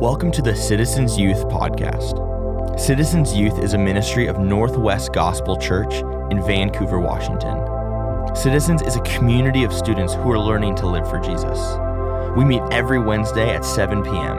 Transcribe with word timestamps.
Welcome 0.00 0.32
to 0.32 0.40
the 0.40 0.56
Citizens 0.56 1.18
Youth 1.18 1.44
Podcast. 1.48 2.80
Citizens 2.80 3.36
Youth 3.36 3.58
is 3.58 3.74
a 3.74 3.78
ministry 3.78 4.28
of 4.28 4.38
Northwest 4.38 5.12
Gospel 5.12 5.58
Church 5.58 5.92
in 6.30 6.42
Vancouver, 6.42 6.98
Washington. 6.98 8.34
Citizens 8.34 8.80
is 8.80 8.96
a 8.96 9.02
community 9.02 9.62
of 9.62 9.74
students 9.74 10.14
who 10.14 10.30
are 10.30 10.38
learning 10.38 10.74
to 10.76 10.86
live 10.86 11.06
for 11.06 11.18
Jesus. 11.20 11.58
We 12.34 12.46
meet 12.46 12.62
every 12.72 12.98
Wednesday 12.98 13.54
at 13.54 13.62
7 13.62 14.02
p.m. 14.02 14.38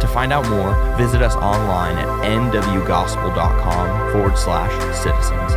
To 0.00 0.08
find 0.10 0.32
out 0.32 0.48
more, 0.48 0.72
visit 0.96 1.20
us 1.20 1.34
online 1.34 1.98
at 1.98 2.08
nwgospel.com 2.24 4.12
forward 4.12 4.38
slash 4.38 4.72
citizens. 4.96 5.52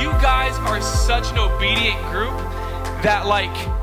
You 0.00 0.12
guys 0.22 0.56
are 0.70 0.80
such 0.80 1.32
an 1.32 1.38
obedient 1.38 2.00
group 2.12 2.38
that, 3.02 3.26
like, 3.26 3.81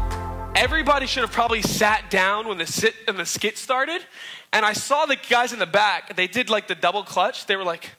everybody 0.60 1.08
should 1.08 1.22
have 1.22 1.32
probably 1.32 1.62
sat 1.62 2.10
down 2.10 2.46
when 2.46 2.58
the 2.58 2.68
sit 2.68 2.94
and 3.08 3.18
the 3.18 3.26
skit 3.26 3.58
started. 3.58 4.06
And 4.52 4.66
I 4.66 4.74
saw 4.74 5.06
the 5.06 5.16
guys 5.16 5.54
in 5.54 5.60
the 5.60 5.66
back. 5.66 6.18
They 6.18 6.28
did 6.28 6.50
like 6.50 6.68
the 6.68 6.76
double 6.76 7.04
clutch. 7.04 7.46
They 7.46 7.56
were 7.56 7.64
like, 7.64 7.92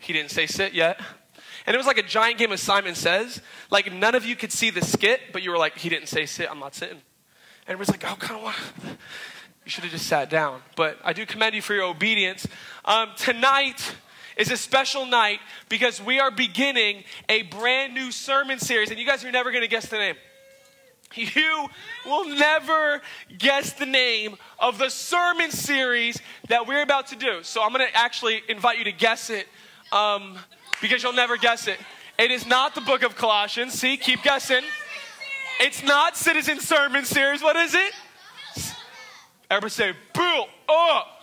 "He 0.00 0.14
didn't 0.14 0.30
say 0.30 0.46
sit 0.46 0.72
yet." 0.72 0.98
And 1.66 1.74
it 1.74 1.76
was 1.76 1.86
like 1.86 1.98
a 1.98 2.02
giant 2.02 2.38
game 2.38 2.52
of 2.52 2.58
Simon 2.58 2.94
Says. 2.94 3.42
Like 3.70 3.92
none 3.92 4.14
of 4.14 4.24
you 4.24 4.34
could 4.34 4.50
see 4.50 4.70
the 4.70 4.80
skit, 4.80 5.20
but 5.30 5.42
you 5.42 5.50
were 5.50 5.58
like, 5.58 5.76
"He 5.76 5.90
didn't 5.90 6.08
say 6.08 6.24
sit. 6.24 6.50
I'm 6.50 6.58
not 6.58 6.74
sitting." 6.74 6.96
And 6.96 7.02
everybody's 7.68 8.02
like, 8.02 8.10
"Oh, 8.10 8.16
come 8.16 8.44
on." 8.44 8.54
You 9.66 9.70
should 9.70 9.84
have 9.84 9.92
just 9.92 10.06
sat 10.06 10.30
down. 10.30 10.62
But 10.74 10.98
I 11.04 11.12
do 11.12 11.26
commend 11.26 11.54
you 11.54 11.60
for 11.60 11.74
your 11.74 11.84
obedience. 11.84 12.46
Um, 12.86 13.10
tonight 13.16 13.94
is 14.38 14.50
a 14.50 14.56
special 14.56 15.04
night 15.04 15.38
because 15.68 16.00
we 16.02 16.18
are 16.18 16.30
beginning 16.30 17.04
a 17.28 17.42
brand 17.42 17.92
new 17.92 18.10
sermon 18.10 18.58
series, 18.58 18.90
and 18.90 18.98
you 18.98 19.04
guys 19.04 19.22
are 19.22 19.30
never 19.30 19.50
going 19.50 19.62
to 19.62 19.68
guess 19.68 19.86
the 19.86 19.98
name. 19.98 20.16
You 21.14 21.66
will 22.06 22.28
never 22.28 23.02
guess 23.36 23.72
the 23.72 23.86
name 23.86 24.36
of 24.58 24.78
the 24.78 24.88
sermon 24.90 25.50
series 25.50 26.20
that 26.48 26.68
we're 26.68 26.82
about 26.82 27.08
to 27.08 27.16
do. 27.16 27.42
So 27.42 27.62
I'm 27.62 27.72
going 27.72 27.86
to 27.86 27.96
actually 27.96 28.42
invite 28.48 28.78
you 28.78 28.84
to 28.84 28.92
guess 28.92 29.28
it 29.28 29.46
um, 29.92 30.38
because 30.80 31.02
you'll 31.02 31.12
never 31.12 31.36
guess 31.36 31.66
it. 31.66 31.78
It 32.18 32.30
is 32.30 32.46
not 32.46 32.74
the 32.74 32.80
book 32.80 33.02
of 33.02 33.16
Colossians. 33.16 33.74
See, 33.74 33.96
keep 33.96 34.22
guessing. 34.22 34.62
It's 35.58 35.82
not 35.82 36.16
Citizen 36.16 36.60
Sermon 36.60 37.04
Series. 37.04 37.42
What 37.42 37.56
is 37.56 37.74
it? 37.74 37.92
Everybody 39.50 39.70
say, 39.70 39.92
boo, 40.14 40.44
up. 40.68 41.22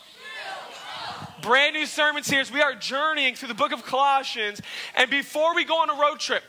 Brand 1.42 1.76
new 1.76 1.86
sermon 1.86 2.24
series. 2.24 2.52
We 2.52 2.62
are 2.62 2.76
journeying 2.76 3.36
through 3.36 3.48
the 3.48 3.54
book 3.54 3.72
of 3.72 3.86
Colossians. 3.86 4.62
And 4.98 5.10
before 5.10 5.56
we 5.56 5.64
go 5.64 5.82
on 5.82 5.90
a 5.90 5.94
road 5.94 6.20
trip, 6.20 6.44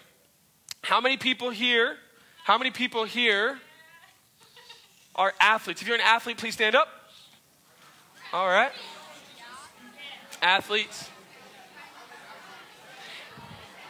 How 0.83 1.00
many 1.00 1.17
people 1.17 1.48
here? 1.50 1.97
How 2.44 2.59
many 2.59 2.72
people 2.72 3.05
here 3.05 3.61
are 5.14 5.33
athletes? 5.41 5.83
If 5.83 5.87
you're 5.87 5.97
an 5.97 6.03
athlete, 6.03 6.39
please 6.39 6.55
stand 6.55 6.75
up. 6.75 6.89
All 8.33 8.48
right. 8.48 8.72
Athletes. 10.42 11.09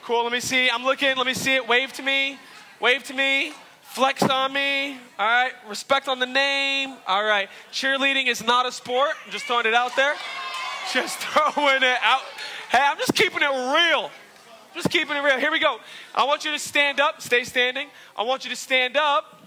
Cool, 0.05 0.25
let 0.25 0.33
me 0.33 0.41
see. 0.41 0.69
I'm 0.69 0.83
looking. 0.83 1.17
Let 1.17 1.27
me 1.27 1.34
see 1.34 1.55
it. 1.55 1.69
Wave 1.69 1.92
to 1.92 2.03
me. 2.03 2.36
Wave 2.81 3.05
to 3.05 3.14
me. 3.14 3.53
Flex 3.83 4.20
on 4.25 4.53
me. 4.53 4.97
All 5.17 5.27
right. 5.27 5.53
Respect 5.69 6.09
on 6.09 6.19
the 6.19 6.27
name. 6.27 6.97
All 7.06 7.22
right. 7.22 7.48
Cheerleading 7.72 8.27
is 8.27 8.42
not 8.42 8.67
a 8.67 8.72
sport. 8.72 9.12
I'm 9.25 9.31
just 9.31 9.44
throwing 9.44 9.67
it 9.67 9.75
out 9.75 9.94
there. 9.94 10.14
Just 10.92 11.19
throwing 11.20 11.84
it 11.84 11.98
out. 12.03 12.22
Hey, 12.70 12.81
I'm 12.83 12.98
just 12.98 13.14
keeping 13.14 13.43
it 13.43 13.47
real. 13.47 14.10
Just 14.75 14.91
keeping 14.91 15.16
it 15.16 15.21
real. 15.21 15.38
Here 15.38 15.53
we 15.53 15.60
go. 15.60 15.78
I 16.16 16.25
want 16.25 16.44
you 16.44 16.50
to 16.50 16.59
stand 16.59 16.99
up. 16.99 17.22
Stay 17.22 17.44
standing. 17.44 17.87
I 18.16 18.25
want 18.25 18.43
you 18.43 18.50
to 18.50 18.56
stand 18.56 18.97
up. 18.97 19.41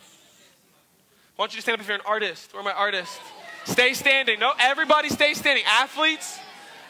I 1.38 1.42
want 1.42 1.52
you 1.52 1.58
to 1.58 1.64
stand 1.64 1.74
up 1.74 1.82
if 1.82 1.88
you're 1.90 1.98
an 1.98 2.04
artist. 2.06 2.54
Where 2.54 2.62
are 2.62 2.64
my 2.64 2.72
artists? 2.72 3.20
Stay 3.66 3.94
standing. 3.94 4.40
No, 4.40 4.54
everybody 4.58 5.10
stay 5.10 5.34
standing. 5.34 5.66
Athletes, 5.68 6.40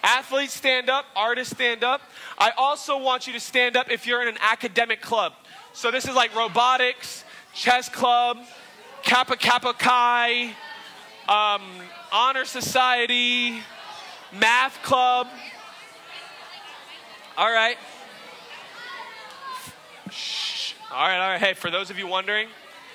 athletes 0.06 0.54
stand 0.54 0.90
up. 0.90 1.06
Artists 1.16 1.54
stand 1.54 1.84
up. 1.84 2.02
I 2.38 2.52
also 2.58 2.98
want 2.98 3.28
you 3.28 3.34
to 3.34 3.40
stand 3.40 3.76
up 3.76 3.90
if 3.90 4.06
you're 4.06 4.22
in 4.22 4.28
an 4.28 4.38
academic 4.40 5.02
club. 5.02 5.34
So 5.74 5.92
this 5.92 6.08
is 6.08 6.16
like 6.16 6.34
robotics, 6.36 7.26
chess 7.54 7.90
club, 7.90 8.38
Kappa 9.04 9.36
Kappa 9.36 9.74
Chi, 9.74 10.56
um, 11.28 11.62
honor 12.12 12.46
society, 12.46 13.60
math 14.40 14.82
club. 14.84 15.28
All 17.38 17.52
right. 17.52 17.78
Shh. 20.12 20.74
All 20.92 21.08
right, 21.08 21.20
all 21.20 21.32
right. 21.32 21.42
Hey, 21.42 21.54
for 21.54 21.70
those 21.70 21.90
of 21.90 22.00
you 22.00 22.08
wondering, 22.08 22.48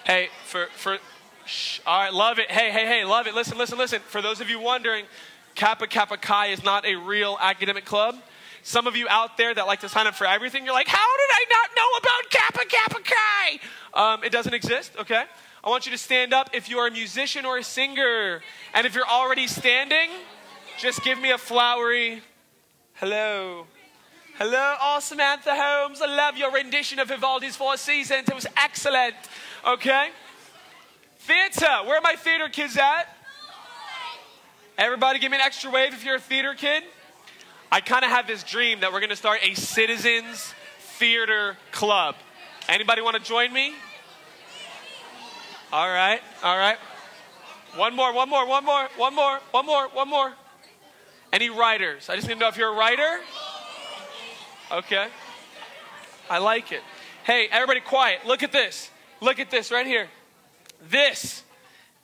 hey, 0.07 0.29
for 0.45 0.69
for 0.77 0.99
Shh. 1.45 1.81
All 1.85 2.01
right, 2.01 2.15
love 2.15 2.39
it. 2.39 2.51
Hey, 2.51 2.71
hey, 2.71 2.87
hey, 2.87 3.05
love 3.05 3.27
it. 3.27 3.35
Listen, 3.35 3.59
listen, 3.59 3.77
listen. 3.77 4.01
For 4.07 4.23
those 4.23 4.41
of 4.41 4.49
you 4.49 4.61
wondering, 4.61 5.05
Kappa 5.55 5.87
Kappa 5.87 6.17
Chi 6.17 6.47
is 6.47 6.65
not 6.65 6.87
a 6.87 6.95
real 6.97 7.37
academic 7.41 7.85
club. 7.85 8.17
Some 8.63 8.87
of 8.87 8.97
you 8.97 9.09
out 9.09 9.37
there 9.37 9.55
that 9.55 9.67
like 9.67 9.81
to 9.81 9.89
sign 9.89 10.07
up 10.07 10.15
for 10.15 10.27
everything, 10.27 10.65
you're 10.65 10.75
like, 10.75 10.89
how 10.89 10.99
did 10.99 11.31
I 11.33 11.45
not 11.51 11.71
know 11.77 11.99
about 11.99 12.31
Kappa 12.31 12.69
Kappa 12.69 13.01
Chi? 13.03 13.61
Um, 13.95 14.25
it 14.25 14.33
doesn't 14.33 14.53
exist, 14.53 14.93
okay? 14.99 15.25
I 15.63 15.69
want 15.69 15.87
you 15.87 15.93
to 15.93 15.99
stand 15.99 16.33
up 16.33 16.51
if 16.53 16.69
you're 16.69 16.87
a 16.87 16.91
musician 16.91 17.45
or 17.45 17.59
a 17.59 17.65
singer. 17.65 18.43
And 18.75 18.87
if 18.87 18.95
you're 18.95 19.09
already 19.09 19.47
standing, 19.47 20.11
just 20.79 21.03
give 21.05 21.21
me 21.21 21.31
a 21.31 21.39
flowery 21.39 22.23
hello. 22.95 23.67
Hello, 24.37 24.77
all 24.81 25.01
Samantha 25.01 25.55
Holmes. 25.55 26.01
I 26.01 26.07
love 26.07 26.37
your 26.37 26.51
rendition 26.51 26.99
of 26.99 27.09
Vivaldi's 27.09 27.57
Four 27.57 27.77
Seasons. 27.77 28.29
It 28.29 28.35
was 28.35 28.47
excellent, 28.57 29.15
okay? 29.67 30.09
Theater. 31.19 31.79
Where 31.85 31.97
are 31.97 32.03
my 32.03 32.15
theater 32.17 32.49
kids 32.49 32.77
at? 32.77 33.05
Everybody 34.81 35.19
give 35.19 35.31
me 35.31 35.37
an 35.37 35.43
extra 35.43 35.71
wave 35.71 35.93
if 35.93 36.07
you're 36.07 36.17
a 36.17 36.21
theater 36.21 36.55
kid. 36.55 36.83
I 37.71 37.83
kind 37.83 38.03
of 38.03 38.11
have 38.11 38.27
this 38.27 38.43
dream 38.43 38.81
that 38.81 38.91
we're 38.91 39.01
going 39.01 39.11
to 39.11 39.17
start 39.17 39.41
a 39.43 39.53
citizens 39.53 40.55
theater 40.79 41.59
club. 41.71 42.15
Anybody 42.67 43.03
want 43.03 43.15
to 43.15 43.23
join 43.23 43.53
me? 43.53 43.75
All 45.71 45.87
right. 45.87 46.23
All 46.43 46.57
right. 46.57 46.79
One 47.77 47.95
more, 47.95 48.15
one 48.15 48.31
more, 48.31 48.47
one 48.47 48.65
more, 48.65 48.89
one 48.97 49.15
more, 49.15 49.41
one 49.51 49.67
more, 49.67 49.89
one 49.89 50.09
more. 50.09 50.33
Any 51.31 51.51
writers? 51.51 52.09
I 52.09 52.17
just 52.17 52.27
need 52.27 52.35
to 52.35 52.41
know 52.41 52.49
if 52.49 52.57
you're 52.57 52.73
a 52.73 52.77
writer. 52.77 53.21
Okay. 54.73 55.09
I 56.31 56.39
like 56.39 56.73
it. 56.73 56.81
Hey, 57.25 57.49
everybody 57.53 57.81
quiet. 57.81 58.21
Look 58.27 58.43
at 58.43 58.51
this. 58.51 58.91
Look 59.21 59.41
at 59.41 59.51
this 59.51 59.71
right 59.71 59.87
here. 59.87 60.09
This, 60.89 61.43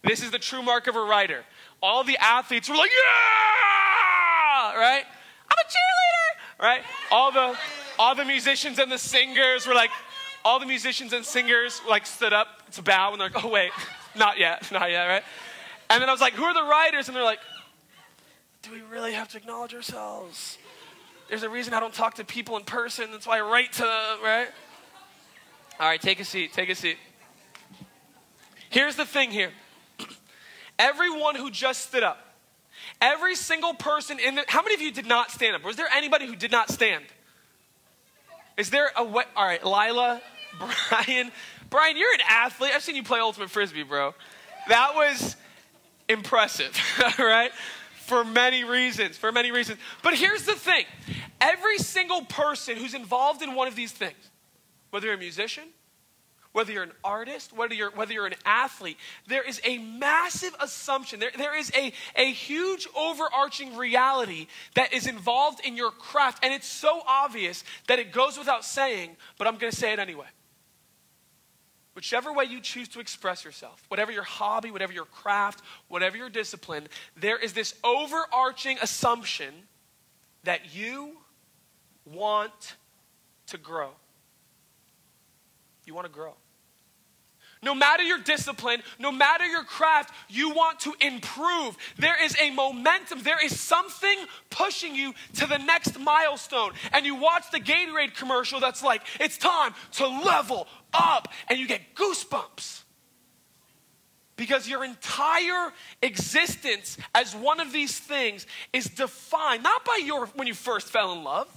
this 0.02 0.22
is 0.22 0.30
the 0.30 0.38
true 0.38 0.62
mark 0.62 0.88
of 0.88 0.94
a 0.94 1.02
writer. 1.02 1.42
All 1.82 2.04
the 2.04 2.16
athletes 2.18 2.68
were 2.68 2.76
like, 2.76 2.90
yeah, 2.90 4.78
right? 4.78 5.04
I'm 5.48 5.58
a 5.58 5.68
cheerleader, 5.68 6.62
right? 6.62 6.82
All 7.10 7.32
the, 7.32 7.56
all 7.98 8.14
the 8.14 8.24
musicians 8.24 8.78
and 8.78 8.90
the 8.90 8.98
singers 8.98 9.66
were 9.66 9.74
like, 9.74 9.90
all 10.44 10.60
the 10.60 10.66
musicians 10.66 11.12
and 11.12 11.24
singers 11.24 11.80
like 11.88 12.06
stood 12.06 12.32
up 12.32 12.70
to 12.72 12.82
bow 12.82 13.12
and 13.12 13.20
they're 13.20 13.28
like, 13.28 13.44
oh 13.44 13.48
wait, 13.48 13.72
not 14.16 14.38
yet, 14.38 14.70
not 14.70 14.90
yet, 14.90 15.06
right? 15.06 15.22
And 15.90 16.00
then 16.00 16.08
I 16.08 16.12
was 16.12 16.20
like, 16.20 16.34
who 16.34 16.44
are 16.44 16.54
the 16.54 16.62
writers? 16.62 17.08
And 17.08 17.16
they're 17.16 17.24
like, 17.24 17.40
do 18.62 18.72
we 18.72 18.80
really 18.82 19.12
have 19.12 19.28
to 19.28 19.38
acknowledge 19.38 19.74
ourselves? 19.74 20.58
There's 21.28 21.42
a 21.42 21.50
reason 21.50 21.74
I 21.74 21.80
don't 21.80 21.94
talk 21.94 22.14
to 22.14 22.24
people 22.24 22.56
in 22.56 22.64
person. 22.64 23.10
That's 23.10 23.26
why 23.26 23.38
I 23.38 23.40
write 23.40 23.72
to 23.74 23.82
them, 23.82 24.22
right? 24.22 24.48
All 25.78 25.86
right, 25.86 26.00
take 26.00 26.20
a 26.20 26.24
seat, 26.24 26.52
take 26.52 26.68
a 26.68 26.74
seat. 26.74 26.96
Here's 28.70 28.96
the 28.96 29.04
thing 29.04 29.30
here. 29.30 29.50
Everyone 30.78 31.34
who 31.34 31.50
just 31.50 31.86
stood 31.88 32.02
up, 32.02 32.18
every 33.00 33.34
single 33.34 33.74
person 33.74 34.18
in 34.18 34.36
the, 34.36 34.44
how 34.48 34.62
many 34.62 34.74
of 34.74 34.80
you 34.80 34.92
did 34.92 35.06
not 35.06 35.30
stand 35.30 35.56
up? 35.56 35.64
Was 35.64 35.76
there 35.76 35.88
anybody 35.92 36.26
who 36.26 36.36
did 36.36 36.52
not 36.52 36.70
stand? 36.70 37.04
Is 38.56 38.70
there 38.70 38.90
a, 38.96 39.04
way? 39.04 39.24
all 39.34 39.44
right, 39.44 39.64
Lila, 39.64 40.20
Brian, 40.88 41.30
Brian, 41.70 41.96
you're 41.96 42.12
an 42.12 42.20
athlete. 42.28 42.72
I've 42.74 42.82
seen 42.82 42.96
you 42.96 43.02
play 43.02 43.20
Ultimate 43.20 43.50
Frisbee, 43.50 43.82
bro. 43.82 44.14
That 44.68 44.94
was 44.94 45.36
impressive, 46.08 46.76
right? 47.18 47.52
For 48.06 48.24
many 48.24 48.64
reasons, 48.64 49.18
for 49.18 49.32
many 49.32 49.50
reasons. 49.50 49.78
But 50.02 50.14
here's 50.14 50.44
the 50.44 50.54
thing 50.54 50.84
every 51.40 51.78
single 51.78 52.22
person 52.22 52.76
who's 52.76 52.94
involved 52.94 53.42
in 53.42 53.54
one 53.54 53.68
of 53.68 53.76
these 53.76 53.92
things, 53.92 54.16
whether 54.90 55.06
you're 55.06 55.16
a 55.16 55.18
musician, 55.18 55.64
whether 56.56 56.72
you're 56.72 56.84
an 56.84 56.92
artist, 57.04 57.52
whether 57.52 57.74
you're, 57.74 57.90
whether 57.90 58.14
you're 58.14 58.26
an 58.26 58.34
athlete, 58.46 58.96
there 59.26 59.46
is 59.46 59.60
a 59.62 59.76
massive 59.76 60.56
assumption. 60.58 61.20
There, 61.20 61.30
there 61.36 61.54
is 61.54 61.70
a, 61.76 61.92
a 62.16 62.32
huge 62.32 62.88
overarching 62.96 63.76
reality 63.76 64.46
that 64.74 64.94
is 64.94 65.06
involved 65.06 65.60
in 65.66 65.76
your 65.76 65.90
craft. 65.90 66.42
And 66.42 66.54
it's 66.54 66.66
so 66.66 67.02
obvious 67.06 67.62
that 67.88 67.98
it 67.98 68.10
goes 68.10 68.38
without 68.38 68.64
saying, 68.64 69.18
but 69.36 69.46
I'm 69.46 69.58
going 69.58 69.70
to 69.70 69.76
say 69.76 69.92
it 69.92 69.98
anyway. 69.98 70.28
whichever 71.96 72.30
way 72.30 72.44
you 72.44 72.60
choose 72.60 72.88
to 72.88 73.00
express 73.00 73.42
yourself, 73.42 73.82
whatever 73.88 74.12
your 74.12 74.22
hobby, 74.22 74.70
whatever 74.70 74.92
your 74.92 75.06
craft, 75.06 75.62
whatever 75.88 76.18
your 76.18 76.28
discipline, 76.28 76.86
there 77.16 77.38
is 77.38 77.54
this 77.54 77.74
overarching 77.82 78.76
assumption 78.82 79.52
that 80.44 80.74
you 80.76 81.16
want 82.04 82.76
to 83.46 83.56
grow. 83.56 83.90
You 85.86 85.94
want 85.94 86.06
to 86.06 86.12
grow. 86.12 86.34
No 87.62 87.74
matter 87.74 88.02
your 88.02 88.18
discipline, 88.18 88.82
no 88.98 89.10
matter 89.10 89.44
your 89.44 89.64
craft, 89.64 90.12
you 90.28 90.50
want 90.50 90.80
to 90.80 90.94
improve. 91.00 91.76
There 91.98 92.22
is 92.22 92.36
a 92.40 92.50
momentum, 92.50 93.22
there 93.22 93.42
is 93.44 93.58
something 93.58 94.18
pushing 94.50 94.94
you 94.94 95.14
to 95.34 95.46
the 95.46 95.58
next 95.58 95.98
milestone. 95.98 96.72
And 96.92 97.06
you 97.06 97.14
watch 97.14 97.50
the 97.50 97.60
Gatorade 97.60 98.14
commercial 98.14 98.60
that's 98.60 98.82
like, 98.82 99.02
it's 99.20 99.38
time 99.38 99.74
to 99.92 100.06
level 100.06 100.68
up, 100.92 101.28
and 101.48 101.58
you 101.58 101.66
get 101.66 101.94
goosebumps. 101.94 102.82
Because 104.36 104.68
your 104.68 104.84
entire 104.84 105.72
existence 106.02 106.98
as 107.14 107.34
one 107.34 107.58
of 107.58 107.72
these 107.72 107.98
things 107.98 108.46
is 108.74 108.84
defined 108.84 109.62
not 109.62 109.82
by 109.84 109.98
your 110.04 110.26
when 110.26 110.46
you 110.46 110.52
first 110.52 110.88
fell 110.88 111.12
in 111.12 111.24
love. 111.24 111.48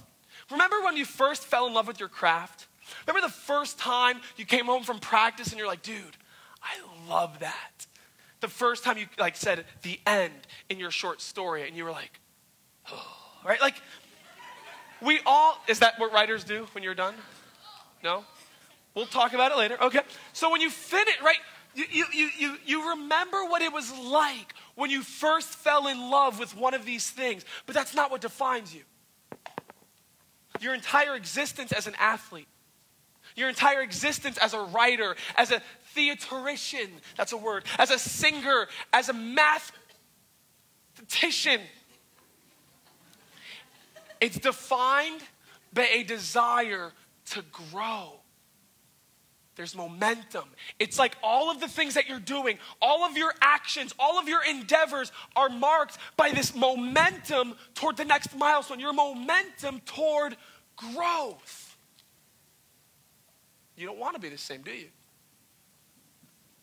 Remember 0.50 0.80
when 0.82 0.96
you 0.96 1.04
first 1.04 1.44
fell 1.44 1.66
in 1.66 1.74
love 1.74 1.86
with 1.86 2.00
your 2.00 2.08
craft? 2.08 2.68
Remember 3.06 3.26
the 3.26 3.32
first 3.32 3.78
time 3.78 4.20
you 4.36 4.44
came 4.44 4.66
home 4.66 4.82
from 4.82 4.98
practice 4.98 5.50
and 5.50 5.58
you're 5.58 5.68
like, 5.68 5.82
dude, 5.82 6.16
I 6.62 6.76
love 7.08 7.38
that. 7.40 7.86
The 8.40 8.48
first 8.48 8.84
time 8.84 8.98
you 8.98 9.06
like 9.18 9.36
said 9.36 9.64
the 9.82 10.00
end 10.06 10.32
in 10.68 10.78
your 10.78 10.90
short 10.90 11.20
story 11.20 11.66
and 11.66 11.76
you 11.76 11.84
were 11.84 11.90
like, 11.90 12.20
oh, 12.90 13.16
right? 13.44 13.60
Like, 13.60 13.76
we 15.02 15.20
all, 15.26 15.58
is 15.68 15.78
that 15.80 15.98
what 15.98 16.12
writers 16.12 16.44
do 16.44 16.66
when 16.72 16.84
you're 16.84 16.94
done? 16.94 17.14
No? 18.02 18.24
We'll 18.94 19.06
talk 19.06 19.34
about 19.34 19.52
it 19.52 19.58
later. 19.58 19.80
Okay. 19.82 20.00
So 20.32 20.50
when 20.50 20.60
you 20.60 20.70
finish, 20.70 21.14
right, 21.22 21.38
you, 21.74 21.84
you, 21.90 22.04
you, 22.12 22.30
you, 22.38 22.56
you 22.66 22.90
remember 22.90 23.44
what 23.44 23.62
it 23.62 23.72
was 23.72 23.92
like 23.96 24.54
when 24.74 24.90
you 24.90 25.02
first 25.02 25.48
fell 25.48 25.86
in 25.86 26.10
love 26.10 26.38
with 26.38 26.56
one 26.56 26.74
of 26.74 26.84
these 26.84 27.08
things, 27.08 27.44
but 27.66 27.74
that's 27.74 27.94
not 27.94 28.10
what 28.10 28.20
defines 28.20 28.74
you. 28.74 28.82
Your 30.60 30.74
entire 30.74 31.14
existence 31.14 31.72
as 31.72 31.86
an 31.86 31.94
athlete, 31.98 32.48
your 33.36 33.48
entire 33.48 33.82
existence 33.82 34.38
as 34.38 34.54
a 34.54 34.60
writer, 34.60 35.16
as 35.36 35.50
a 35.50 35.60
theatrician, 35.94 36.88
that's 37.16 37.32
a 37.32 37.36
word, 37.36 37.64
as 37.78 37.90
a 37.90 37.98
singer, 37.98 38.68
as 38.92 39.08
a 39.08 39.12
mathematician. 39.12 41.60
It's 44.20 44.38
defined 44.38 45.22
by 45.72 45.86
a 45.86 46.02
desire 46.02 46.92
to 47.30 47.44
grow. 47.70 48.14
There's 49.56 49.76
momentum. 49.76 50.44
It's 50.78 50.98
like 50.98 51.16
all 51.22 51.50
of 51.50 51.60
the 51.60 51.68
things 51.68 51.94
that 51.94 52.08
you're 52.08 52.18
doing, 52.18 52.58
all 52.80 53.04
of 53.04 53.18
your 53.18 53.34
actions, 53.42 53.94
all 53.98 54.18
of 54.18 54.28
your 54.28 54.42
endeavors 54.42 55.12
are 55.36 55.50
marked 55.50 55.98
by 56.16 56.30
this 56.30 56.54
momentum 56.54 57.54
toward 57.74 57.96
the 57.96 58.04
next 58.04 58.34
milestone, 58.36 58.80
your 58.80 58.92
momentum 58.92 59.80
toward 59.80 60.36
growth. 60.76 61.69
You 63.80 63.86
don't 63.86 63.98
want 63.98 64.14
to 64.14 64.20
be 64.20 64.28
the 64.28 64.36
same, 64.36 64.60
do 64.60 64.72
you? 64.72 64.88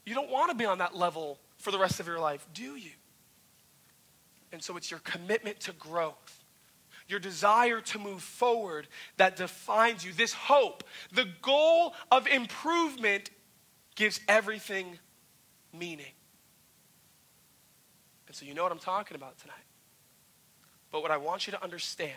You 0.05 0.13
don't 0.13 0.29
want 0.29 0.51
to 0.51 0.55
be 0.55 0.65
on 0.65 0.77
that 0.77 0.95
level 0.95 1.39
for 1.57 1.71
the 1.71 1.79
rest 1.79 1.99
of 1.99 2.05
your 2.05 2.19
life, 2.19 2.45
do 2.53 2.75
you? 2.75 2.91
And 4.51 4.61
so 4.61 4.77
it's 4.77 4.91
your 4.91 4.99
commitment 5.01 5.59
to 5.61 5.73
growth, 5.73 6.45
your 7.07 7.19
desire 7.19 7.81
to 7.81 7.99
move 7.99 8.21
forward 8.21 8.87
that 9.17 9.35
defines 9.35 10.05
you. 10.05 10.13
This 10.13 10.31
hope, 10.31 10.83
the 11.11 11.27
goal 11.41 11.95
of 12.11 12.27
improvement, 12.27 13.31
gives 13.95 14.19
everything 14.27 14.99
meaning. 15.73 16.05
And 18.27 18.35
so 18.35 18.45
you 18.45 18.53
know 18.53 18.61
what 18.61 18.71
I'm 18.71 18.77
talking 18.77 19.15
about 19.15 19.39
tonight. 19.39 19.55
But 20.91 21.01
what 21.01 21.09
I 21.09 21.17
want 21.17 21.47
you 21.47 21.51
to 21.51 21.63
understand 21.63 22.13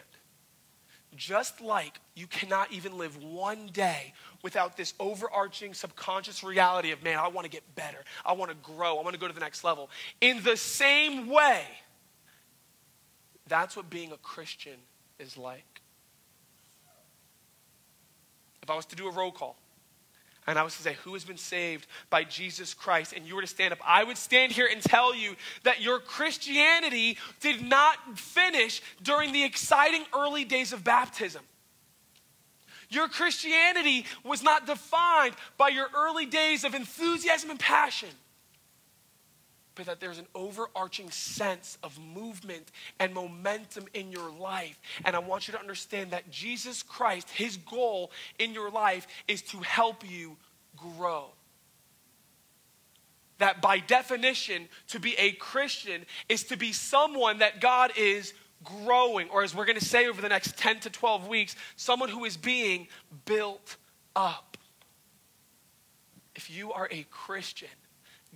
just 1.16 1.60
like 1.60 2.00
you 2.14 2.26
cannot 2.26 2.72
even 2.72 2.96
live 2.96 3.22
one 3.22 3.68
day 3.72 4.12
without 4.42 4.76
this 4.76 4.94
overarching 5.00 5.74
subconscious 5.74 6.42
reality 6.42 6.92
of, 6.92 7.02
man, 7.02 7.18
I 7.18 7.28
want 7.28 7.44
to 7.44 7.50
get 7.50 7.74
better. 7.74 7.98
I 8.24 8.32
want 8.32 8.50
to 8.50 8.56
grow. 8.62 8.98
I 8.98 9.02
want 9.02 9.14
to 9.14 9.20
go 9.20 9.28
to 9.28 9.34
the 9.34 9.40
next 9.40 9.64
level. 9.64 9.90
In 10.20 10.42
the 10.42 10.56
same 10.56 11.28
way, 11.28 11.64
that's 13.48 13.76
what 13.76 13.90
being 13.90 14.12
a 14.12 14.16
Christian 14.18 14.76
is 15.18 15.36
like. 15.36 15.80
If 18.62 18.70
I 18.70 18.76
was 18.76 18.86
to 18.86 18.96
do 18.96 19.08
a 19.08 19.12
roll 19.12 19.32
call, 19.32 19.56
and 20.50 20.58
I 20.58 20.62
was 20.62 20.76
to 20.76 20.82
say, 20.82 20.96
Who 21.04 21.14
has 21.14 21.24
been 21.24 21.36
saved 21.36 21.86
by 22.10 22.24
Jesus 22.24 22.74
Christ? 22.74 23.12
And 23.12 23.26
you 23.26 23.34
were 23.34 23.40
to 23.40 23.46
stand 23.46 23.72
up, 23.72 23.78
I 23.86 24.04
would 24.04 24.18
stand 24.18 24.52
here 24.52 24.68
and 24.70 24.82
tell 24.82 25.14
you 25.14 25.36
that 25.62 25.80
your 25.80 26.00
Christianity 26.00 27.18
did 27.40 27.62
not 27.62 28.18
finish 28.18 28.82
during 29.02 29.32
the 29.32 29.44
exciting 29.44 30.04
early 30.14 30.44
days 30.44 30.72
of 30.72 30.84
baptism. 30.84 31.42
Your 32.88 33.08
Christianity 33.08 34.04
was 34.24 34.42
not 34.42 34.66
defined 34.66 35.34
by 35.56 35.68
your 35.68 35.86
early 35.96 36.26
days 36.26 36.64
of 36.64 36.74
enthusiasm 36.74 37.50
and 37.50 37.58
passion, 37.58 38.08
but 39.74 39.86
that 39.86 40.00
there's 40.00 40.18
an 40.18 40.26
overarching 40.34 41.10
sense 41.10 41.78
of 41.82 41.98
movement 41.98 42.70
and 42.98 43.14
momentum 43.14 43.86
in 43.94 44.12
your 44.12 44.30
life. 44.30 44.78
And 45.04 45.14
I 45.14 45.20
want 45.20 45.48
you 45.48 45.52
to 45.52 45.60
understand 45.60 46.10
that 46.10 46.30
Jesus 46.30 46.82
Christ, 46.82 47.30
his 47.30 47.56
goal 47.56 48.10
in 48.38 48.52
your 48.52 48.70
life 48.70 49.06
is 49.28 49.42
to 49.42 49.58
help 49.58 50.08
you 50.08 50.36
grow. 50.76 51.26
That 53.38 53.62
by 53.62 53.78
definition, 53.78 54.68
to 54.88 55.00
be 55.00 55.14
a 55.18 55.32
Christian 55.32 56.04
is 56.28 56.44
to 56.44 56.56
be 56.56 56.72
someone 56.72 57.38
that 57.38 57.60
God 57.60 57.92
is 57.96 58.34
growing, 58.62 59.30
or 59.30 59.42
as 59.42 59.54
we're 59.54 59.64
going 59.64 59.78
to 59.78 59.84
say 59.84 60.06
over 60.06 60.20
the 60.20 60.28
next 60.28 60.58
10 60.58 60.80
to 60.80 60.90
12 60.90 61.28
weeks, 61.28 61.56
someone 61.76 62.10
who 62.10 62.24
is 62.26 62.36
being 62.36 62.88
built 63.24 63.76
up. 64.14 64.58
If 66.34 66.50
you 66.50 66.72
are 66.72 66.88
a 66.90 67.06
Christian, 67.10 67.68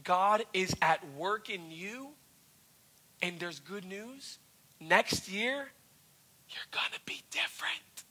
God 0.02 0.44
is 0.52 0.74
at 0.82 1.00
work 1.14 1.48
in 1.48 1.70
you, 1.70 2.08
and 3.22 3.38
there's 3.38 3.60
good 3.60 3.84
news. 3.84 4.38
Next 4.80 5.30
year, 5.30 5.68
you're 6.48 6.70
going 6.70 6.92
to 6.92 7.00
be 7.06 7.22
different. 7.30 8.04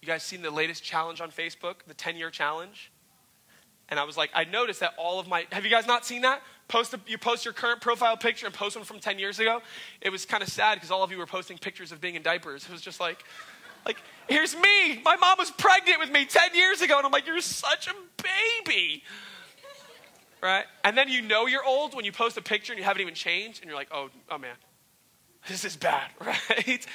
You 0.00 0.06
guys 0.06 0.22
seen 0.22 0.42
the 0.42 0.50
latest 0.50 0.82
challenge 0.82 1.20
on 1.20 1.30
Facebook, 1.30 1.76
the 1.86 1.94
10 1.94 2.16
year 2.16 2.30
challenge? 2.30 2.90
And 3.88 4.00
I 4.00 4.04
was 4.04 4.16
like, 4.16 4.30
I 4.34 4.44
noticed 4.44 4.80
that 4.80 4.94
all 4.98 5.20
of 5.20 5.28
my, 5.28 5.46
have 5.52 5.64
you 5.64 5.70
guys 5.70 5.86
not 5.86 6.06
seen 6.06 6.22
that? 6.22 6.42
Post 6.68 6.94
a, 6.94 7.00
you 7.06 7.18
post 7.18 7.44
your 7.44 7.52
current 7.52 7.80
profile 7.82 8.16
picture 8.16 8.46
and 8.46 8.54
post 8.54 8.76
one 8.76 8.84
from 8.84 8.98
10 8.98 9.18
years 9.18 9.38
ago. 9.38 9.60
It 10.00 10.10
was 10.10 10.24
kind 10.24 10.42
of 10.42 10.48
sad 10.48 10.76
because 10.76 10.90
all 10.90 11.02
of 11.02 11.10
you 11.10 11.18
were 11.18 11.26
posting 11.26 11.58
pictures 11.58 11.92
of 11.92 12.00
being 12.00 12.14
in 12.14 12.22
diapers. 12.22 12.64
It 12.64 12.70
was 12.70 12.80
just 12.80 13.00
like, 13.00 13.24
like, 13.84 13.98
here's 14.28 14.54
me. 14.56 15.02
My 15.04 15.16
mom 15.16 15.36
was 15.38 15.50
pregnant 15.50 16.00
with 16.00 16.10
me 16.10 16.24
10 16.24 16.54
years 16.54 16.80
ago. 16.80 16.96
And 16.96 17.04
I'm 17.04 17.12
like, 17.12 17.26
you're 17.26 17.40
such 17.40 17.88
a 17.88 17.94
baby. 18.66 19.02
Right? 20.44 20.66
And 20.84 20.94
then 20.94 21.08
you 21.08 21.22
know 21.22 21.46
you're 21.46 21.64
old 21.64 21.94
when 21.94 22.04
you 22.04 22.12
post 22.12 22.36
a 22.36 22.42
picture 22.42 22.74
and 22.74 22.78
you 22.78 22.84
haven't 22.84 23.00
even 23.00 23.14
changed. 23.14 23.62
And 23.62 23.68
you're 23.68 23.78
like, 23.78 23.88
oh, 23.90 24.10
oh 24.30 24.36
man, 24.36 24.56
this 25.48 25.64
is 25.64 25.74
bad, 25.74 26.10
right? 26.20 26.86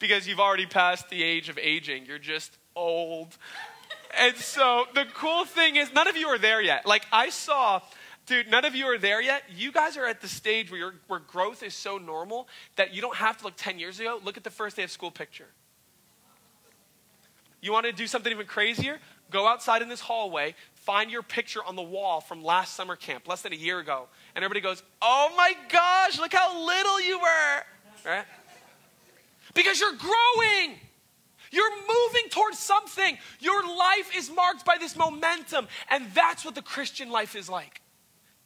because 0.00 0.26
you've 0.26 0.40
already 0.40 0.66
passed 0.66 1.08
the 1.08 1.22
age 1.22 1.48
of 1.48 1.56
aging. 1.56 2.06
You're 2.06 2.18
just 2.18 2.58
old. 2.74 3.38
And 4.18 4.34
so 4.34 4.86
the 4.92 5.06
cool 5.14 5.44
thing 5.44 5.76
is, 5.76 5.92
none 5.94 6.08
of 6.08 6.16
you 6.16 6.26
are 6.26 6.38
there 6.38 6.60
yet. 6.60 6.84
Like, 6.84 7.06
I 7.12 7.30
saw 7.30 7.80
Dude, 8.26 8.50
none 8.50 8.64
of 8.64 8.74
you 8.74 8.86
are 8.86 8.98
there 8.98 9.22
yet. 9.22 9.44
You 9.54 9.70
guys 9.70 9.96
are 9.96 10.04
at 10.04 10.20
the 10.20 10.26
stage 10.26 10.72
where, 10.72 10.94
where 11.06 11.20
growth 11.20 11.62
is 11.62 11.74
so 11.74 11.96
normal 11.96 12.48
that 12.74 12.92
you 12.92 13.00
don't 13.00 13.14
have 13.14 13.36
to 13.36 13.44
look 13.44 13.54
10 13.56 13.78
years 13.78 14.00
ago. 14.00 14.20
Look 14.24 14.36
at 14.36 14.42
the 14.42 14.50
first 14.50 14.74
day 14.74 14.82
of 14.82 14.90
school 14.90 15.12
picture. 15.12 15.46
You 17.62 17.72
want 17.72 17.86
to 17.86 17.92
do 17.92 18.08
something 18.08 18.32
even 18.32 18.46
crazier? 18.46 18.98
Go 19.30 19.46
outside 19.46 19.80
in 19.80 19.88
this 19.88 20.00
hallway, 20.00 20.56
find 20.86 21.10
your 21.10 21.22
picture 21.22 21.62
on 21.62 21.74
the 21.74 21.82
wall 21.82 22.20
from 22.20 22.44
last 22.44 22.74
summer 22.74 22.94
camp, 22.94 23.26
less 23.26 23.42
than 23.42 23.52
a 23.52 23.56
year 23.56 23.80
ago. 23.80 24.06
And 24.34 24.44
everybody 24.44 24.60
goes, 24.60 24.82
Oh 25.02 25.32
my 25.36 25.52
gosh, 25.68 26.18
look 26.18 26.32
how 26.32 26.64
little 26.64 27.00
you 27.00 27.18
were. 27.18 27.62
Right? 28.10 28.24
Because 29.52 29.80
you're 29.80 29.96
growing. 29.96 30.76
You're 31.50 31.76
moving 31.76 32.30
towards 32.30 32.58
something. 32.58 33.18
Your 33.40 33.62
life 33.62 34.16
is 34.16 34.30
marked 34.30 34.64
by 34.64 34.76
this 34.78 34.96
momentum. 34.96 35.66
And 35.90 36.06
that's 36.14 36.44
what 36.44 36.54
the 36.54 36.62
Christian 36.62 37.10
life 37.10 37.34
is 37.34 37.48
like. 37.48 37.80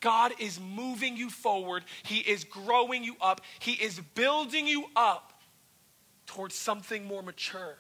God 0.01 0.33
is 0.39 0.59
moving 0.59 1.19
you 1.19 1.29
forward, 1.29 1.85
He 2.05 2.21
is 2.21 2.45
growing 2.45 3.05
you 3.05 3.17
up, 3.21 3.43
He 3.59 3.73
is 3.73 4.01
building 4.15 4.67
you 4.67 4.87
up 4.97 5.35
towards 6.25 6.55
something 6.55 7.05
more 7.05 7.23
mature, 7.23 7.77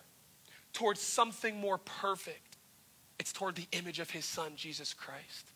towards 0.74 1.00
something 1.00 1.58
more 1.58 1.78
perfect. 1.78 2.49
It's 3.20 3.34
toward 3.34 3.54
the 3.54 3.68
image 3.72 4.00
of 4.00 4.10
His 4.10 4.24
Son, 4.24 4.52
Jesus 4.56 4.94
Christ. 4.94 5.52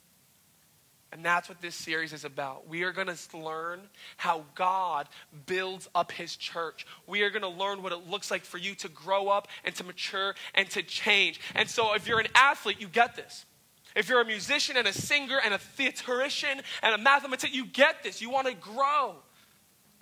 And 1.11 1.25
that's 1.25 1.49
what 1.49 1.63
this 1.63 1.75
series 1.75 2.13
is 2.13 2.25
about. 2.25 2.69
We 2.69 2.83
are 2.83 2.93
going 2.93 3.07
to 3.07 3.39
learn 3.39 3.81
how 4.19 4.45
God 4.55 5.09
builds 5.47 5.89
up 5.95 6.11
his 6.11 6.35
church. 6.35 6.89
We 7.07 7.23
are 7.23 7.31
going 7.31 7.43
to 7.43 7.49
learn 7.49 7.85
what 7.85 7.93
it 7.93 8.11
looks 8.11 8.33
like 8.33 8.45
for 8.45 8.59
you 8.59 8.75
to 8.77 8.89
grow 8.89 9.29
up 9.29 9.47
and 9.65 9.73
to 9.77 9.85
mature 9.85 10.35
and 10.57 10.69
to 10.71 10.83
change. 10.83 11.41
And 11.55 11.71
so, 11.71 11.95
if 11.95 12.09
you're 12.09 12.19
an 12.19 12.27
athlete, 12.35 12.81
you 12.81 12.89
get 12.89 13.15
this. 13.15 13.47
If 13.95 14.09
you're 14.09 14.21
a 14.21 14.27
musician 14.27 14.77
and 14.77 14.89
a 14.89 14.93
singer 14.93 15.39
and 15.43 15.55
a 15.55 15.59
theatrician 15.59 16.61
and 16.83 16.95
a 16.95 16.99
mathematician, 16.99 17.55
you 17.55 17.65
get 17.65 18.03
this. 18.03 18.21
You 18.21 18.31
want 18.31 18.49
to 18.49 18.55
grow. 18.55 19.15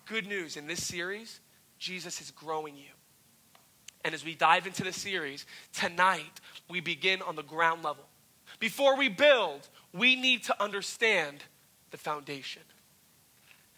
Good 0.06 0.26
news 0.26 0.56
in 0.56 0.66
this 0.66 0.84
series, 0.84 1.40
Jesus 1.78 2.22
is 2.22 2.30
growing 2.30 2.74
you. 2.74 2.90
And 4.04 4.14
as 4.14 4.24
we 4.24 4.34
dive 4.34 4.66
into 4.66 4.84
the 4.84 4.92
series, 4.92 5.46
tonight 5.72 6.40
we 6.68 6.80
begin 6.80 7.22
on 7.22 7.36
the 7.36 7.42
ground 7.42 7.84
level. 7.84 8.04
Before 8.58 8.96
we 8.96 9.08
build, 9.08 9.68
we 9.92 10.16
need 10.16 10.44
to 10.44 10.62
understand 10.62 11.44
the 11.90 11.96
foundation. 11.96 12.62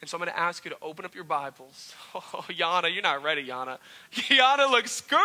And 0.00 0.08
so 0.10 0.18
I'm 0.18 0.20
going 0.22 0.34
to 0.34 0.38
ask 0.38 0.64
you 0.66 0.70
to 0.70 0.76
open 0.82 1.06
up 1.06 1.14
your 1.14 1.24
Bibles. 1.24 1.94
Oh, 2.14 2.44
Yana, 2.48 2.92
you're 2.92 3.02
not 3.02 3.22
ready, 3.22 3.46
Yana. 3.46 3.78
Yana 4.12 4.70
looks 4.70 4.92
scared. 4.92 5.22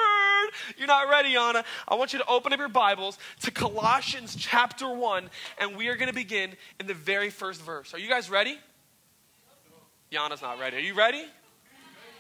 You're 0.77 0.88
not 0.88 1.10
ready, 1.10 1.34
Yana. 1.34 1.63
I 1.88 1.96
want 1.96 2.13
you 2.13 2.20
to 2.20 2.25
open 2.27 2.53
up 2.53 2.60
your 2.60 2.70
Bibles 2.70 3.20
to 3.41 3.51
Colossians 3.51 4.36
chapter 4.36 4.89
1, 4.91 5.29
and 5.58 5.75
we 5.75 5.88
are 5.89 5.96
going 5.96 6.08
to 6.08 6.13
begin 6.13 6.53
in 6.79 6.88
the 6.88 6.94
very 6.94 7.29
first 7.29 7.62
verse. 7.62 7.94
Are 7.94 8.00
you 8.00 8.10
guys 8.10 8.29
ready? 8.29 8.58
Yana's 10.12 10.41
not 10.41 10.60
ready. 10.60 10.77
Are 10.77 10.82
you 10.82 10.94
ready? 10.94 11.25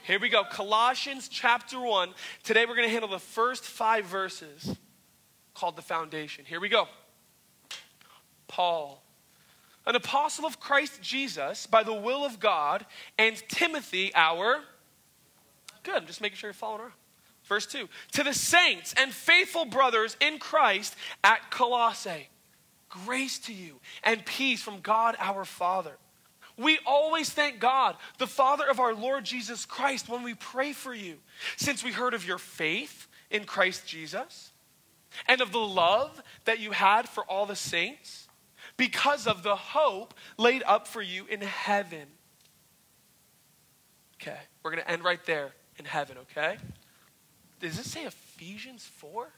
Here 0.03 0.19
we 0.19 0.29
go. 0.29 0.43
Colossians 0.43 1.27
chapter 1.27 1.79
1. 1.79 2.09
Today 2.43 2.65
we're 2.65 2.75
going 2.75 2.87
to 2.87 2.91
handle 2.91 3.09
the 3.09 3.19
first 3.19 3.63
five 3.63 4.05
verses 4.05 4.75
called 5.53 5.75
the 5.75 5.81
foundation. 5.81 6.45
Here 6.45 6.59
we 6.59 6.69
go. 6.69 6.87
Paul, 8.47 9.03
an 9.85 9.95
apostle 9.95 10.45
of 10.45 10.59
Christ 10.59 11.01
Jesus 11.01 11.67
by 11.67 11.83
the 11.83 11.93
will 11.93 12.25
of 12.25 12.39
God, 12.39 12.85
and 13.17 13.35
Timothy, 13.49 14.11
our. 14.15 14.61
Good, 15.83 15.95
I'm 15.95 16.05
just 16.05 16.21
making 16.21 16.37
sure 16.37 16.49
you're 16.49 16.53
following 16.53 16.81
around. 16.81 16.93
Verse 17.43 17.65
2 17.65 17.87
To 18.13 18.23
the 18.23 18.33
saints 18.33 18.93
and 18.97 19.11
faithful 19.11 19.65
brothers 19.65 20.17
in 20.19 20.39
Christ 20.39 20.95
at 21.23 21.51
Colossae, 21.51 22.29
grace 22.89 23.37
to 23.39 23.53
you 23.53 23.79
and 24.03 24.25
peace 24.25 24.61
from 24.61 24.81
God 24.81 25.15
our 25.19 25.45
Father 25.45 25.97
we 26.59 26.77
always 26.85 27.29
thank 27.29 27.59
God, 27.59 27.95
the 28.17 28.27
Father 28.27 28.67
of 28.69 28.79
our 28.79 28.93
Lord 28.93 29.23
Jesus 29.23 29.65
Christ, 29.65 30.09
when 30.09 30.23
we 30.23 30.33
pray 30.33 30.73
for 30.73 30.93
you, 30.93 31.15
since 31.55 31.83
we 31.83 31.91
heard 31.91 32.13
of 32.13 32.27
your 32.27 32.37
faith 32.37 33.07
in 33.31 33.45
Christ 33.45 33.87
Jesus 33.87 34.51
and 35.27 35.41
of 35.41 35.51
the 35.51 35.59
love 35.59 36.21
that 36.45 36.59
you 36.59 36.71
had 36.71 37.07
for 37.07 37.23
all 37.23 37.45
the 37.45 37.55
saints 37.55 38.27
because 38.75 39.25
of 39.25 39.41
the 39.41 39.55
hope 39.55 40.13
laid 40.37 40.61
up 40.65 40.87
for 40.87 41.01
you 41.01 41.25
in 41.27 41.41
heaven. 41.41 42.07
Okay, 44.21 44.37
we're 44.61 44.71
going 44.71 44.83
to 44.83 44.91
end 44.91 45.03
right 45.03 45.23
there 45.25 45.51
in 45.77 45.85
heaven, 45.85 46.17
okay? 46.17 46.57
Does 47.61 47.79
it 47.79 47.85
say 47.85 48.03
Ephesians 48.03 48.85
4? 48.97 49.29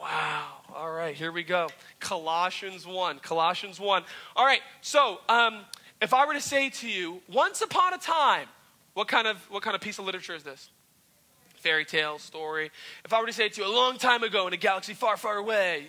Wow. 0.00 0.46
All 0.74 0.90
right, 0.90 1.14
here 1.14 1.32
we 1.32 1.42
go. 1.42 1.68
Colossians 1.98 2.86
1. 2.86 3.18
Colossians 3.18 3.78
1. 3.78 4.02
All 4.36 4.44
right, 4.46 4.60
so 4.80 5.18
um, 5.28 5.60
if 6.00 6.14
I 6.14 6.26
were 6.26 6.34
to 6.34 6.40
say 6.40 6.70
to 6.70 6.88
you, 6.88 7.20
once 7.30 7.60
upon 7.60 7.94
a 7.94 7.98
time, 7.98 8.48
what 8.94 9.08
kind 9.08 9.26
of, 9.26 9.36
what 9.50 9.62
kind 9.62 9.74
of 9.74 9.80
piece 9.80 9.98
of 9.98 10.04
literature 10.04 10.34
is 10.34 10.42
this? 10.42 10.70
Fairy 11.56 11.84
tale, 11.84 12.18
story. 12.18 12.70
If 13.04 13.12
I 13.12 13.20
were 13.20 13.26
to 13.26 13.32
say 13.32 13.48
to 13.48 13.60
you, 13.60 13.66
a 13.66 13.74
long 13.74 13.98
time 13.98 14.22
ago 14.22 14.46
in 14.46 14.52
a 14.52 14.56
galaxy 14.56 14.94
far, 14.94 15.16
far 15.16 15.36
away, 15.36 15.88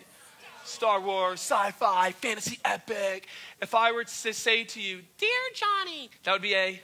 Star 0.66 1.00
Wars, 1.02 1.40
sci 1.40 1.72
fi, 1.72 2.12
fantasy 2.12 2.60
epic. 2.64 3.28
If 3.62 3.74
I 3.74 3.92
were 3.92 4.04
to 4.04 4.34
say 4.34 4.64
to 4.64 4.82
you, 4.82 5.02
Dear 5.18 5.30
Johnny, 5.56 6.10
that 6.24 6.34
would 6.34 6.42
be 6.42 6.56
a 6.56 6.82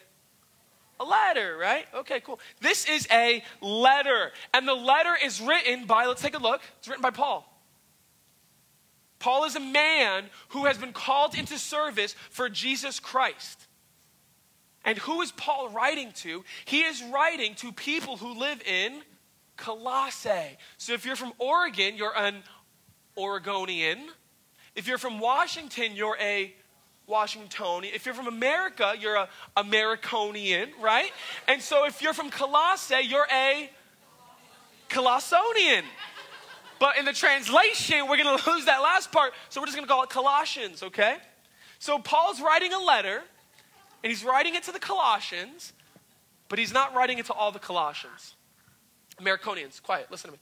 a 0.99 1.05
letter, 1.05 1.57
right? 1.57 1.85
Okay, 1.93 2.19
cool. 2.21 2.39
This 2.59 2.89
is 2.89 3.07
a 3.11 3.43
letter. 3.61 4.31
And 4.53 4.67
the 4.67 4.73
letter 4.73 5.15
is 5.23 5.39
written 5.39 5.85
by, 5.85 6.05
let's 6.05 6.21
take 6.21 6.35
a 6.35 6.41
look. 6.41 6.61
It's 6.79 6.87
written 6.87 7.03
by 7.03 7.11
Paul. 7.11 7.45
Paul 9.19 9.45
is 9.45 9.55
a 9.55 9.59
man 9.59 10.25
who 10.49 10.65
has 10.65 10.77
been 10.77 10.93
called 10.93 11.35
into 11.35 11.57
service 11.57 12.15
for 12.29 12.49
Jesus 12.49 12.99
Christ. 12.99 13.67
And 14.85 14.97
who 14.99 15.21
is 15.21 15.31
Paul 15.31 15.69
writing 15.69 16.11
to? 16.17 16.43
He 16.65 16.81
is 16.81 17.03
writing 17.03 17.55
to 17.55 17.71
people 17.71 18.17
who 18.17 18.39
live 18.39 18.61
in 18.61 19.01
Colossae. 19.57 20.57
So 20.77 20.93
if 20.93 21.05
you're 21.05 21.15
from 21.15 21.33
Oregon, 21.39 21.97
you're 21.97 22.17
an 22.17 22.43
Oregonian. 23.17 23.99
If 24.75 24.87
you're 24.87 24.99
from 24.99 25.19
Washington, 25.19 25.95
you're 25.95 26.17
a 26.21 26.53
Washingtonian. 27.07 27.95
If 27.95 28.05
you're 28.05 28.15
from 28.15 28.27
America, 28.27 28.93
you're 28.99 29.15
a 29.15 29.29
Americonian, 29.57 30.69
right? 30.79 31.11
And 31.47 31.61
so 31.61 31.85
if 31.85 32.01
you're 32.01 32.13
from 32.13 32.29
Colossae, 32.29 33.01
you're 33.01 33.27
a 33.31 33.69
Colossonian. 34.89 35.83
But 36.79 36.97
in 36.97 37.05
the 37.05 37.13
translation, 37.13 38.07
we're 38.07 38.17
going 38.17 38.37
to 38.43 38.51
lose 38.51 38.65
that 38.65 38.81
last 38.81 39.11
part, 39.11 39.33
so 39.49 39.61
we're 39.61 39.67
just 39.67 39.77
going 39.77 39.87
to 39.87 39.91
call 39.91 40.03
it 40.03 40.09
Colossians, 40.09 40.83
okay? 40.83 41.17
So 41.79 41.99
Paul's 41.99 42.41
writing 42.41 42.73
a 42.73 42.79
letter, 42.79 43.21
and 44.03 44.11
he's 44.11 44.23
writing 44.23 44.55
it 44.55 44.63
to 44.63 44.71
the 44.71 44.79
Colossians, 44.79 45.73
but 46.49 46.59
he's 46.59 46.73
not 46.73 46.95
writing 46.95 47.17
it 47.17 47.25
to 47.27 47.33
all 47.33 47.51
the 47.51 47.59
Colossians. 47.59 48.35
Americonians, 49.19 49.81
quiet, 49.81 50.07
listen 50.11 50.29
to 50.29 50.33
me. 50.33 50.39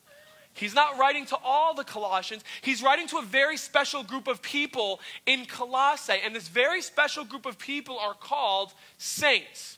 He's 0.54 0.74
not 0.74 0.98
writing 0.98 1.26
to 1.28 1.38
all 1.44 1.74
the 1.74 1.84
Colossians. 1.84 2.44
He's 2.62 2.82
writing 2.82 3.08
to 3.10 3.18
a 3.18 3.22
very 3.22 3.58
special 3.58 4.04
group 4.04 4.30
of 4.30 4.42
people 4.42 5.02
in 5.26 5.46
Colossae. 5.46 6.22
And 6.24 6.34
this 6.34 6.48
very 6.48 6.82
special 6.82 7.26
group 7.26 7.46
of 7.46 7.60
people 7.60 8.00
are 8.00 8.14
called 8.14 8.74
saints. 8.98 9.78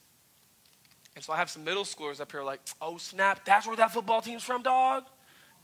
And 1.15 1.23
so 1.23 1.33
I 1.33 1.37
have 1.37 1.49
some 1.49 1.63
middle 1.63 1.83
schoolers 1.83 2.21
up 2.21 2.31
here 2.31 2.43
like, 2.43 2.59
oh, 2.79 2.99
snap, 2.99 3.43
that's 3.43 3.65
where 3.65 3.75
that 3.75 3.91
football 3.91 4.21
team's 4.21 4.43
from, 4.43 4.61
dog? 4.61 5.05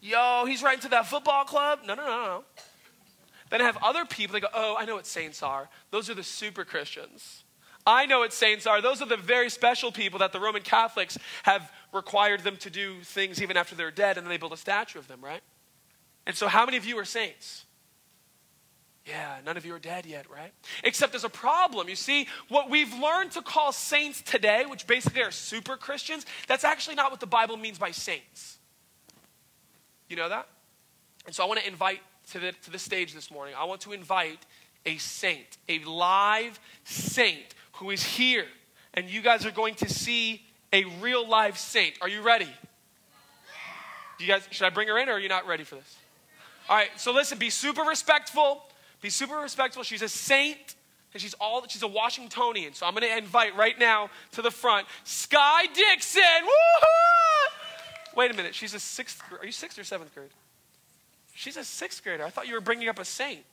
Yo, 0.03 0.43
he's 0.45 0.61
writing 0.61 0.81
to 0.81 0.89
that 0.89 1.07
football 1.07 1.45
club? 1.45 1.79
No, 1.87 1.95
no, 1.95 2.05
no, 2.05 2.25
no. 2.25 2.43
Then 3.49 3.61
I 3.61 3.63
have 3.63 3.77
other 3.81 4.03
people, 4.03 4.33
they 4.33 4.41
go, 4.41 4.49
oh, 4.53 4.75
I 4.77 4.83
know 4.83 4.95
what 4.95 5.07
saints 5.07 5.41
are. 5.41 5.69
Those 5.91 6.09
are 6.09 6.13
the 6.13 6.23
super 6.23 6.65
Christians. 6.65 7.45
I 7.87 8.05
know 8.05 8.19
what 8.19 8.33
saints 8.33 8.67
are. 8.67 8.81
Those 8.81 9.01
are 9.01 9.07
the 9.07 9.15
very 9.15 9.49
special 9.49 9.93
people 9.93 10.19
that 10.19 10.33
the 10.33 10.41
Roman 10.41 10.61
Catholics 10.61 11.17
have 11.43 11.71
required 11.93 12.41
them 12.41 12.57
to 12.57 12.69
do 12.69 12.99
things 13.03 13.41
even 13.41 13.55
after 13.55 13.75
they're 13.75 13.91
dead, 13.91 14.17
and 14.17 14.27
then 14.27 14.29
they 14.29 14.37
build 14.37 14.51
a 14.51 14.57
statue 14.57 14.99
of 14.99 15.07
them, 15.07 15.23
right? 15.23 15.41
And 16.27 16.35
so, 16.35 16.49
how 16.49 16.65
many 16.65 16.75
of 16.75 16.83
you 16.83 16.99
are 16.99 17.05
saints? 17.05 17.63
Yeah, 19.05 19.37
none 19.45 19.55
of 19.55 19.65
you 19.65 19.73
are 19.73 19.79
dead 19.79 20.05
yet, 20.05 20.29
right? 20.29 20.51
Except 20.83 21.13
there's 21.13 21.23
a 21.23 21.29
problem. 21.29 21.87
You 21.87 21.95
see, 21.95 22.27
what 22.49 22.69
we've 22.69 22.93
learned 22.99 23.31
to 23.31 23.41
call 23.41 23.71
saints 23.71 24.21
today, 24.21 24.65
which 24.67 24.85
basically 24.85 25.21
are 25.23 25.31
super 25.31 25.77
Christians, 25.77 26.25
that's 26.47 26.65
actually 26.65 26.95
not 26.95 27.09
what 27.09 27.21
the 27.21 27.27
Bible 27.27 27.55
means 27.55 27.79
by 27.79 27.91
saints. 27.91 28.59
You 30.13 30.17
know 30.17 30.29
that? 30.29 30.47
And 31.25 31.33
so 31.33 31.43
I 31.43 31.47
want 31.47 31.59
to 31.59 31.67
invite 31.67 31.99
to 32.33 32.39
the, 32.39 32.51
to 32.51 32.69
the 32.69 32.77
stage 32.77 33.15
this 33.15 33.31
morning, 33.31 33.55
I 33.57 33.63
want 33.63 33.81
to 33.81 33.93
invite 33.93 34.37
a 34.85 34.97
saint, 34.97 35.57
a 35.67 35.79
live 35.85 36.59
saint 36.83 37.55
who 37.77 37.89
is 37.89 38.03
here. 38.03 38.45
And 38.93 39.09
you 39.09 39.23
guys 39.23 39.43
are 39.43 39.51
going 39.51 39.73
to 39.73 39.89
see 39.89 40.43
a 40.71 40.83
real 41.01 41.27
live 41.27 41.57
saint. 41.57 41.95
Are 41.99 42.07
you 42.07 42.21
ready? 42.21 42.47
Do 44.19 44.23
you 44.23 44.31
guys, 44.31 44.47
should 44.51 44.67
I 44.67 44.69
bring 44.69 44.87
her 44.87 44.99
in 44.99 45.09
or 45.09 45.13
are 45.13 45.19
you 45.19 45.29
not 45.29 45.47
ready 45.47 45.63
for 45.63 45.77
this? 45.77 45.97
All 46.69 46.75
right, 46.75 46.91
so 46.95 47.11
listen, 47.11 47.39
be 47.39 47.49
super 47.49 47.81
respectful. 47.81 48.61
Be 49.01 49.09
super 49.09 49.37
respectful. 49.37 49.81
She's 49.81 50.03
a 50.03 50.09
saint 50.09 50.75
and 51.11 51.21
she's 51.23 51.33
all 51.41 51.65
she's 51.67 51.81
a 51.81 51.87
Washingtonian. 51.87 52.75
So 52.75 52.85
I'm 52.85 52.93
going 52.93 53.01
to 53.01 53.17
invite 53.17 53.55
right 53.55 53.79
now 53.79 54.11
to 54.33 54.43
the 54.43 54.51
front 54.51 54.85
Sky 55.05 55.65
Dixon. 55.73 56.21
Woo-hoo! 56.43 57.42
Wait 58.15 58.31
a 58.31 58.33
minute. 58.33 58.53
She's 58.53 58.73
a 58.73 58.79
sixth. 58.79 59.21
Are 59.39 59.45
you 59.45 59.51
sixth 59.51 59.79
or 59.79 59.83
seventh 59.83 60.13
grade? 60.13 60.29
She's 61.33 61.57
a 61.57 61.63
sixth 61.63 62.03
grader. 62.03 62.23
I 62.23 62.29
thought 62.29 62.47
you 62.47 62.53
were 62.53 62.61
bringing 62.61 62.89
up 62.89 62.99
a 62.99 63.05
saint. 63.05 63.45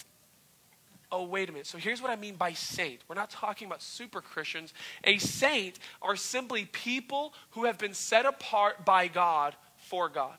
Oh, 1.12 1.24
wait 1.24 1.48
a 1.48 1.52
minute. 1.52 1.66
So 1.66 1.78
here's 1.78 2.00
what 2.00 2.10
I 2.10 2.16
mean 2.16 2.36
by 2.36 2.52
saint. 2.52 3.00
We're 3.08 3.16
not 3.16 3.30
talking 3.30 3.66
about 3.66 3.82
super 3.82 4.20
Christians. 4.20 4.72
A 5.02 5.18
saint 5.18 5.78
are 6.02 6.14
simply 6.14 6.66
people 6.66 7.34
who 7.50 7.64
have 7.64 7.78
been 7.78 7.94
set 7.94 8.26
apart 8.26 8.84
by 8.84 9.08
God 9.08 9.56
for 9.76 10.08
God. 10.08 10.36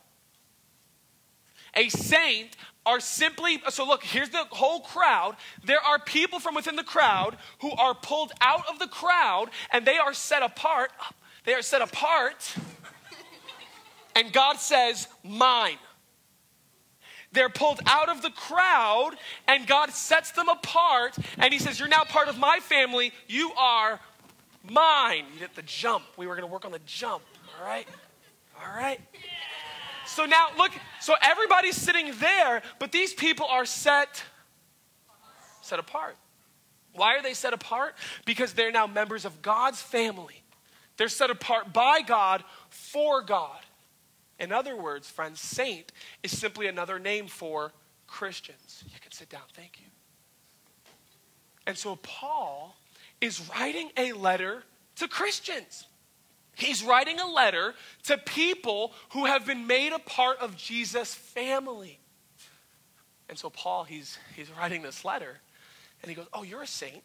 A 1.75 1.89
saint 1.89 2.55
are 2.85 2.99
simply, 2.99 3.61
so 3.69 3.85
look, 3.85 4.03
here's 4.03 4.29
the 4.29 4.45
whole 4.51 4.81
crowd. 4.81 5.35
There 5.63 5.79
are 5.79 5.99
people 5.99 6.39
from 6.39 6.55
within 6.55 6.75
the 6.75 6.83
crowd 6.83 7.37
who 7.59 7.71
are 7.71 7.93
pulled 7.93 8.31
out 8.41 8.63
of 8.69 8.79
the 8.79 8.87
crowd 8.87 9.49
and 9.71 9.85
they 9.85 9.97
are 9.97 10.13
set 10.13 10.41
apart. 10.41 10.91
They 11.43 11.53
are 11.53 11.61
set 11.61 11.81
apart 11.81 12.55
and 14.15 14.31
God 14.31 14.57
says, 14.57 15.07
Mine. 15.23 15.77
They're 17.33 17.49
pulled 17.49 17.79
out 17.85 18.09
of 18.09 18.21
the 18.21 18.29
crowd, 18.29 19.11
and 19.47 19.65
God 19.65 19.91
sets 19.91 20.31
them 20.31 20.49
apart, 20.49 21.15
and 21.37 21.53
He 21.53 21.59
says, 21.59 21.79
You're 21.79 21.87
now 21.87 22.03
part 22.03 22.27
of 22.27 22.37
my 22.37 22.59
family. 22.59 23.13
You 23.27 23.51
are 23.53 23.99
mine. 24.69 25.25
You 25.33 25.39
did 25.39 25.55
the 25.55 25.61
jump. 25.61 26.03
We 26.17 26.27
were 26.27 26.35
going 26.35 26.47
to 26.47 26.51
work 26.51 26.65
on 26.65 26.71
the 26.71 26.81
jump, 26.85 27.23
all 27.59 27.65
right? 27.65 27.87
All 28.57 28.75
right? 28.75 28.99
So 30.05 30.25
now, 30.25 30.47
look, 30.57 30.71
so 30.99 31.13
everybody's 31.21 31.77
sitting 31.77 32.11
there, 32.19 32.61
but 32.79 32.91
these 32.91 33.13
people 33.13 33.45
are 33.45 33.65
set 33.65 34.23
set 35.61 35.79
apart. 35.79 36.17
Why 36.93 37.15
are 37.15 37.21
they 37.21 37.33
set 37.33 37.53
apart? 37.53 37.95
Because 38.25 38.53
they're 38.53 38.71
now 38.71 38.87
members 38.87 39.23
of 39.23 39.41
God's 39.41 39.81
family. 39.81 40.43
They're 40.97 41.07
set 41.07 41.29
apart 41.29 41.71
by 41.71 42.01
God 42.01 42.43
for 42.69 43.21
God. 43.21 43.59
In 44.41 44.51
other 44.51 44.75
words, 44.75 45.07
friends, 45.07 45.39
saint 45.39 45.91
is 46.23 46.37
simply 46.37 46.67
another 46.67 46.97
name 46.97 47.27
for 47.27 47.71
Christians. 48.07 48.83
You 48.91 48.99
can 48.99 49.11
sit 49.11 49.29
down. 49.29 49.43
Thank 49.53 49.79
you. 49.79 49.85
And 51.67 51.77
so 51.77 51.95
Paul 51.97 52.75
is 53.21 53.47
writing 53.49 53.91
a 53.95 54.13
letter 54.13 54.63
to 54.95 55.07
Christians. 55.07 55.85
He's 56.55 56.83
writing 56.83 57.19
a 57.19 57.27
letter 57.27 57.75
to 58.05 58.17
people 58.17 58.93
who 59.11 59.25
have 59.25 59.45
been 59.45 59.67
made 59.67 59.93
a 59.93 59.99
part 59.99 60.39
of 60.39 60.57
Jesus' 60.57 61.13
family. 61.13 61.99
And 63.29 63.37
so 63.37 63.51
Paul, 63.51 63.83
he's, 63.83 64.17
he's 64.35 64.49
writing 64.57 64.81
this 64.81 65.05
letter, 65.05 65.39
and 66.01 66.09
he 66.09 66.15
goes, 66.15 66.27
Oh, 66.33 66.43
you're 66.43 66.63
a 66.63 66.67
saint. 66.67 67.03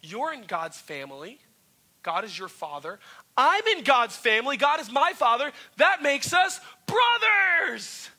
You're 0.00 0.32
in 0.32 0.44
God's 0.44 0.78
family. 0.78 1.40
God 2.02 2.24
is 2.24 2.36
your 2.38 2.48
father. 2.48 2.98
I'm 3.36 3.66
in 3.76 3.84
God's 3.84 4.16
family. 4.16 4.56
God 4.56 4.80
is 4.80 4.90
my 4.90 5.12
father. 5.14 5.52
That 5.78 6.02
makes 6.02 6.32
us 6.32 6.60
brothers 6.86 8.10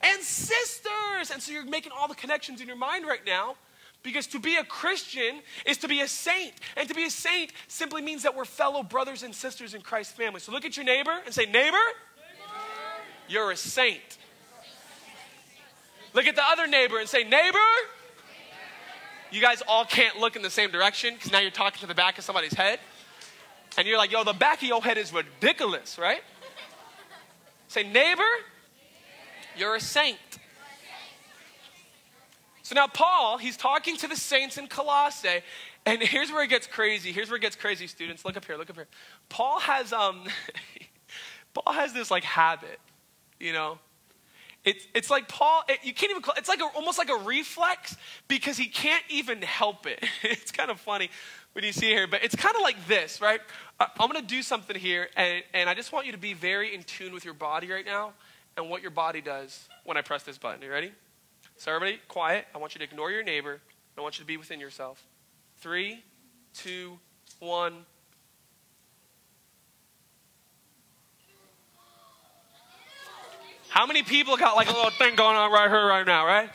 and 0.00 0.20
sisters. 0.22 1.30
And 1.32 1.40
so 1.40 1.52
you're 1.52 1.64
making 1.64 1.92
all 1.96 2.08
the 2.08 2.14
connections 2.14 2.60
in 2.60 2.66
your 2.66 2.76
mind 2.76 3.06
right 3.06 3.24
now. 3.24 3.56
Because 4.02 4.26
to 4.28 4.40
be 4.40 4.56
a 4.56 4.64
Christian 4.64 5.42
is 5.64 5.78
to 5.78 5.88
be 5.88 6.00
a 6.00 6.08
saint. 6.08 6.54
And 6.76 6.88
to 6.88 6.94
be 6.94 7.04
a 7.04 7.10
saint 7.10 7.52
simply 7.68 8.02
means 8.02 8.24
that 8.24 8.34
we're 8.34 8.44
fellow 8.44 8.82
brothers 8.82 9.22
and 9.22 9.32
sisters 9.32 9.74
in 9.74 9.80
Christ's 9.80 10.14
family. 10.14 10.40
So 10.40 10.50
look 10.50 10.64
at 10.64 10.76
your 10.76 10.84
neighbor 10.84 11.20
and 11.24 11.32
say, 11.32 11.44
Neighbor, 11.44 11.76
neighbor. 11.76 11.78
you're 13.28 13.52
a 13.52 13.56
saint. 13.56 14.18
Look 16.14 16.26
at 16.26 16.34
the 16.34 16.44
other 16.44 16.66
neighbor 16.66 16.98
and 16.98 17.08
say, 17.08 17.22
Neighbor, 17.22 17.58
you 19.30 19.40
guys 19.40 19.62
all 19.68 19.84
can't 19.84 20.18
look 20.18 20.34
in 20.34 20.42
the 20.42 20.50
same 20.50 20.72
direction 20.72 21.14
because 21.14 21.30
now 21.30 21.38
you're 21.38 21.52
talking 21.52 21.80
to 21.80 21.86
the 21.86 21.94
back 21.94 22.18
of 22.18 22.24
somebody's 22.24 22.54
head. 22.54 22.80
And 23.76 23.86
you're 23.86 23.98
like, 23.98 24.12
yo, 24.12 24.24
the 24.24 24.32
back 24.32 24.62
of 24.62 24.68
your 24.68 24.82
head 24.82 24.98
is 24.98 25.12
ridiculous, 25.12 25.98
right? 25.98 26.22
Say, 27.68 27.82
neighbor, 27.84 28.22
you're 29.56 29.76
a 29.76 29.80
saint. 29.80 30.18
So 32.62 32.74
now, 32.74 32.86
Paul, 32.86 33.38
he's 33.38 33.56
talking 33.56 33.96
to 33.98 34.08
the 34.08 34.16
saints 34.16 34.56
in 34.56 34.66
Colossae, 34.66 35.42
and 35.84 36.00
here's 36.02 36.30
where 36.30 36.44
it 36.44 36.48
gets 36.48 36.66
crazy. 36.66 37.12
Here's 37.12 37.28
where 37.28 37.36
it 37.36 37.40
gets 37.40 37.56
crazy, 37.56 37.86
students. 37.86 38.24
Look 38.24 38.36
up 38.36 38.44
here, 38.44 38.56
look 38.56 38.70
up 38.70 38.76
here. 38.76 38.86
Paul 39.28 39.58
has, 39.60 39.92
um, 39.92 40.24
Paul 41.54 41.72
has 41.72 41.92
this 41.92 42.10
like 42.10 42.24
habit, 42.24 42.78
you 43.40 43.52
know. 43.52 43.78
It's, 44.64 44.86
it's 44.94 45.10
like 45.10 45.26
Paul, 45.26 45.64
it, 45.68 45.80
you 45.82 45.92
can't 45.92 46.10
even 46.10 46.22
call 46.22 46.34
it's 46.36 46.48
like 46.48 46.60
a, 46.60 46.66
almost 46.76 46.96
like 46.96 47.10
a 47.10 47.16
reflex 47.16 47.96
because 48.28 48.56
he 48.56 48.66
can't 48.66 49.02
even 49.08 49.42
help 49.42 49.86
it. 49.86 50.04
it's 50.22 50.52
kind 50.52 50.70
of 50.70 50.78
funny 50.80 51.10
when 51.52 51.64
you 51.64 51.72
see 51.72 51.90
it 51.90 51.94
here, 51.94 52.06
but 52.06 52.22
it's 52.22 52.36
kind 52.36 52.54
of 52.54 52.62
like 52.62 52.86
this, 52.86 53.20
right? 53.20 53.40
I'm 53.80 54.10
going 54.10 54.20
to 54.20 54.26
do 54.26 54.42
something 54.42 54.76
here, 54.76 55.08
and, 55.16 55.42
and 55.52 55.68
I 55.68 55.74
just 55.74 55.92
want 55.92 56.06
you 56.06 56.12
to 56.12 56.18
be 56.18 56.32
very 56.32 56.74
in 56.74 56.84
tune 56.84 57.12
with 57.12 57.24
your 57.24 57.34
body 57.34 57.70
right 57.70 57.84
now 57.84 58.12
and 58.56 58.70
what 58.70 58.82
your 58.82 58.90
body 58.92 59.20
does 59.20 59.68
when 59.84 59.96
I 59.96 60.02
press 60.02 60.22
this 60.22 60.38
button. 60.38 60.62
Are 60.62 60.66
you 60.66 60.72
ready? 60.72 60.92
So, 61.56 61.74
everybody, 61.74 62.00
quiet. 62.08 62.46
I 62.54 62.58
want 62.58 62.74
you 62.74 62.78
to 62.78 62.84
ignore 62.84 63.10
your 63.10 63.24
neighbor. 63.24 63.60
I 63.98 64.00
want 64.00 64.18
you 64.18 64.22
to 64.22 64.26
be 64.26 64.36
within 64.36 64.60
yourself. 64.60 65.02
Three, 65.58 66.02
two, 66.54 66.98
one. 67.40 67.84
How 73.72 73.86
many 73.86 74.02
people 74.02 74.36
got 74.36 74.54
like 74.54 74.68
a 74.68 74.74
little 74.74 74.90
thing 74.90 75.16
going 75.16 75.34
on 75.34 75.50
right 75.50 75.70
here, 75.70 75.86
right 75.86 76.04
now, 76.04 76.26
right? 76.26 76.50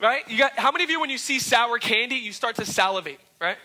Right? 0.00 0.28
You 0.28 0.38
got 0.38 0.58
how 0.58 0.72
many 0.72 0.82
of 0.82 0.90
you 0.90 1.00
when 1.00 1.08
you 1.08 1.16
see 1.16 1.38
sour 1.38 1.78
candy, 1.78 2.16
you 2.16 2.32
start 2.32 2.56
to 2.56 2.64
salivate, 2.64 3.20
right? 3.40 3.58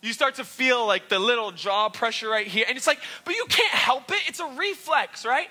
You 0.00 0.14
start 0.14 0.36
to 0.36 0.44
feel 0.44 0.86
like 0.86 1.10
the 1.10 1.18
little 1.18 1.52
jaw 1.52 1.90
pressure 1.90 2.30
right 2.30 2.46
here. 2.46 2.64
And 2.66 2.78
it's 2.78 2.86
like, 2.86 3.00
but 3.26 3.34
you 3.34 3.44
can't 3.50 3.74
help 3.74 4.10
it. 4.12 4.20
It's 4.26 4.40
a 4.40 4.46
reflex, 4.46 5.26
right? 5.26 5.48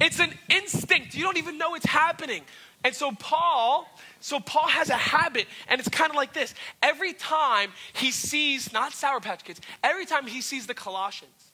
It's 0.00 0.20
an 0.20 0.32
instinct. 0.48 1.14
You 1.14 1.22
don't 1.22 1.36
even 1.36 1.58
know 1.58 1.74
it's 1.74 1.84
happening. 1.84 2.44
And 2.82 2.94
so 2.94 3.12
Paul, 3.12 3.86
so 4.20 4.40
Paul 4.40 4.68
has 4.68 4.88
a 4.88 4.94
habit, 4.94 5.48
and 5.68 5.78
it's 5.78 5.90
kind 5.90 6.08
of 6.08 6.16
like 6.16 6.32
this. 6.32 6.54
Every 6.82 7.12
time 7.12 7.72
he 7.92 8.10
sees, 8.10 8.72
not 8.72 8.94
Sour 8.94 9.20
Patch 9.20 9.44
Kids, 9.44 9.60
every 9.84 10.06
time 10.06 10.26
he 10.26 10.40
sees 10.40 10.66
the 10.66 10.72
Colossians, 10.72 11.49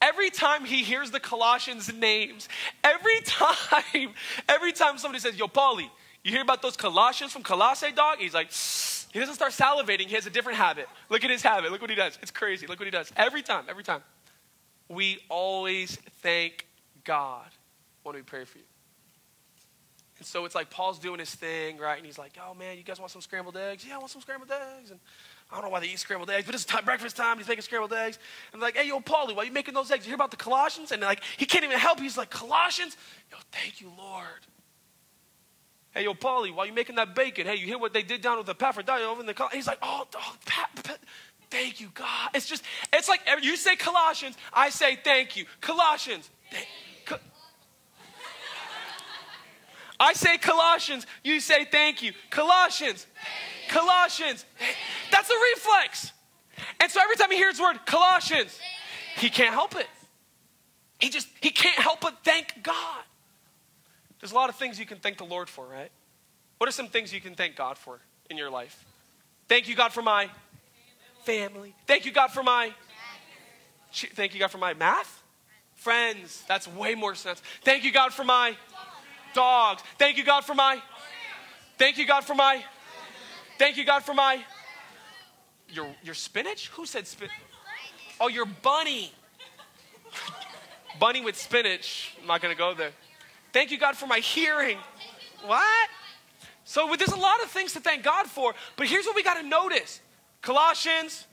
every 0.00 0.30
time 0.30 0.64
he 0.64 0.82
hears 0.82 1.10
the 1.10 1.20
Colossians 1.20 1.92
names, 1.92 2.48
every 2.82 3.20
time, 3.24 4.14
every 4.48 4.72
time 4.72 4.98
somebody 4.98 5.20
says, 5.20 5.36
Yo, 5.36 5.46
Paulie, 5.46 5.90
you 6.24 6.30
hear 6.30 6.42
about 6.42 6.62
those 6.62 6.76
Colossians 6.76 7.32
from 7.32 7.42
Colossae, 7.42 7.92
dog? 7.92 8.18
He's 8.18 8.34
like, 8.34 8.52
he 9.12 9.18
doesn't 9.18 9.34
start 9.34 9.52
salivating. 9.52 10.06
He 10.06 10.14
has 10.14 10.26
a 10.26 10.30
different 10.30 10.58
habit. 10.58 10.88
Look 11.10 11.24
at 11.24 11.30
his 11.30 11.42
habit. 11.42 11.70
Look 11.70 11.80
what 11.80 11.90
he 11.90 11.96
does. 11.96 12.18
It's 12.22 12.30
crazy. 12.30 12.66
Look 12.66 12.78
what 12.78 12.86
he 12.86 12.90
does. 12.90 13.12
Every 13.16 13.42
time, 13.42 13.64
every 13.68 13.84
time. 13.84 14.02
We 14.88 15.18
always 15.28 15.96
thank 16.22 16.66
God 17.04 17.46
when 18.02 18.14
we 18.14 18.22
pray 18.22 18.44
for 18.44 18.58
you. 18.58 18.64
And 20.18 20.26
so 20.26 20.44
it's 20.44 20.54
like 20.54 20.70
Paul's 20.70 20.98
doing 20.98 21.18
his 21.18 21.34
thing, 21.34 21.78
right? 21.78 21.96
And 21.96 22.06
he's 22.06 22.18
like, 22.18 22.38
oh 22.46 22.54
man, 22.54 22.76
you 22.76 22.84
guys 22.84 23.00
want 23.00 23.10
some 23.10 23.22
scrambled 23.22 23.56
eggs? 23.56 23.84
Yeah, 23.86 23.96
I 23.96 23.98
want 23.98 24.10
some 24.10 24.22
scrambled 24.22 24.50
eggs. 24.50 24.90
And 24.90 25.00
I 25.52 25.56
don't 25.56 25.64
know 25.64 25.70
why 25.70 25.80
they 25.80 25.88
eat 25.88 25.98
scrambled 25.98 26.30
eggs, 26.30 26.46
but 26.46 26.54
it's 26.54 26.64
time, 26.64 26.84
breakfast 26.84 27.14
time. 27.14 27.36
He's 27.36 27.46
making 27.46 27.62
scrambled 27.62 27.92
eggs. 27.92 28.18
And 28.54 28.62
like, 28.62 28.74
hey, 28.74 28.88
yo, 28.88 29.00
Paulie, 29.00 29.36
why 29.36 29.42
are 29.42 29.44
you 29.44 29.52
making 29.52 29.74
those 29.74 29.90
eggs? 29.90 30.06
You 30.06 30.10
hear 30.10 30.14
about 30.14 30.30
the 30.30 30.38
Colossians? 30.38 30.92
And 30.92 31.02
like, 31.02 31.22
he 31.36 31.44
can't 31.44 31.62
even 31.62 31.78
help. 31.78 32.00
He's 32.00 32.16
like, 32.16 32.30
Colossians? 32.30 32.96
Yo, 33.30 33.36
thank 33.50 33.82
you, 33.82 33.92
Lord. 33.98 34.46
Hey, 35.90 36.04
yo, 36.04 36.14
Paulie, 36.14 36.54
why 36.54 36.64
you 36.64 36.72
making 36.72 36.96
that 36.96 37.14
bacon? 37.14 37.46
Hey, 37.46 37.56
you 37.56 37.66
hear 37.66 37.78
what 37.78 37.92
they 37.92 38.02
did 38.02 38.22
down 38.22 38.38
with 38.38 38.46
the 38.46 38.52
Epaphroditus 38.52 39.06
over 39.06 39.20
in 39.20 39.26
the 39.26 39.34
Colossians? 39.34 39.64
He's 39.64 39.66
like, 39.66 39.78
oh, 39.82 40.06
oh 40.16 40.36
Pat, 40.46 40.70
Pat, 40.82 40.98
thank 41.50 41.80
you, 41.80 41.90
God. 41.92 42.30
It's 42.32 42.48
just, 42.48 42.64
it's 42.90 43.10
like 43.10 43.20
you 43.42 43.56
say 43.58 43.76
Colossians, 43.76 44.36
I 44.54 44.70
say 44.70 44.98
thank 45.04 45.36
you. 45.36 45.44
Colossians, 45.60 46.30
thank 46.50 46.66
I 50.02 50.14
say 50.14 50.36
Colossians, 50.36 51.06
you 51.22 51.38
say 51.38 51.64
thank 51.64 52.02
you. 52.02 52.12
Colossians, 52.28 53.06
Colossians. 53.68 54.44
That's 55.10 55.30
a 55.30 55.34
reflex. 55.54 56.12
And 56.80 56.90
so 56.90 57.00
every 57.02 57.16
time 57.16 57.30
he 57.30 57.36
hears 57.36 57.56
the 57.56 57.62
word 57.62 57.84
Colossians, 57.86 58.58
he 59.16 59.30
can't 59.30 59.54
help 59.54 59.76
it. 59.76 59.86
He 60.98 61.10
just, 61.10 61.28
he 61.40 61.50
can't 61.50 61.78
help 61.78 62.00
but 62.00 62.18
thank 62.24 62.62
God. 62.62 63.02
There's 64.20 64.32
a 64.32 64.36
lot 64.36 64.48
of 64.48 64.54
things 64.54 64.78
you 64.78 64.86
can 64.86 64.98
thank 64.98 65.18
the 65.18 65.24
Lord 65.24 65.48
for, 65.48 65.66
right? 65.66 65.90
What 66.58 66.68
are 66.68 66.72
some 66.72 66.86
things 66.86 67.12
you 67.12 67.20
can 67.20 67.34
thank 67.34 67.56
God 67.56 67.76
for 67.76 67.98
in 68.30 68.38
your 68.38 68.50
life? 68.50 68.84
Thank 69.48 69.68
you, 69.68 69.74
God, 69.74 69.92
for 69.92 70.02
my 70.02 70.30
family. 71.24 71.74
Thank 71.86 72.06
you, 72.06 72.12
God, 72.12 72.28
for 72.28 72.42
my. 72.42 72.72
Thank 73.92 74.32
you, 74.32 74.40
God, 74.40 74.50
for 74.50 74.58
my 74.58 74.74
math. 74.74 75.22
Friends. 75.74 76.44
That's 76.46 76.68
way 76.68 76.94
more 76.94 77.16
sense. 77.16 77.42
Thank 77.62 77.82
you, 77.82 77.92
God, 77.92 78.12
for 78.12 78.22
my 78.22 78.56
dogs. 79.34 79.82
Thank 79.98 80.16
you, 80.16 80.24
God, 80.24 80.44
for 80.44 80.54
my. 80.54 80.80
Thank 81.78 81.98
you, 81.98 82.06
God, 82.06 82.22
for 82.22 82.34
my. 82.34 82.62
Thank 83.62 83.76
you, 83.76 83.84
God, 83.84 84.02
for 84.02 84.12
my. 84.12 84.42
Your, 85.68 85.86
your 86.02 86.16
spinach? 86.16 86.66
Who 86.70 86.84
said 86.84 87.06
spinach? 87.06 87.30
Oh, 88.20 88.26
your 88.26 88.44
bunny. 88.44 89.12
bunny 90.98 91.20
with 91.20 91.36
spinach. 91.36 92.12
I'm 92.20 92.26
not 92.26 92.42
to 92.42 92.58
go 92.58 92.74
there. 92.74 92.90
Thank 93.52 93.70
you, 93.70 93.78
God, 93.78 93.96
for 93.96 94.08
my 94.08 94.18
hearing. 94.18 94.78
What? 95.46 95.88
So 96.64 96.92
there's 96.98 97.12
a 97.12 97.16
lot 97.16 97.40
of 97.44 97.50
things 97.50 97.72
to 97.74 97.78
thank 97.78 98.02
God 98.02 98.26
for, 98.26 98.52
but 98.74 98.88
here's 98.88 99.06
what 99.06 99.14
we 99.14 99.22
got 99.22 99.40
to 99.40 99.46
notice 99.46 100.00
Colossians. 100.40 101.28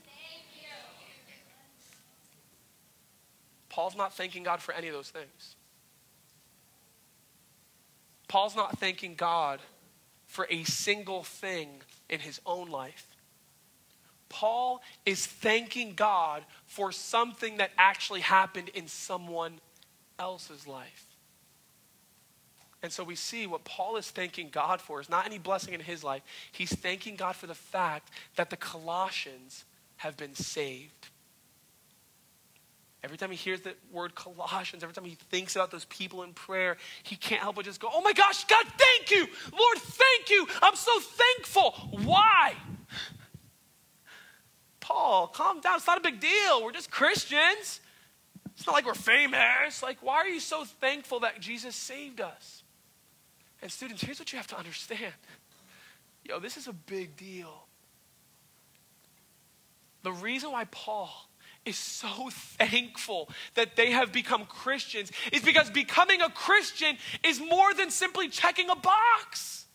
Paul's 3.70 3.96
not 3.96 4.14
thanking 4.14 4.44
God 4.44 4.60
for 4.60 4.72
any 4.72 4.86
of 4.86 4.94
those 4.94 5.10
things. 5.10 5.56
Paul's 8.28 8.54
not 8.54 8.78
thanking 8.78 9.16
God 9.16 9.58
for 10.28 10.46
a 10.48 10.62
single 10.62 11.24
thing 11.24 11.82
in 12.10 12.20
his 12.20 12.40
own 12.44 12.68
life. 12.68 13.06
Paul 14.28 14.82
is 15.04 15.26
thanking 15.26 15.94
God 15.94 16.44
for 16.66 16.92
something 16.92 17.56
that 17.56 17.70
actually 17.76 18.20
happened 18.20 18.68
in 18.70 18.86
someone 18.86 19.60
else's 20.18 20.66
life. 20.66 21.06
And 22.82 22.90
so 22.90 23.04
we 23.04 23.14
see 23.14 23.46
what 23.46 23.64
Paul 23.64 23.96
is 23.96 24.10
thanking 24.10 24.48
God 24.50 24.80
for 24.80 25.00
is 25.00 25.10
not 25.10 25.26
any 25.26 25.38
blessing 25.38 25.74
in 25.74 25.80
his 25.80 26.02
life. 26.02 26.22
He's 26.52 26.72
thanking 26.72 27.16
God 27.16 27.36
for 27.36 27.46
the 27.46 27.54
fact 27.54 28.10
that 28.36 28.48
the 28.48 28.56
Colossians 28.56 29.64
have 29.96 30.16
been 30.16 30.34
saved. 30.34 31.09
Every 33.10 33.18
time 33.18 33.32
he 33.32 33.36
hears 33.36 33.60
the 33.62 33.74
word 33.90 34.14
Colossians, 34.14 34.84
every 34.84 34.94
time 34.94 35.04
he 35.04 35.16
thinks 35.30 35.56
about 35.56 35.72
those 35.72 35.84
people 35.86 36.22
in 36.22 36.32
prayer, 36.32 36.76
he 37.02 37.16
can't 37.16 37.42
help 37.42 37.56
but 37.56 37.64
just 37.64 37.80
go, 37.80 37.88
Oh 37.92 38.00
my 38.02 38.12
gosh, 38.12 38.44
God, 38.44 38.64
thank 38.78 39.10
you. 39.10 39.26
Lord, 39.50 39.78
thank 39.78 40.30
you. 40.30 40.46
I'm 40.62 40.76
so 40.76 40.92
thankful. 41.00 41.72
Why? 42.04 42.54
Paul, 44.78 45.26
calm 45.26 45.60
down. 45.60 45.74
It's 45.74 45.88
not 45.88 45.98
a 45.98 46.00
big 46.00 46.20
deal. 46.20 46.62
We're 46.62 46.70
just 46.70 46.92
Christians. 46.92 47.80
It's 48.56 48.64
not 48.64 48.74
like 48.74 48.86
we're 48.86 48.94
famous. 48.94 49.82
Like, 49.82 49.98
why 50.02 50.18
are 50.18 50.28
you 50.28 50.38
so 50.38 50.64
thankful 50.64 51.18
that 51.20 51.40
Jesus 51.40 51.74
saved 51.74 52.20
us? 52.20 52.62
And, 53.60 53.72
students, 53.72 54.04
here's 54.04 54.20
what 54.20 54.32
you 54.32 54.36
have 54.36 54.46
to 54.46 54.56
understand 54.56 55.14
yo, 56.24 56.38
this 56.38 56.56
is 56.56 56.68
a 56.68 56.72
big 56.72 57.16
deal. 57.16 57.66
The 60.04 60.12
reason 60.12 60.52
why 60.52 60.66
Paul 60.70 61.29
is 61.64 61.76
so 61.76 62.30
thankful 62.30 63.28
that 63.54 63.76
they 63.76 63.90
have 63.90 64.12
become 64.12 64.46
Christians 64.46 65.12
is 65.32 65.42
because 65.42 65.70
becoming 65.70 66.20
a 66.20 66.30
Christian 66.30 66.96
is 67.24 67.40
more 67.40 67.74
than 67.74 67.90
simply 67.90 68.28
checking 68.28 68.70
a 68.70 68.76
box. 68.76 69.66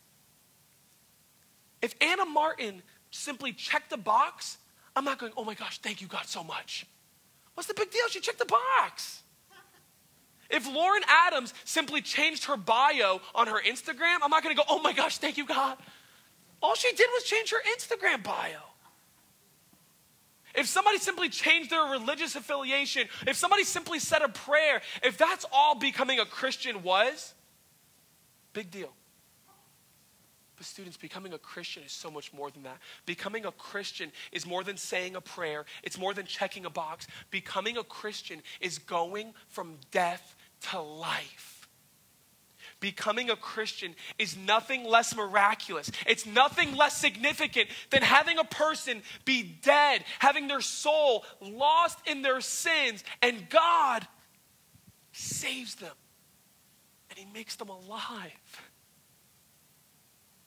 If 1.80 1.94
Anna 2.00 2.24
Martin 2.24 2.82
simply 3.10 3.52
checked 3.52 3.90
the 3.90 3.96
box, 3.96 4.58
I'm 4.94 5.04
not 5.04 5.18
going, 5.18 5.32
oh 5.36 5.44
my 5.44 5.54
gosh, 5.54 5.78
thank 5.78 6.00
you, 6.00 6.08
God, 6.08 6.26
so 6.26 6.42
much. 6.42 6.86
What's 7.54 7.68
the 7.68 7.74
big 7.74 7.90
deal? 7.90 8.08
She 8.08 8.20
checked 8.20 8.38
the 8.38 8.44
box. 8.46 9.22
If 10.50 10.66
Lauren 10.72 11.02
Adams 11.08 11.54
simply 11.64 12.00
changed 12.02 12.44
her 12.44 12.56
bio 12.56 13.20
on 13.34 13.46
her 13.48 13.60
Instagram, 13.60 14.18
I'm 14.22 14.30
not 14.30 14.42
going 14.42 14.54
to 14.54 14.60
go, 14.60 14.66
oh 14.68 14.80
my 14.80 14.92
gosh, 14.92 15.18
thank 15.18 15.36
you, 15.36 15.46
God. 15.46 15.76
All 16.62 16.74
she 16.74 16.90
did 16.94 17.08
was 17.14 17.24
change 17.24 17.50
her 17.50 17.62
Instagram 17.76 18.22
bio. 18.22 18.60
If 20.56 20.66
somebody 20.66 20.98
simply 20.98 21.28
changed 21.28 21.70
their 21.70 21.84
religious 21.84 22.34
affiliation, 22.34 23.08
if 23.26 23.36
somebody 23.36 23.62
simply 23.62 23.98
said 23.98 24.22
a 24.22 24.28
prayer, 24.28 24.80
if 25.02 25.18
that's 25.18 25.44
all 25.52 25.74
becoming 25.74 26.18
a 26.18 26.24
Christian 26.24 26.82
was, 26.82 27.34
big 28.54 28.70
deal. 28.70 28.92
But, 30.56 30.64
students, 30.64 30.96
becoming 30.96 31.34
a 31.34 31.38
Christian 31.38 31.82
is 31.84 31.92
so 31.92 32.10
much 32.10 32.32
more 32.32 32.50
than 32.50 32.62
that. 32.62 32.78
Becoming 33.04 33.44
a 33.44 33.52
Christian 33.52 34.10
is 34.32 34.46
more 34.46 34.64
than 34.64 34.78
saying 34.78 35.14
a 35.14 35.20
prayer, 35.20 35.66
it's 35.82 35.98
more 35.98 36.14
than 36.14 36.24
checking 36.24 36.64
a 36.64 36.70
box. 36.70 37.06
Becoming 37.30 37.76
a 37.76 37.84
Christian 37.84 38.40
is 38.60 38.78
going 38.78 39.34
from 39.48 39.76
death 39.90 40.34
to 40.70 40.80
life. 40.80 41.55
Becoming 42.78 43.30
a 43.30 43.36
Christian 43.36 43.94
is 44.18 44.36
nothing 44.36 44.84
less 44.84 45.16
miraculous. 45.16 45.90
It's 46.06 46.26
nothing 46.26 46.76
less 46.76 46.96
significant 46.96 47.70
than 47.90 48.02
having 48.02 48.38
a 48.38 48.44
person 48.44 49.02
be 49.24 49.42
dead, 49.42 50.04
having 50.18 50.46
their 50.46 50.60
soul 50.60 51.24
lost 51.40 51.98
in 52.06 52.20
their 52.20 52.40
sins, 52.42 53.02
and 53.22 53.48
God 53.48 54.06
saves 55.12 55.76
them 55.76 55.94
and 57.08 57.18
He 57.18 57.26
makes 57.32 57.56
them 57.56 57.70
alive. 57.70 58.30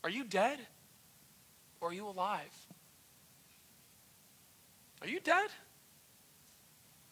Are 0.03 0.09
you 0.09 0.23
dead 0.23 0.59
or 1.81 1.89
are 1.89 1.93
you 1.93 2.07
alive? 2.07 2.67
Are 5.01 5.07
you 5.07 5.19
dead 5.19 5.49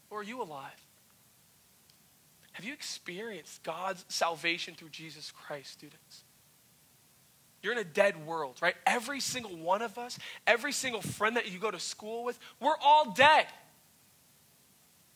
or 0.10 0.20
are 0.20 0.24
you 0.24 0.42
alive? 0.42 0.87
Have 2.58 2.66
you 2.66 2.74
experienced 2.74 3.62
God's 3.62 4.04
salvation 4.10 4.74
through 4.74 4.90
Jesus 4.90 5.32
Christ, 5.32 5.74
students? 5.74 6.24
You're 7.62 7.74
in 7.74 7.78
a 7.78 7.84
dead 7.84 8.26
world, 8.26 8.58
right? 8.64 8.74
Every 8.88 9.20
single 9.20 9.56
one 9.56 9.84
of 9.84 10.00
us, 10.00 10.18
every 10.48 10.72
single 10.72 11.04
friend 11.04 11.38
that 11.38 11.52
you 11.52 11.60
go 11.60 11.70
to 11.70 11.80
school 11.80 12.24
with, 12.24 12.40
we're 12.60 12.78
all 12.84 13.12
dead. 13.12 13.46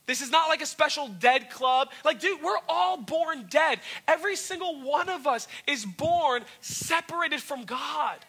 This 0.05 0.21
is 0.21 0.29
not 0.29 0.49
like 0.49 0.61
a 0.61 0.67
special 0.67 1.07
dead 1.07 1.49
club. 1.49 1.89
Like, 2.05 2.19
dude, 2.19 2.43
we're 2.43 2.59
all 2.69 2.97
born 2.97 3.47
dead. 3.49 3.79
Every 4.07 4.35
single 4.35 4.79
one 4.79 5.09
of 5.09 5.25
us 5.25 5.47
is 5.65 5.83
born 5.83 6.43
separated 6.59 7.41
from 7.41 7.63
God. 7.63 8.19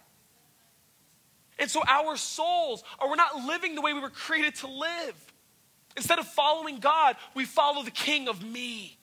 And 1.58 1.70
so 1.70 1.82
our 1.86 2.16
souls 2.16 2.82
are, 2.98 3.10
we're 3.10 3.16
not 3.16 3.44
living 3.44 3.74
the 3.74 3.82
way 3.82 3.92
we 3.92 4.00
were 4.00 4.08
created 4.08 4.54
to 4.54 4.68
live. 4.68 5.32
Instead 5.98 6.18
of 6.18 6.26
following 6.26 6.78
God, 6.78 7.16
we 7.34 7.44
follow 7.44 7.82
the 7.82 7.90
king 7.90 8.26
of 8.26 8.42
me. 8.42 8.96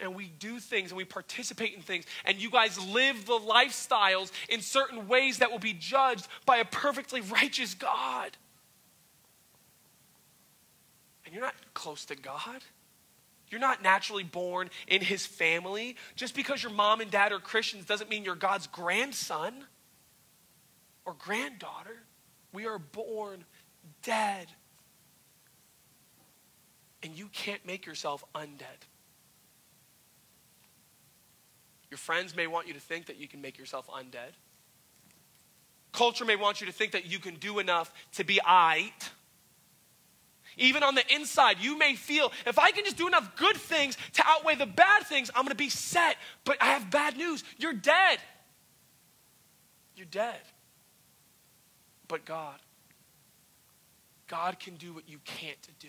And 0.00 0.14
we 0.14 0.32
do 0.38 0.58
things 0.58 0.90
and 0.90 0.96
we 0.96 1.04
participate 1.04 1.74
in 1.74 1.82
things, 1.82 2.06
and 2.24 2.40
you 2.40 2.50
guys 2.50 2.78
live 2.78 3.26
the 3.26 3.38
lifestyles 3.38 4.32
in 4.48 4.62
certain 4.62 5.08
ways 5.08 5.38
that 5.38 5.50
will 5.50 5.58
be 5.58 5.74
judged 5.74 6.26
by 6.46 6.56
a 6.56 6.64
perfectly 6.64 7.20
righteous 7.20 7.74
God 7.74 8.36
and 11.30 11.36
you're 11.36 11.44
not 11.44 11.54
close 11.74 12.06
to 12.06 12.16
God. 12.16 12.64
You're 13.50 13.60
not 13.60 13.84
naturally 13.84 14.24
born 14.24 14.68
in 14.88 15.00
his 15.00 15.24
family. 15.24 15.94
Just 16.16 16.34
because 16.34 16.60
your 16.60 16.72
mom 16.72 17.00
and 17.00 17.08
dad 17.08 17.30
are 17.30 17.38
Christians 17.38 17.84
doesn't 17.84 18.10
mean 18.10 18.24
you're 18.24 18.34
God's 18.34 18.66
grandson 18.66 19.54
or 21.04 21.14
granddaughter. 21.16 22.02
We 22.52 22.66
are 22.66 22.80
born 22.80 23.44
dead. 24.02 24.48
And 27.04 27.16
you 27.16 27.28
can't 27.32 27.64
make 27.64 27.86
yourself 27.86 28.24
undead. 28.34 28.89
Your 31.90 31.98
friends 31.98 32.36
may 32.36 32.46
want 32.46 32.68
you 32.68 32.74
to 32.74 32.80
think 32.80 33.06
that 33.06 33.18
you 33.18 33.28
can 33.28 33.40
make 33.40 33.58
yourself 33.58 33.88
undead. 33.88 34.32
Culture 35.92 36.24
may 36.24 36.36
want 36.36 36.60
you 36.60 36.66
to 36.66 36.72
think 36.72 36.92
that 36.92 37.06
you 37.06 37.18
can 37.18 37.34
do 37.34 37.58
enough 37.58 37.92
to 38.12 38.24
be 38.24 38.40
I. 38.44 38.92
Even 40.56 40.82
on 40.82 40.94
the 40.94 41.02
inside, 41.14 41.56
you 41.60 41.76
may 41.78 41.94
feel 41.94 42.32
if 42.46 42.58
I 42.58 42.70
can 42.70 42.84
just 42.84 42.96
do 42.96 43.06
enough 43.06 43.34
good 43.36 43.56
things 43.56 43.96
to 44.14 44.22
outweigh 44.26 44.56
the 44.56 44.66
bad 44.66 45.04
things, 45.04 45.30
I'm 45.34 45.42
going 45.42 45.48
to 45.48 45.54
be 45.56 45.68
set. 45.68 46.16
But 46.44 46.58
I 46.60 46.66
have 46.66 46.90
bad 46.90 47.16
news. 47.16 47.42
You're 47.58 47.72
dead. 47.72 48.18
You're 49.96 50.06
dead. 50.06 50.40
But 52.08 52.24
God, 52.24 52.58
God 54.26 54.58
can 54.58 54.76
do 54.76 54.92
what 54.92 55.08
you 55.08 55.18
can't 55.24 55.68
do. 55.78 55.88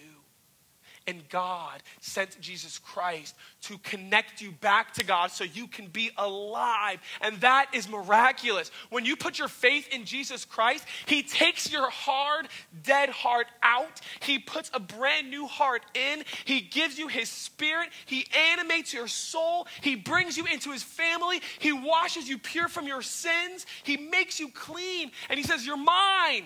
And 1.08 1.28
God 1.30 1.82
sent 2.00 2.40
Jesus 2.40 2.78
Christ 2.78 3.36
to 3.64 3.78
connect 3.80 4.40
you 4.42 4.52
back 4.52 4.94
to 4.94 5.04
God 5.04 5.32
so 5.32 5.44
you 5.44 5.68
can 5.68 5.88
be 5.88 6.12
alive. 6.18 7.00
And 7.22 7.42
that 7.42 7.68
is 7.74 7.90
miraculous. 7.90 8.70
When 8.90 9.04
you 9.04 9.16
put 9.16 9.40
your 9.40 9.48
faith 9.48 9.88
in 9.92 10.06
Jesus 10.06 10.46
Christ, 10.46 10.86
He 11.08 11.24
takes 11.24 11.72
your 11.72 11.90
hard, 11.90 12.48
dead 12.84 13.10
heart 13.10 13.48
out. 13.64 14.00
He 14.22 14.38
puts 14.38 14.70
a 14.74 14.80
brand 14.80 15.30
new 15.30 15.48
heart 15.48 15.84
in. 15.96 16.24
He 16.46 16.62
gives 16.62 17.00
you 17.00 17.08
His 17.08 17.30
Spirit. 17.30 17.90
He 18.06 18.28
animates 18.52 18.94
your 18.94 19.08
soul. 19.08 19.68
He 19.82 19.96
brings 19.96 20.38
you 20.38 20.46
into 20.46 20.72
His 20.72 20.84
family. 20.84 21.42
He 21.60 21.74
washes 21.74 22.30
you 22.30 22.38
pure 22.38 22.68
from 22.68 22.88
your 22.88 23.02
sins. 23.02 23.66
He 23.84 23.98
makes 23.98 24.40
you 24.40 24.50
clean. 24.50 25.12
And 25.30 25.40
He 25.40 25.46
says, 25.46 25.66
You're 25.66 25.78
mine. 25.78 26.46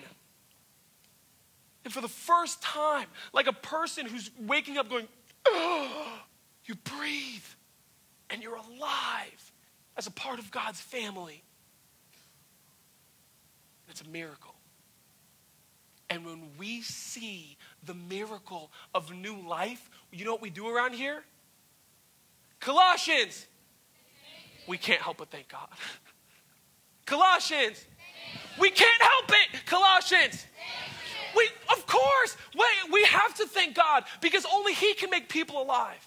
And 1.86 1.92
for 1.92 2.00
the 2.00 2.08
first 2.08 2.60
time, 2.60 3.06
like 3.32 3.46
a 3.46 3.52
person 3.52 4.06
who's 4.06 4.28
waking 4.40 4.76
up 4.76 4.90
going, 4.90 5.06
oh, 5.46 6.18
you 6.64 6.74
breathe 6.74 7.44
and 8.28 8.42
you're 8.42 8.56
alive 8.56 9.52
as 9.96 10.08
a 10.08 10.10
part 10.10 10.40
of 10.40 10.50
God's 10.50 10.80
family. 10.80 11.44
It's 13.88 14.00
a 14.00 14.08
miracle. 14.08 14.56
And 16.10 16.26
when 16.26 16.50
we 16.58 16.82
see 16.82 17.56
the 17.84 17.94
miracle 17.94 18.72
of 18.92 19.12
new 19.12 19.48
life, 19.48 19.88
you 20.10 20.24
know 20.24 20.32
what 20.32 20.42
we 20.42 20.50
do 20.50 20.68
around 20.68 20.92
here? 20.92 21.22
Colossians. 22.58 23.46
We 24.66 24.76
can't 24.76 25.00
help 25.00 25.18
but 25.18 25.30
thank 25.30 25.46
God. 25.46 25.68
Colossians. 27.06 27.86
We 28.58 28.70
can't 28.70 29.00
help 29.00 29.30
it. 29.30 29.66
Colossians. 29.66 30.46
We, 31.36 31.48
of 31.70 31.86
course, 31.86 32.36
we, 32.54 32.92
we 32.92 33.04
have 33.04 33.34
to 33.34 33.46
thank 33.46 33.74
God 33.74 34.04
because 34.20 34.46
only 34.52 34.72
He 34.72 34.94
can 34.94 35.10
make 35.10 35.28
people 35.28 35.60
alive. 35.60 36.04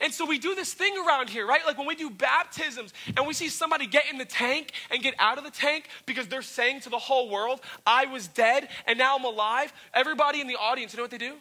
And 0.00 0.12
so 0.14 0.24
we 0.24 0.38
do 0.38 0.54
this 0.54 0.72
thing 0.72 0.94
around 0.96 1.28
here, 1.28 1.46
right? 1.46 1.60
Like 1.66 1.76
when 1.76 1.86
we 1.86 1.94
do 1.94 2.08
baptisms 2.08 2.92
and 3.16 3.26
we 3.26 3.34
see 3.34 3.48
somebody 3.48 3.86
get 3.86 4.04
in 4.10 4.16
the 4.16 4.24
tank 4.24 4.72
and 4.90 5.02
get 5.02 5.14
out 5.18 5.36
of 5.36 5.44
the 5.44 5.50
tank 5.50 5.88
because 6.06 6.26
they're 6.26 6.40
saying 6.40 6.80
to 6.80 6.88
the 6.90 6.98
whole 6.98 7.28
world, 7.28 7.60
I 7.86 8.06
was 8.06 8.26
dead 8.28 8.68
and 8.86 8.98
now 8.98 9.16
I'm 9.16 9.24
alive. 9.24 9.72
Everybody 9.92 10.40
in 10.40 10.46
the 10.46 10.56
audience, 10.56 10.94
you 10.94 10.96
know 10.96 11.04
what 11.04 11.10
they 11.10 11.18
do? 11.18 11.34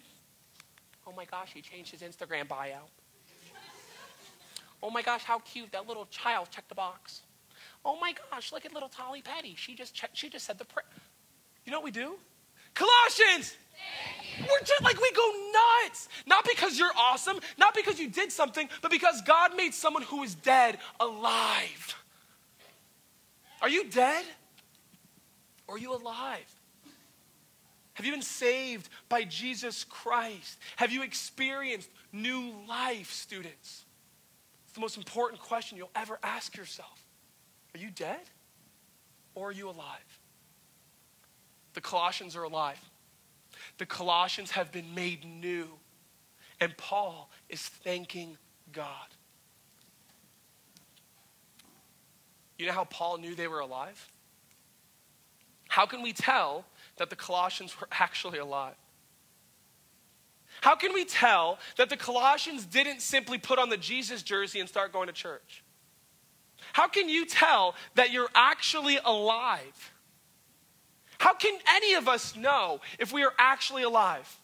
Oh 1.08 1.13
my 1.15 1.25
gosh, 1.25 1.51
he 1.53 1.62
changed 1.62 1.91
his 1.91 2.01
Instagram 2.01 2.47
bio. 2.47 2.79
Oh 4.82 4.89
my 4.89 5.01
gosh, 5.01 5.23
how 5.23 5.39
cute. 5.39 5.71
That 5.71 5.88
little 5.88 6.05
child 6.05 6.49
checked 6.51 6.69
the 6.69 6.75
box. 6.75 7.21
Oh 7.84 7.97
my 7.99 8.13
gosh, 8.32 8.51
look 8.51 8.65
at 8.65 8.73
little 8.73 8.89
Tolly 8.89 9.21
Petty. 9.21 9.55
She 9.55 9.75
just 9.75 9.99
she 10.13 10.29
just 10.29 10.45
said 10.45 10.58
the 10.58 10.65
prayer. 10.65 10.86
You 11.65 11.71
know 11.71 11.79
what 11.79 11.86
we 11.86 11.91
do? 11.91 12.15
Colossians. 12.79 13.57
We're 14.39 14.65
just 14.65 14.81
like 14.83 14.99
we 15.01 15.11
go 15.11 15.31
nuts. 15.83 16.07
Not 16.25 16.45
because 16.49 16.79
you're 16.79 16.95
awesome, 16.95 17.39
not 17.57 17.75
because 17.75 17.99
you 17.99 18.09
did 18.09 18.31
something, 18.31 18.69
but 18.81 18.89
because 18.89 19.21
God 19.23 19.55
made 19.57 19.73
someone 19.73 20.03
who 20.03 20.23
is 20.23 20.35
dead 20.35 20.77
alive. 20.99 21.95
Are 23.61 23.69
you 23.69 23.89
dead? 23.89 24.23
Or 25.67 25.75
are 25.75 25.77
you 25.77 25.93
alive? 25.93 26.45
Have 27.93 28.05
you 28.05 28.13
been 28.13 28.21
saved 28.21 28.87
by 29.09 29.25
Jesus 29.25 29.83
Christ? 29.83 30.57
Have 30.77 30.91
you 30.91 31.03
experienced 31.03 31.89
new 32.13 32.53
life, 32.67 33.11
students? 33.11 33.83
It's 34.65 34.73
the 34.73 34.79
most 34.79 34.95
important 34.95 35.41
question 35.41 35.77
you'll 35.77 35.91
ever 35.95 36.17
ask 36.23 36.55
yourself. 36.55 37.03
Are 37.75 37.77
you 37.77 37.91
dead? 37.91 38.21
Or 39.35 39.49
are 39.49 39.51
you 39.51 39.67
alive? 39.69 40.18
The 41.79 41.83
Colossians 41.83 42.35
are 42.35 42.43
alive. 42.43 42.77
The 43.77 43.85
Colossians 43.85 44.51
have 44.51 44.69
been 44.69 44.93
made 44.93 45.23
new. 45.23 45.69
And 46.59 46.75
Paul 46.75 47.31
is 47.47 47.61
thanking 47.61 48.37
God. 48.73 49.07
You 52.57 52.65
know 52.65 52.73
how 52.73 52.83
Paul 52.83 53.19
knew 53.19 53.33
they 53.33 53.47
were 53.47 53.61
alive? 53.61 54.11
How 55.69 55.85
can 55.85 56.01
we 56.01 56.11
tell 56.11 56.65
that 56.97 57.09
the 57.09 57.15
Colossians 57.15 57.79
were 57.79 57.87
actually 57.93 58.39
alive? 58.39 58.75
How 60.59 60.75
can 60.75 60.93
we 60.93 61.05
tell 61.05 61.59
that 61.77 61.89
the 61.89 61.95
Colossians 61.95 62.65
didn't 62.65 63.01
simply 63.01 63.37
put 63.37 63.57
on 63.57 63.69
the 63.69 63.77
Jesus 63.77 64.21
jersey 64.21 64.59
and 64.59 64.67
start 64.67 64.91
going 64.91 65.07
to 65.07 65.13
church? 65.13 65.63
How 66.73 66.89
can 66.89 67.07
you 67.07 67.25
tell 67.25 67.73
that 67.95 68.11
you're 68.11 68.27
actually 68.35 68.99
alive? 69.05 69.93
How 71.19 71.34
can 71.34 71.58
any 71.67 71.93
of 71.93 72.08
us 72.08 72.36
know 72.36 72.82
if 72.97 73.13
we 73.13 73.23
are 73.23 73.34
actually 73.38 73.84
alive? 73.84 74.38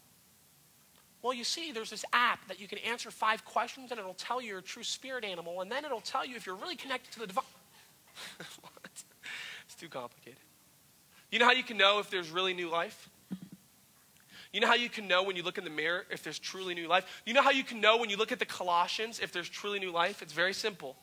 Well, 1.21 1.33
you 1.33 1.43
see, 1.43 1.71
there's 1.71 1.89
this 1.89 2.05
app 2.13 2.47
that 2.49 2.59
you 2.59 2.67
can 2.67 2.77
answer 2.79 3.09
five 3.09 3.43
questions 3.45 3.91
and 3.91 3.99
it'll 3.99 4.13
tell 4.13 4.41
you 4.41 4.49
you're 4.49 4.61
true 4.61 4.83
spirit 4.83 5.23
animal, 5.23 5.61
and 5.61 5.71
then 5.71 5.83
it'll 5.83 6.01
tell 6.01 6.25
you 6.25 6.35
if 6.35 6.45
you're 6.45 6.55
really 6.55 6.75
connected 6.75 7.11
to 7.13 7.19
the 7.19 7.27
divine. 7.27 7.43
What? 8.61 8.71
It's 9.65 9.75
too 9.75 9.89
complicated. 9.89 10.39
You 11.31 11.39
know 11.39 11.45
how 11.45 11.53
you 11.53 11.63
can 11.63 11.77
know 11.77 11.99
if 11.99 12.09
there's 12.09 12.29
really 12.29 12.53
new 12.53 12.69
life? 12.69 13.09
You 14.53 14.61
know 14.61 14.67
how 14.67 14.75
you 14.75 14.87
can 14.87 15.07
know 15.07 15.23
when 15.23 15.35
you 15.35 15.43
look 15.43 15.57
in 15.57 15.63
the 15.63 15.69
mirror 15.69 16.05
if 16.09 16.23
there's 16.23 16.39
truly 16.39 16.75
new 16.75 16.87
life? 16.87 17.23
You 17.25 17.33
know 17.33 17.41
how 17.41 17.49
you 17.49 17.63
can 17.63 17.81
know 17.81 17.97
when 17.97 18.09
you 18.09 18.15
look 18.15 18.31
at 18.31 18.39
the 18.39 18.45
Colossians 18.45 19.19
if 19.19 19.33
there's 19.33 19.49
truly 19.49 19.79
new 19.79 19.91
life? 19.91 20.21
It's 20.21 20.31
very 20.31 20.53
simple. 20.53 20.95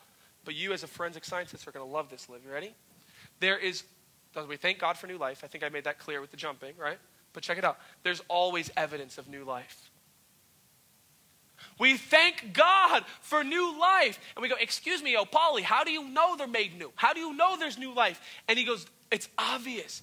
But 0.44 0.54
you, 0.54 0.72
as 0.72 0.82
a 0.82 0.86
forensic 0.86 1.24
scientist, 1.24 1.68
are 1.68 1.70
going 1.70 1.84
to 1.84 1.92
love 1.92 2.08
this, 2.08 2.28
Liv. 2.28 2.40
You 2.46 2.52
ready? 2.52 2.72
There 3.40 3.58
is, 3.58 3.82
we 4.48 4.56
thank 4.56 4.78
God 4.78 4.96
for 4.96 5.06
new 5.06 5.18
life. 5.18 5.42
I 5.44 5.46
think 5.46 5.64
I 5.64 5.68
made 5.68 5.84
that 5.84 5.98
clear 5.98 6.20
with 6.20 6.30
the 6.30 6.36
jumping, 6.36 6.74
right? 6.78 6.98
But 7.32 7.42
check 7.42 7.58
it 7.58 7.64
out. 7.64 7.78
There's 8.02 8.20
always 8.28 8.70
evidence 8.76 9.18
of 9.18 9.28
new 9.28 9.44
life. 9.44 9.90
We 11.78 11.96
thank 11.96 12.52
God 12.52 13.04
for 13.20 13.44
new 13.44 13.78
life. 13.78 14.18
And 14.34 14.42
we 14.42 14.48
go, 14.48 14.56
Excuse 14.60 15.02
me, 15.02 15.16
oh, 15.16 15.24
Paulie, 15.24 15.62
how 15.62 15.84
do 15.84 15.92
you 15.92 16.08
know 16.08 16.36
they're 16.36 16.46
made 16.46 16.78
new? 16.78 16.92
How 16.94 17.12
do 17.12 17.20
you 17.20 17.34
know 17.34 17.56
there's 17.56 17.78
new 17.78 17.94
life? 17.94 18.20
And 18.48 18.58
he 18.58 18.64
goes, 18.64 18.86
It's 19.10 19.28
obvious. 19.38 20.02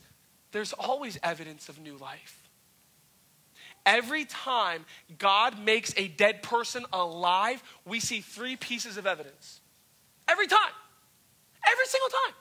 There's 0.52 0.74
always 0.74 1.20
evidence 1.22 1.70
of 1.70 1.80
new 1.80 1.98
life. 1.98 2.50
Every 3.86 4.26
time 4.26 4.86
God 5.18 5.64
makes 5.64 5.94
a 5.96 6.08
dead 6.08 6.44
person 6.44 6.86
alive, 6.92 7.64
we 7.86 8.00
see 8.00 8.22
three 8.22 8.56
pieces 8.56 8.98
of 8.98 9.06
evidence. 9.06 9.62
Every 10.28 10.48
time. 10.48 10.72
Every 11.66 11.86
single 11.86 12.10
time. 12.10 12.36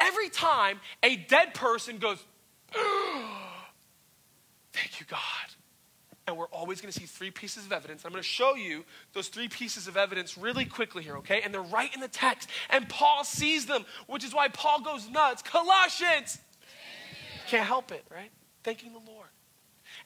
Every 0.00 0.28
time 0.28 0.80
a 1.02 1.16
dead 1.16 1.54
person 1.54 1.98
goes, 1.98 2.22
Thank 4.72 5.00
you, 5.00 5.06
God. 5.06 5.20
And 6.26 6.36
we're 6.36 6.46
always 6.46 6.80
going 6.80 6.92
to 6.92 6.98
see 6.98 7.06
three 7.06 7.30
pieces 7.30 7.64
of 7.64 7.72
evidence. 7.72 8.04
I'm 8.04 8.12
going 8.12 8.22
to 8.22 8.28
show 8.28 8.54
you 8.54 8.84
those 9.14 9.28
three 9.28 9.48
pieces 9.48 9.88
of 9.88 9.96
evidence 9.96 10.36
really 10.36 10.66
quickly 10.66 11.02
here, 11.02 11.16
okay? 11.16 11.40
And 11.42 11.54
they're 11.54 11.62
right 11.62 11.92
in 11.94 12.00
the 12.00 12.08
text. 12.08 12.50
And 12.68 12.86
Paul 12.88 13.24
sees 13.24 13.64
them, 13.64 13.86
which 14.06 14.24
is 14.24 14.34
why 14.34 14.48
Paul 14.48 14.82
goes 14.82 15.08
nuts. 15.08 15.42
Colossians! 15.42 16.38
Can't 17.48 17.66
help 17.66 17.92
it, 17.92 18.04
right? 18.10 18.30
Thanking 18.62 18.92
the 18.92 19.10
Lord. 19.10 19.28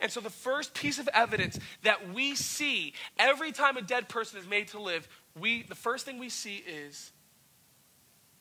And 0.01 0.13
so, 0.13 0.21
the 0.21 0.31
first 0.31 0.75
piece 0.75 1.01
of 1.01 1.09
evidence 1.13 1.59
that 1.83 2.15
we 2.15 2.37
see 2.37 2.95
every 3.19 3.51
time 3.51 3.77
a 3.77 3.83
dead 3.83 4.09
person 4.09 4.39
is 4.39 4.47
made 4.47 4.69
to 4.69 4.81
live, 4.81 5.09
we, 5.39 5.65
the 5.65 5.75
first 5.75 6.07
thing 6.07 6.19
we 6.19 6.29
see 6.29 6.57
is 6.57 7.11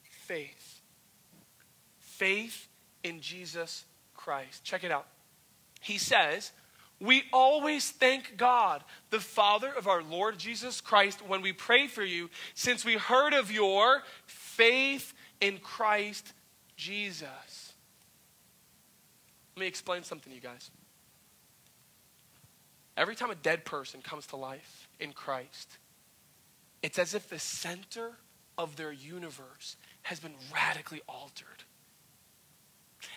faith. 0.03 0.60
Faith 2.21 2.67
in 3.03 3.19
Jesus 3.19 3.83
Christ. 4.13 4.63
Check 4.63 4.83
it 4.83 4.91
out. 4.91 5.07
He 5.81 5.97
says, 5.97 6.51
We 6.99 7.23
always 7.33 7.89
thank 7.89 8.37
God, 8.37 8.83
the 9.09 9.19
Father 9.19 9.73
of 9.75 9.87
our 9.87 10.03
Lord 10.03 10.37
Jesus 10.37 10.81
Christ, 10.81 11.27
when 11.27 11.41
we 11.41 11.51
pray 11.51 11.87
for 11.87 12.03
you, 12.03 12.29
since 12.53 12.85
we 12.85 12.93
heard 12.93 13.33
of 13.33 13.51
your 13.51 14.03
faith 14.27 15.15
in 15.39 15.57
Christ 15.57 16.33
Jesus. 16.77 17.73
Let 19.55 19.61
me 19.61 19.65
explain 19.65 20.03
something 20.03 20.29
to 20.31 20.35
you 20.35 20.43
guys. 20.43 20.69
Every 22.95 23.15
time 23.15 23.31
a 23.31 23.35
dead 23.35 23.65
person 23.65 24.03
comes 24.03 24.27
to 24.27 24.35
life 24.35 24.87
in 24.99 25.11
Christ, 25.11 25.79
it's 26.83 26.99
as 26.99 27.15
if 27.15 27.29
the 27.29 27.39
center 27.39 28.11
of 28.59 28.75
their 28.75 28.91
universe 28.91 29.75
has 30.03 30.19
been 30.19 30.35
radically 30.53 31.01
altered. 31.09 31.63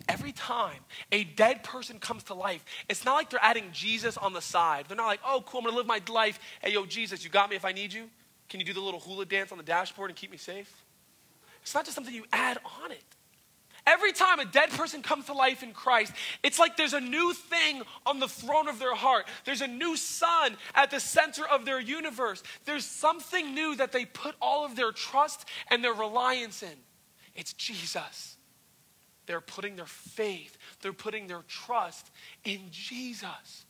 Every 0.09 0.33
time 0.33 0.81
a 1.13 1.25
dead 1.25 1.63
person 1.65 1.99
comes 1.99 2.25
to 2.25 2.35
life, 2.35 2.65
it's 2.89 3.05
not 3.05 3.15
like 3.15 3.31
they're 3.31 3.43
adding 3.43 3.71
Jesus 3.73 4.17
on 4.17 4.33
the 4.33 4.41
side. 4.41 4.87
They're 4.89 4.97
not 4.97 5.07
like, 5.07 5.21
oh, 5.27 5.43
cool, 5.47 5.61
I'm 5.61 5.67
gonna 5.67 5.77
live 5.77 5.87
my 5.87 6.01
life. 6.09 6.39
Hey, 6.63 6.73
yo, 6.73 6.87
Jesus, 6.87 7.25
you 7.25 7.31
got 7.31 7.51
me 7.51 7.57
if 7.57 7.65
I 7.65 7.73
need 7.73 7.93
you? 7.93 8.09
Can 8.49 8.61
you 8.61 8.67
do 8.67 8.73
the 8.73 8.81
little 8.81 9.01
hula 9.01 9.25
dance 9.25 9.53
on 9.53 9.59
the 9.59 9.65
dashboard 9.65 10.11
and 10.11 10.17
keep 10.17 10.31
me 10.31 10.37
safe? 10.37 10.73
It's 11.63 11.75
not 11.75 11.85
just 11.85 11.95
something 11.95 12.15
you 12.15 12.25
add 12.33 12.59
on 12.83 12.93
it. 12.93 13.03
Every 13.87 14.13
time 14.13 14.41
a 14.41 14.47
dead 14.47 14.71
person 14.71 15.03
comes 15.03 15.27
to 15.27 15.35
life 15.35 15.63
in 15.63 15.73
Christ, 15.73 16.13
it's 16.43 16.59
like 16.59 16.77
there's 16.77 16.95
a 16.95 17.01
new 17.01 17.35
thing 17.35 17.83
on 18.07 18.19
the 18.19 18.29
throne 18.29 18.67
of 18.67 18.79
their 18.79 18.95
heart. 18.95 19.27
There's 19.45 19.61
a 19.61 19.67
new 19.67 19.97
sun 19.97 20.57
at 20.75 20.91
the 20.91 21.01
center 21.01 21.47
of 21.47 21.67
their 21.67 21.81
universe. 21.81 22.43
There's 22.65 22.87
something 22.87 23.55
new 23.55 23.77
that 23.77 23.93
they 23.93 24.07
put 24.07 24.37
all 24.41 24.65
of 24.65 24.75
their 24.75 24.91
trust 24.91 25.47
and 25.71 25.85
their 25.85 25.93
reliance 25.93 26.63
in. 26.63 26.77
It's 27.35 27.53
Jesus. 27.53 28.39
They're 29.27 29.41
putting 29.41 29.77
their 29.77 29.87
faith, 29.87 30.57
they're 30.83 30.93
putting 30.93 31.27
their 31.27 31.43
trust 31.49 32.11
in 32.45 32.61
Jesus. 32.71 33.65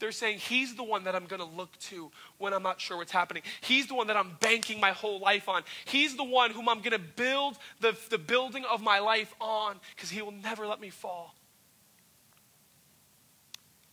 They're 0.00 0.12
saying 0.12 0.38
he's 0.38 0.74
the 0.76 0.84
one 0.84 1.04
that 1.04 1.16
I'm 1.16 1.26
going 1.26 1.40
to 1.40 1.56
look 1.56 1.76
to 1.78 2.10
when 2.38 2.52
I'm 2.52 2.62
not 2.62 2.80
sure 2.80 2.96
what's 2.96 3.12
happening. 3.12 3.42
He's 3.60 3.88
the 3.88 3.94
one 3.94 4.06
that 4.08 4.16
I'm 4.16 4.36
banking 4.40 4.80
my 4.80 4.92
whole 4.92 5.18
life 5.18 5.48
on. 5.48 5.62
He's 5.86 6.16
the 6.16 6.24
one 6.24 6.52
whom 6.52 6.68
I'm 6.68 6.78
going 6.78 6.92
to 6.92 6.98
build 6.98 7.58
the, 7.80 7.96
the 8.10 8.18
building 8.18 8.64
of 8.70 8.80
my 8.80 9.00
life 9.00 9.34
on 9.40 9.76
because 9.94 10.10
he 10.10 10.22
will 10.22 10.32
never 10.32 10.66
let 10.66 10.80
me 10.80 10.90
fall. 10.90 11.34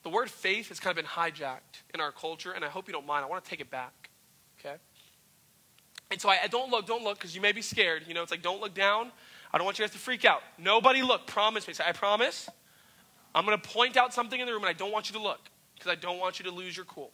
The 0.04 0.10
word 0.10 0.30
faith 0.30 0.70
has 0.70 0.80
kind 0.80 0.96
of 0.96 1.04
been 1.04 1.12
hijacked 1.12 1.82
in 1.92 2.00
our 2.00 2.12
culture, 2.12 2.52
and 2.52 2.64
I 2.64 2.70
hope 2.70 2.88
you 2.88 2.94
don't 2.94 3.08
mind. 3.08 3.26
I 3.26 3.28
want 3.28 3.44
to 3.44 3.50
take 3.50 3.60
it 3.60 3.72
back, 3.72 4.12
okay? 4.60 4.76
And 6.12 6.22
so 6.22 6.30
I, 6.30 6.38
I 6.44 6.48
don't 6.48 6.70
look, 6.70 6.86
don't 6.86 7.04
look, 7.04 7.18
because 7.18 7.34
you 7.34 7.42
may 7.42 7.52
be 7.52 7.64
scared. 7.64 8.04
You 8.08 8.14
know, 8.14 8.22
it's 8.22 8.30
like, 8.30 8.44
don't 8.44 8.62
look 8.62 8.76
down. 8.76 9.12
I 9.56 9.58
don't 9.58 9.64
want 9.64 9.80
you 9.80 9.86
guys 9.86 9.94
to 9.94 9.98
freak 9.98 10.26
out. 10.26 10.42
Nobody 10.58 11.02
look. 11.02 11.28
Promise 11.28 11.66
me. 11.66 11.74
Say, 11.74 11.86
I 11.88 11.94
promise. 11.94 12.50
I'm 13.34 13.46
going 13.46 13.58
to 13.58 13.70
point 13.70 13.96
out 13.96 14.14
something 14.14 14.38
in 14.38 14.46
the 14.46 14.52
room, 14.52 14.64
and 14.64 14.70
I 14.70 14.74
don't 14.74 14.92
want 14.92 15.10
you 15.10 15.16
to 15.16 15.24
look 15.24 15.40
because 15.76 15.90
I 15.90 15.96
don't 15.96 16.20
want 16.20 16.40
you 16.40 16.46
to 16.46 16.52
lose 16.52 16.76
your 16.76 16.86
cool. 16.86 17.12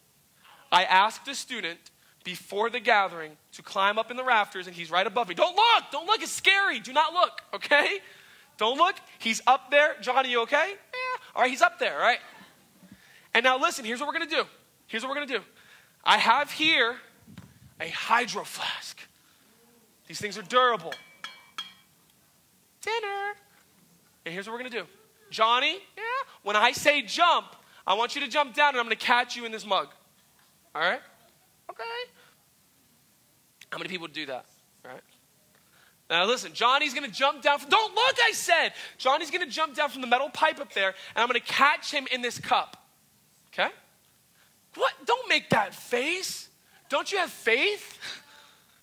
I 0.72 0.82
asked 0.82 1.24
the 1.24 1.36
student 1.36 1.78
before 2.24 2.68
the 2.68 2.80
gathering 2.80 3.36
to 3.52 3.62
climb 3.62 3.96
up 3.96 4.10
in 4.10 4.16
the 4.16 4.24
rafters, 4.24 4.66
and 4.66 4.74
he's 4.74 4.90
right 4.90 5.06
above 5.06 5.28
me. 5.28 5.36
Don't 5.36 5.54
look! 5.54 5.84
Don't 5.92 6.04
look! 6.04 6.20
It's 6.20 6.32
scary. 6.32 6.80
Do 6.80 6.92
not 6.92 7.12
look, 7.12 7.42
okay? 7.54 8.00
Don't 8.56 8.76
look. 8.76 8.96
He's 9.20 9.40
up 9.46 9.70
there. 9.70 9.94
Johnny, 10.00 10.32
you 10.32 10.40
okay? 10.42 10.70
Yeah. 10.70 11.22
All 11.36 11.42
right, 11.42 11.50
he's 11.50 11.62
up 11.62 11.78
there, 11.78 11.96
right? 11.96 12.18
And 13.34 13.44
now 13.44 13.56
listen, 13.56 13.84
here's 13.84 14.00
what 14.00 14.08
we're 14.08 14.18
going 14.18 14.28
to 14.28 14.34
do. 14.34 14.44
Here's 14.88 15.04
what 15.04 15.10
we're 15.10 15.16
going 15.16 15.28
to 15.28 15.38
do. 15.38 15.44
I 16.02 16.18
have 16.18 16.50
here 16.50 16.96
a 17.80 17.88
hydro 17.88 18.42
flask. 18.42 18.98
These 20.08 20.20
things 20.20 20.36
are 20.36 20.42
durable. 20.42 20.92
Dinner. 22.82 23.32
And 24.24 24.34
here's 24.34 24.46
what 24.46 24.52
we're 24.52 24.60
going 24.60 24.72
to 24.72 24.78
do. 24.80 24.86
Johnny, 25.30 25.78
yeah, 25.96 26.02
when 26.42 26.56
I 26.56 26.72
say 26.72 27.02
jump, 27.02 27.46
I 27.86 27.94
want 27.94 28.14
you 28.14 28.20
to 28.20 28.28
jump 28.28 28.54
down 28.54 28.70
and 28.70 28.78
I'm 28.78 28.84
going 28.84 28.96
to 28.96 29.06
catch 29.06 29.34
you 29.36 29.44
in 29.44 29.52
this 29.52 29.64
mug. 29.64 29.88
All 30.74 30.82
right? 30.82 31.00
Okay. 31.70 31.84
How 33.70 33.78
many 33.78 33.88
people 33.88 34.08
do 34.08 34.26
that? 34.26 34.44
All 34.84 34.92
right? 34.92 35.00
Now 36.10 36.26
listen, 36.26 36.52
Johnny's 36.52 36.92
gonna 36.92 37.08
jump 37.08 37.40
down 37.40 37.58
from, 37.58 37.70
don't 37.70 37.94
look, 37.94 38.16
I 38.22 38.32
said! 38.32 38.74
Johnny's 38.98 39.30
gonna 39.30 39.46
jump 39.46 39.74
down 39.74 39.88
from 39.88 40.02
the 40.02 40.06
metal 40.06 40.28
pipe 40.28 40.60
up 40.60 40.74
there, 40.74 40.88
and 40.88 41.22
I'm 41.22 41.26
gonna 41.26 41.40
catch 41.40 41.90
him 41.90 42.06
in 42.12 42.20
this 42.20 42.38
cup. 42.38 42.76
Okay? 43.50 43.70
What? 44.74 44.92
Don't 45.06 45.26
make 45.26 45.48
that 45.50 45.74
face. 45.74 46.50
Don't 46.90 47.10
you 47.10 47.16
have 47.16 47.30
faith? 47.30 47.98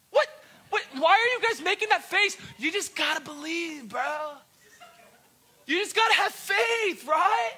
What? 0.10 0.28
Why 0.70 1.12
are 1.12 1.40
you 1.40 1.42
guys 1.48 1.62
making 1.62 1.90
that 1.90 2.04
face? 2.04 2.38
You 2.58 2.72
just 2.72 2.96
gotta 2.96 3.22
believe, 3.22 3.90
bro. 3.90 4.34
You 5.66 5.78
just 5.78 5.96
gotta 5.96 6.16
have 6.16 6.32
faith, 6.32 7.08
right? 7.08 7.54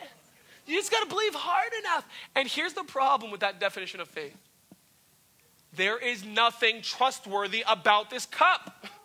You 0.67 0.77
just 0.77 0.91
got 0.91 1.01
to 1.03 1.09
believe 1.09 1.33
hard 1.35 1.71
enough. 1.79 2.07
And 2.35 2.47
here's 2.47 2.73
the 2.73 2.83
problem 2.83 3.31
with 3.31 3.41
that 3.41 3.59
definition 3.59 3.99
of 3.99 4.07
faith 4.07 4.37
there 5.73 5.97
is 5.97 6.25
nothing 6.25 6.81
trustworthy 6.81 7.63
about 7.67 8.09
this 8.09 8.25
cup. 8.25 8.85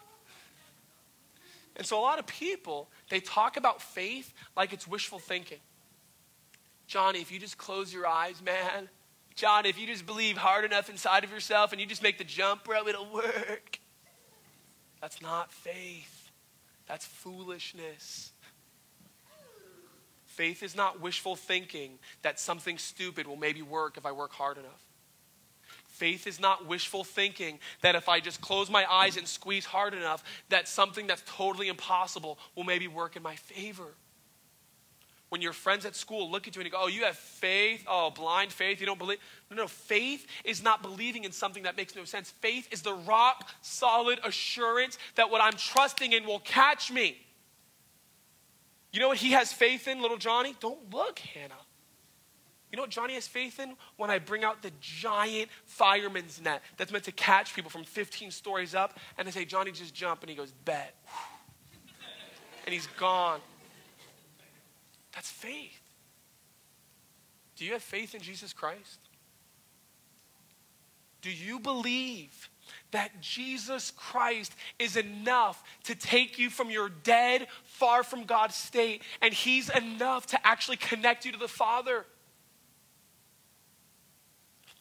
And 1.79 1.87
so 1.87 2.01
a 2.01 2.01
lot 2.01 2.19
of 2.19 2.27
people, 2.27 2.89
they 3.11 3.21
talk 3.21 3.59
about 3.59 3.83
faith 3.83 4.33
like 4.57 4.73
it's 4.73 4.89
wishful 4.89 5.19
thinking. 5.19 5.59
Johnny, 6.87 7.21
if 7.21 7.31
you 7.31 7.39
just 7.39 7.59
close 7.59 7.93
your 7.93 8.07
eyes, 8.07 8.41
man, 8.43 8.89
Johnny, 9.35 9.69
if 9.69 9.79
you 9.79 9.87
just 9.87 10.07
believe 10.07 10.39
hard 10.39 10.65
enough 10.65 10.89
inside 10.89 11.23
of 11.23 11.31
yourself 11.31 11.73
and 11.73 11.81
you 11.81 11.87
just 11.87 12.03
make 12.03 12.17
the 12.17 12.25
jump, 12.25 12.65
bro, 12.65 12.89
it'll 12.89 13.13
work. 13.13 13.79
That's 15.01 15.21
not 15.23 15.53
faith. 15.53 16.31
That's 16.87 17.05
foolishness. 17.05 18.33
Faith 20.27 20.63
is 20.63 20.77
not 20.77 21.01
wishful 21.01 21.35
thinking 21.35 21.99
that 22.23 22.39
something 22.39 22.79
stupid 22.79 23.27
will 23.27 23.37
maybe 23.37 23.63
work 23.63 23.97
if 23.97 24.05
I 24.05 24.13
work 24.13 24.33
hard 24.33 24.59
enough. 24.59 24.83
Faith 25.89 26.27
is 26.27 26.39
not 26.39 26.67
wishful 26.67 27.05
thinking 27.05 27.59
that 27.81 27.95
if 27.95 28.07
I 28.07 28.21
just 28.21 28.43
close 28.43 28.69
my 28.69 28.85
eyes 28.91 29.17
and 29.17 29.27
squeeze 29.27 29.65
hard 29.65 29.95
enough, 29.95 30.23
that 30.51 30.69
something 30.69 31.07
that's 31.07 31.23
totally 31.27 31.69
impossible 31.69 32.39
will 32.55 32.65
maybe 32.65 32.87
work 32.87 33.17
in 33.17 33.23
my 33.23 33.35
favor. 33.37 33.95
When 35.29 35.43
your 35.43 35.53
friends 35.53 35.85
at 35.85 35.97
school 35.97 36.31
look 36.31 36.47
at 36.47 36.55
you 36.55 36.63
and 36.63 36.71
go, 36.71 36.79
Oh, 36.83 36.87
you 36.87 37.05
have 37.05 37.17
faith? 37.17 37.85
Oh, 37.87 38.11
blind 38.11 38.53
faith? 38.53 38.81
You 38.81 38.87
don't 38.87 38.99
believe? 38.99 39.19
No, 39.51 39.57
no. 39.57 39.67
Faith 39.67 40.27
is 40.45 40.63
not 40.63 40.83
believing 40.83 41.25
in 41.25 41.33
something 41.33 41.65
that 41.65 41.77
makes 41.77 41.97
no 41.97 42.05
sense. 42.05 42.31
Faith 42.31 42.69
is 42.71 42.83
the 42.83 42.95
rock 42.95 43.49
solid 43.63 44.21
assurance 44.25 44.99
that 45.17 45.31
what 45.31 45.41
I'm 45.41 45.55
trusting 45.55 46.13
in 46.13 46.25
will 46.25 46.41
catch 46.41 46.93
me. 46.93 47.19
You 48.93 49.01
know 49.01 49.09
what 49.09 49.19
he 49.19 49.33
has 49.33 49.53
faith 49.53 49.89
in, 49.89 50.01
little 50.01 50.17
Johnny? 50.17 50.55
Don't 50.61 50.93
look, 50.93 51.19
Hannah. 51.19 51.55
You 52.71 52.77
know 52.77 52.83
what 52.83 52.91
Johnny 52.91 53.15
has 53.15 53.27
faith 53.27 53.61
in? 53.61 53.75
When 53.97 54.11
I 54.11 54.19
bring 54.19 54.45
out 54.45 54.63
the 54.63 54.73
giant 54.81 55.51
fireman's 55.65 56.41
net 56.41 56.63
that's 56.77 56.93
meant 56.93 57.05
to 57.05 57.13
catch 57.13 57.55
people 57.55 57.71
from 57.71 57.85
15 57.85 58.31
stories 58.31 58.75
up, 58.75 58.99
and 59.19 59.27
I 59.29 59.31
say, 59.31 59.45
Johnny, 59.45 59.71
just 59.71 59.95
jump, 59.95 60.23
and 60.23 60.31
he 60.31 60.37
goes, 60.37 60.53
Bet. 60.65 60.95
and 62.65 62.73
he's 62.73 62.87
gone. 62.99 63.41
That's 65.17 65.31
faith. 65.31 65.81
Do 67.57 67.65
you 67.65 67.73
have 67.73 67.83
faith 67.83 68.15
in 68.15 68.21
Jesus 68.21 68.53
Christ? 68.53 69.01
Do 71.23 71.31
you 71.31 71.59
believe 71.59 72.51
that 72.91 73.23
Jesus 73.23 73.93
Christ 73.93 74.55
is 74.79 74.97
enough 74.97 75.65
to 75.85 75.95
take 75.95 76.39
you 76.39 76.51
from 76.51 76.71
your 76.71 76.91
dead, 76.91 77.47
far 77.65 78.03
from 78.03 78.25
God's 78.25 78.57
state, 78.57 79.03
and 79.23 79.33
He's 79.33 79.71
enough 79.71 80.27
to 80.27 80.47
actually 80.47 80.77
connect 80.77 81.25
you 81.25 81.33
to 81.33 81.39
the 81.39 81.49
Father? 81.49 82.05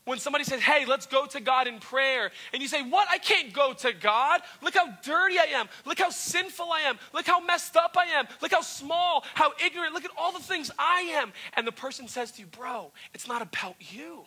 When 0.06 0.20
somebody 0.20 0.44
says, 0.44 0.62
Hey, 0.62 0.86
let's 0.86 1.08
go 1.08 1.26
to 1.26 1.40
God 1.40 1.68
in 1.68 1.80
prayer, 1.80 2.32
and 2.54 2.62
you 2.62 2.68
say, 2.68 2.84
What? 2.84 3.08
I 3.12 3.18
can't 3.18 3.52
go 3.52 3.74
to 3.74 3.92
God. 3.92 4.42
Look 4.62 4.76
how 4.76 4.88
dirty 5.04 5.38
I 5.40 5.48
am. 5.56 5.68
Look 5.86 6.00
how 6.00 6.12
sinful 6.12 6.72
I 6.72 6.82
am. 6.82 6.98
Look 7.14 7.26
how 7.26 7.40
messed 7.40 7.76
up 7.76 7.96
I 7.98 8.06
am. 8.06 8.28
Look 8.42 8.52
how 8.52 8.62
small, 8.62 9.24
how 9.34 9.52
ignorant. 9.64 9.94
Look 9.94 10.06
at 10.06 10.12
all 10.18 10.32
the 10.32 10.40
things 10.40 10.72
I 10.78 11.02
am. 11.16 11.34
And 11.54 11.66
the 11.66 11.72
person 11.72 12.08
says 12.08 12.32
to 12.34 12.42
you, 12.42 12.48
Bro, 12.48 12.92
it's 13.14 13.28
not 13.28 13.42
about 13.42 13.76
you. 13.80 14.26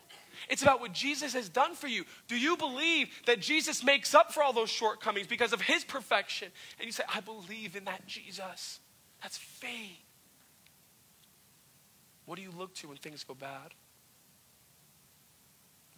It's 0.48 0.62
about 0.62 0.80
what 0.80 0.92
Jesus 0.92 1.32
has 1.34 1.48
done 1.48 1.74
for 1.74 1.88
you. 1.88 2.04
Do 2.26 2.36
you 2.36 2.56
believe 2.56 3.08
that 3.26 3.40
Jesus 3.40 3.82
makes 3.82 4.14
up 4.14 4.32
for 4.32 4.42
all 4.42 4.52
those 4.52 4.70
shortcomings 4.70 5.26
because 5.26 5.52
of 5.52 5.60
his 5.60 5.84
perfection? 5.84 6.48
And 6.78 6.86
you 6.86 6.92
say, 6.92 7.04
I 7.12 7.20
believe 7.20 7.76
in 7.76 7.84
that 7.84 8.06
Jesus. 8.06 8.80
That's 9.22 9.36
faith. 9.36 9.98
What 12.24 12.36
do 12.36 12.42
you 12.42 12.50
look 12.56 12.74
to 12.76 12.88
when 12.88 12.96
things 12.98 13.24
go 13.24 13.34
bad? 13.34 13.74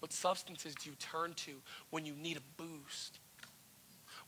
What 0.00 0.12
substances 0.12 0.74
do 0.74 0.90
you 0.90 0.96
turn 0.96 1.34
to 1.34 1.52
when 1.90 2.04
you 2.04 2.14
need 2.14 2.36
a 2.36 2.62
boost? 2.62 3.18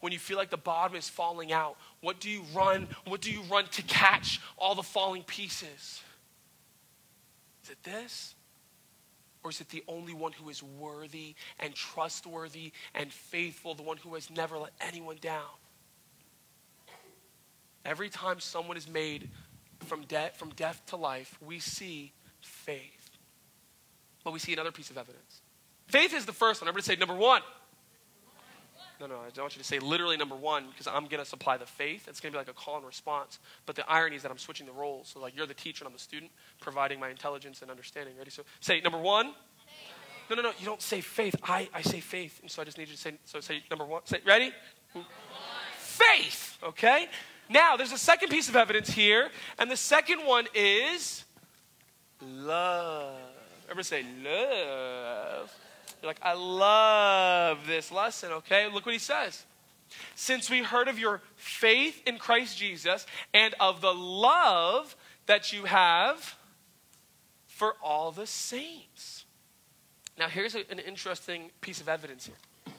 When 0.01 0.13
you 0.13 0.19
feel 0.19 0.37
like 0.37 0.51
the 0.51 0.57
bottom 0.57 0.97
is 0.97 1.09
falling 1.09 1.53
out, 1.53 1.77
what 2.01 2.21
do 2.21 2.31
you 2.31 2.43
run? 2.55 2.89
What 3.07 3.21
do 3.21 3.31
you 3.31 3.43
run 3.51 3.67
to 3.73 3.83
catch 3.83 4.41
all 4.59 4.75
the 4.75 4.83
falling 4.83 5.23
pieces? 5.23 6.03
Is 7.65 7.71
it 7.71 7.83
this? 7.83 8.35
Or 9.45 9.51
is 9.51 9.61
it 9.61 9.69
the 9.71 9.83
only 9.89 10.15
one 10.15 10.33
who 10.33 10.49
is 10.49 10.63
worthy 10.63 11.35
and 11.59 11.75
trustworthy 11.75 12.73
and 12.95 13.13
faithful, 13.13 13.75
the 13.75 13.83
one 13.83 13.97
who 13.97 14.15
has 14.15 14.31
never 14.31 14.59
let 14.59 14.73
anyone 14.81 15.19
down? 15.21 15.43
Every 17.85 18.09
time 18.09 18.39
someone 18.39 18.77
is 18.77 18.89
made 18.89 19.31
from, 19.81 20.03
de- 20.03 20.31
from 20.35 20.51
death 20.51 20.83
to 20.87 20.97
life, 20.97 21.37
we 21.45 21.59
see 21.59 22.13
faith. 22.41 23.11
But 24.25 24.33
we 24.33 24.39
see 24.39 24.53
another 24.53 24.71
piece 24.71 24.91
of 24.91 24.99
evidence. 24.99 25.42
Faith 25.87 26.15
is 26.15 26.27
the 26.27 26.33
first 26.33 26.61
one. 26.61 26.69
Everybody 26.69 26.85
say 26.85 26.97
number 26.97 27.15
one. 27.15 27.43
No, 29.03 29.09
no, 29.09 29.17
I 29.17 29.31
don't 29.35 29.45
want 29.45 29.57
you 29.57 29.61
to 29.61 29.67
say 29.67 29.81
literally 29.81 30.17
number 30.17 30.37
one 30.37 30.69
because 30.69 30.87
I'm 30.87 31.07
going 31.07 31.19
to 31.19 31.25
supply 31.25 31.57
the 31.57 31.67
faith. 31.67 32.07
It's 32.07 32.21
going 32.21 32.33
to 32.33 32.37
be 32.37 32.39
like 32.39 32.49
a 32.49 32.53
call 32.53 32.77
and 32.77 32.87
response. 32.87 33.41
But 33.67 33.75
the 33.75 33.89
irony 33.91 34.15
is 34.15 34.23
that 34.23 34.31
I'm 34.31 34.39
switching 34.39 34.65
the 34.65 34.73
roles. 34.73 35.09
So, 35.09 35.19
like, 35.19 35.37
you're 35.37 35.47
the 35.47 35.55
teacher 35.55 35.83
and 35.83 35.89
I'm 35.89 35.93
the 35.93 35.99
student, 35.99 36.31
providing 36.61 37.01
my 37.01 37.09
intelligence 37.09 37.63
and 37.63 37.71
understanding. 37.71 38.15
Ready? 38.17 38.31
So, 38.31 38.45
say 38.61 38.81
number 38.81 38.99
one. 38.99 39.35
No, 40.31 40.37
no, 40.37 40.43
no. 40.43 40.53
You 40.57 40.67
don't 40.67 40.81
say 40.81 41.01
faith. 41.01 41.35
I, 41.43 41.69
I 41.75 41.83
say 41.83 41.99
faith. 41.99 42.39
And 42.43 42.51
so 42.51 42.63
I 42.63 42.65
just 42.65 42.79
need 42.79 42.87
you 42.87 42.95
to 42.95 43.01
say, 43.01 43.15
so 43.25 43.41
say 43.41 43.65
number 43.69 43.85
one. 43.85 44.03
Say, 44.05 44.21
ready? 44.25 44.53
Faith. 45.79 46.59
Okay? 46.63 47.09
Now, 47.51 47.77
there's 47.77 47.93
a 47.93 47.99
second 47.99 48.29
piece 48.29 48.49
of 48.49 48.55
evidence 48.55 48.89
here. 48.89 49.31
And 49.59 49.69
the 49.69 49.77
second 49.77 50.21
one 50.21 50.47
is 50.55 51.25
love. 52.21 53.19
Everybody 53.65 53.83
say 53.83 54.07
love. 54.23 55.53
You're 56.03 56.11
like, 56.11 56.21
I 56.21 56.35
love 56.35 57.67
this 57.67 57.93
lesson, 57.93 58.33
okay? 58.33 58.67
Look 58.67 58.85
what 58.85 58.93
he 58.93 58.99
says. 58.99 59.45
Since 60.17 60.51
we 60.51 60.63
heard 60.63 60.89
of 60.89 60.99
your 60.99 61.23
faith 61.37 62.03
in 62.07 62.19
Christ 62.19 62.59
Jesus 62.59 63.07
and 63.33 63.55
of 63.61 63.81
the 63.81 63.95
love 63.95 64.97
that 65.27 65.53
you 65.53 65.65
have 65.65 66.37
for 67.47 67.77
all 67.83 68.11
the 68.11 68.27
saints. 68.27 69.25
Now, 70.19 70.29
here's 70.29 70.57
a, 70.57 70.71
an 70.71 70.81
interesting 70.81 71.51
piece 71.61 71.81
of 71.81 71.89
evidence 71.89 72.27
here. 72.27 72.75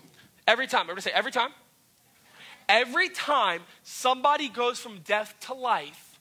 Every 0.45 0.67
time, 0.67 0.81
everybody 0.81 1.01
say, 1.01 1.11
every 1.11 1.31
time. 1.31 1.51
Every 2.67 3.09
time 3.09 3.61
somebody 3.83 4.49
goes 4.49 4.79
from 4.79 4.99
death 4.99 5.35
to 5.41 5.53
life, 5.53 6.12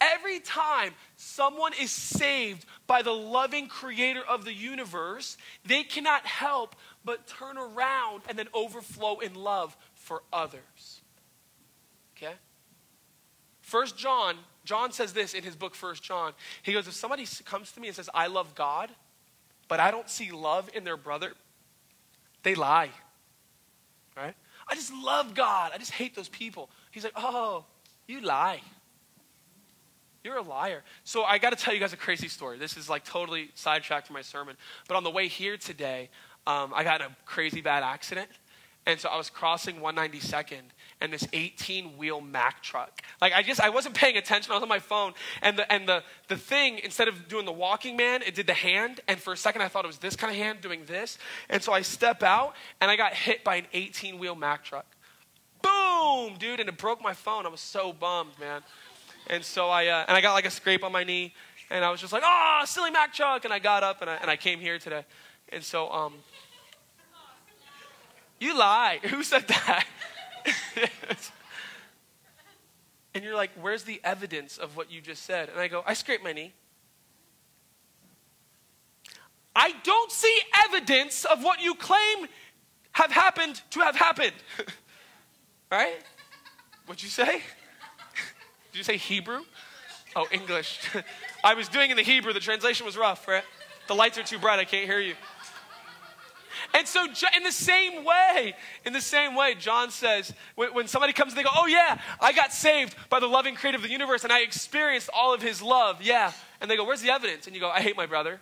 Every 0.00 0.40
time 0.40 0.92
someone 1.16 1.72
is 1.80 1.90
saved 1.90 2.64
by 2.86 3.02
the 3.02 3.12
loving 3.12 3.68
creator 3.68 4.22
of 4.22 4.44
the 4.44 4.52
universe, 4.52 5.36
they 5.64 5.82
cannot 5.82 6.26
help 6.26 6.76
but 7.04 7.26
turn 7.26 7.58
around 7.58 8.22
and 8.28 8.38
then 8.38 8.48
overflow 8.54 9.18
in 9.18 9.34
love 9.34 9.76
for 9.94 10.22
others. 10.32 11.02
Okay? 12.16 12.34
First 13.60 13.96
John, 13.96 14.36
John 14.64 14.92
says 14.92 15.12
this 15.12 15.34
in 15.34 15.42
his 15.42 15.56
book 15.56 15.74
First 15.74 16.02
John. 16.02 16.32
He 16.62 16.72
goes, 16.72 16.86
if 16.86 16.94
somebody 16.94 17.26
comes 17.44 17.72
to 17.72 17.80
me 17.80 17.88
and 17.88 17.96
says, 17.96 18.08
I 18.14 18.28
love 18.28 18.54
God, 18.54 18.90
but 19.68 19.80
I 19.80 19.90
don't 19.90 20.08
see 20.08 20.30
love 20.30 20.70
in 20.74 20.84
their 20.84 20.96
brother, 20.96 21.32
they 22.42 22.54
lie. 22.54 22.90
Right? 24.16 24.34
I 24.68 24.74
just 24.74 24.92
love 24.92 25.34
God. 25.34 25.72
I 25.74 25.78
just 25.78 25.92
hate 25.92 26.14
those 26.14 26.28
people. 26.28 26.70
He's 26.90 27.04
like, 27.04 27.14
oh, 27.16 27.64
you 28.06 28.20
lie. 28.20 28.60
You're 30.24 30.38
a 30.38 30.42
liar. 30.42 30.82
So 31.04 31.22
I 31.22 31.36
got 31.36 31.50
to 31.50 31.62
tell 31.62 31.74
you 31.74 31.80
guys 31.80 31.92
a 31.92 31.98
crazy 31.98 32.28
story. 32.28 32.56
This 32.56 32.78
is 32.78 32.88
like 32.88 33.04
totally 33.04 33.50
sidetracked 33.54 34.06
from 34.06 34.14
my 34.14 34.22
sermon. 34.22 34.56
But 34.88 34.96
on 34.96 35.04
the 35.04 35.10
way 35.10 35.28
here 35.28 35.58
today, 35.58 36.08
um, 36.46 36.72
I 36.74 36.82
got 36.82 37.02
in 37.02 37.08
a 37.08 37.16
crazy 37.26 37.60
bad 37.60 37.82
accident. 37.82 38.30
And 38.86 38.98
so 38.98 39.08
I 39.08 39.16
was 39.16 39.30
crossing 39.30 39.76
192nd 39.76 40.60
and 41.00 41.12
this 41.12 41.26
18 41.32 41.96
wheel 41.98 42.22
Mack 42.22 42.62
truck. 42.62 43.02
Like 43.20 43.34
I 43.34 43.42
just, 43.42 43.60
I 43.60 43.68
wasn't 43.68 43.94
paying 43.94 44.16
attention. 44.16 44.52
I 44.52 44.56
was 44.56 44.62
on 44.62 44.68
my 44.68 44.78
phone. 44.78 45.12
And 45.42 45.58
the, 45.58 45.70
and 45.70 45.86
the, 45.86 46.02
the 46.28 46.36
thing, 46.36 46.80
instead 46.82 47.08
of 47.08 47.28
doing 47.28 47.44
the 47.44 47.52
walking 47.52 47.96
man, 47.96 48.22
it 48.22 48.34
did 48.34 48.46
the 48.46 48.54
hand. 48.54 49.00
And 49.08 49.20
for 49.20 49.34
a 49.34 49.36
second 49.36 49.60
I 49.60 49.68
thought 49.68 49.84
it 49.84 49.88
was 49.88 49.98
this 49.98 50.16
kind 50.16 50.30
of 50.30 50.38
hand 50.38 50.62
doing 50.62 50.84
this. 50.86 51.18
And 51.50 51.62
so 51.62 51.72
I 51.72 51.82
step 51.82 52.22
out 52.22 52.54
and 52.80 52.90
I 52.90 52.96
got 52.96 53.12
hit 53.12 53.44
by 53.44 53.56
an 53.56 53.66
18 53.74 54.18
wheel 54.18 54.34
Mack 54.34 54.64
truck. 54.64 54.86
Boom, 55.62 56.36
dude. 56.38 56.60
And 56.60 56.68
it 56.68 56.76
broke 56.76 57.02
my 57.02 57.14
phone. 57.14 57.46
I 57.46 57.48
was 57.50 57.60
so 57.60 57.92
bummed, 57.92 58.38
man. 58.38 58.62
And 59.28 59.44
so 59.44 59.68
I, 59.68 59.86
uh, 59.86 60.04
and 60.06 60.16
I 60.16 60.20
got 60.20 60.34
like 60.34 60.46
a 60.46 60.50
scrape 60.50 60.84
on 60.84 60.92
my 60.92 61.04
knee, 61.04 61.34
and 61.70 61.84
I 61.84 61.90
was 61.90 62.00
just 62.00 62.12
like, 62.12 62.22
oh, 62.24 62.62
silly 62.66 62.90
Mack 62.90 63.14
truck. 63.14 63.44
And 63.44 63.54
I 63.54 63.58
got 63.58 63.82
up 63.82 64.00
and 64.00 64.10
I, 64.10 64.16
and 64.16 64.30
I 64.30 64.36
came 64.36 64.60
here 64.60 64.78
today. 64.78 65.04
And 65.50 65.62
so, 65.62 65.90
um, 65.90 66.14
you 68.38 68.56
lie. 68.58 69.00
Who 69.04 69.22
said 69.22 69.48
that? 69.48 69.86
and 73.14 73.24
you're 73.24 73.36
like, 73.36 73.50
where's 73.60 73.84
the 73.84 74.00
evidence 74.04 74.58
of 74.58 74.76
what 74.76 74.90
you 74.90 75.00
just 75.00 75.22
said? 75.24 75.48
And 75.48 75.58
I 75.58 75.68
go, 75.68 75.82
I 75.86 75.94
scraped 75.94 76.22
my 76.22 76.32
knee. 76.32 76.52
I 79.56 79.72
don't 79.84 80.10
see 80.10 80.36
evidence 80.66 81.24
of 81.24 81.42
what 81.44 81.62
you 81.62 81.74
claim 81.74 82.26
have 82.92 83.10
happened 83.10 83.62
to 83.70 83.80
have 83.80 83.96
happened. 83.96 84.34
right? 85.70 85.96
What'd 86.86 87.02
you 87.02 87.08
say? 87.08 87.40
Did 88.74 88.78
you 88.78 88.84
say 88.84 88.96
Hebrew? 88.96 89.42
Oh, 90.16 90.26
English. 90.32 90.80
I 91.44 91.54
was 91.54 91.68
doing 91.68 91.92
in 91.92 91.96
the 91.96 92.02
Hebrew. 92.02 92.32
The 92.32 92.40
translation 92.40 92.84
was 92.84 92.96
rough, 92.96 93.28
right? 93.28 93.44
The 93.86 93.94
lights 93.94 94.18
are 94.18 94.24
too 94.24 94.40
bright. 94.40 94.58
I 94.58 94.64
can't 94.64 94.84
hear 94.84 94.98
you. 94.98 95.14
And 96.74 96.84
so, 96.88 97.04
in 97.36 97.44
the 97.44 97.52
same 97.52 98.04
way, 98.04 98.56
in 98.84 98.92
the 98.92 99.00
same 99.00 99.36
way, 99.36 99.54
John 99.54 99.92
says, 99.92 100.34
when, 100.56 100.88
somebody 100.88 101.12
comes 101.12 101.34
and 101.34 101.38
they 101.38 101.44
go, 101.44 101.50
Oh, 101.54 101.66
yeah, 101.66 102.00
I 102.20 102.32
got 102.32 102.52
saved 102.52 102.96
by 103.10 103.20
the 103.20 103.28
loving 103.28 103.54
creator 103.54 103.76
of 103.76 103.82
the 103.84 103.90
universe 103.90 104.24
and 104.24 104.32
I 104.32 104.40
experienced 104.40 105.08
all 105.14 105.32
of 105.32 105.40
his 105.40 105.62
love. 105.62 106.02
Yeah. 106.02 106.32
And 106.60 106.68
they 106.68 106.76
go, 106.76 106.84
Where's 106.84 107.00
the 107.00 107.10
evidence? 107.10 107.46
And 107.46 107.54
you 107.54 107.60
go, 107.60 107.70
I 107.70 107.80
hate 107.80 107.96
my 107.96 108.06
brother. 108.06 108.40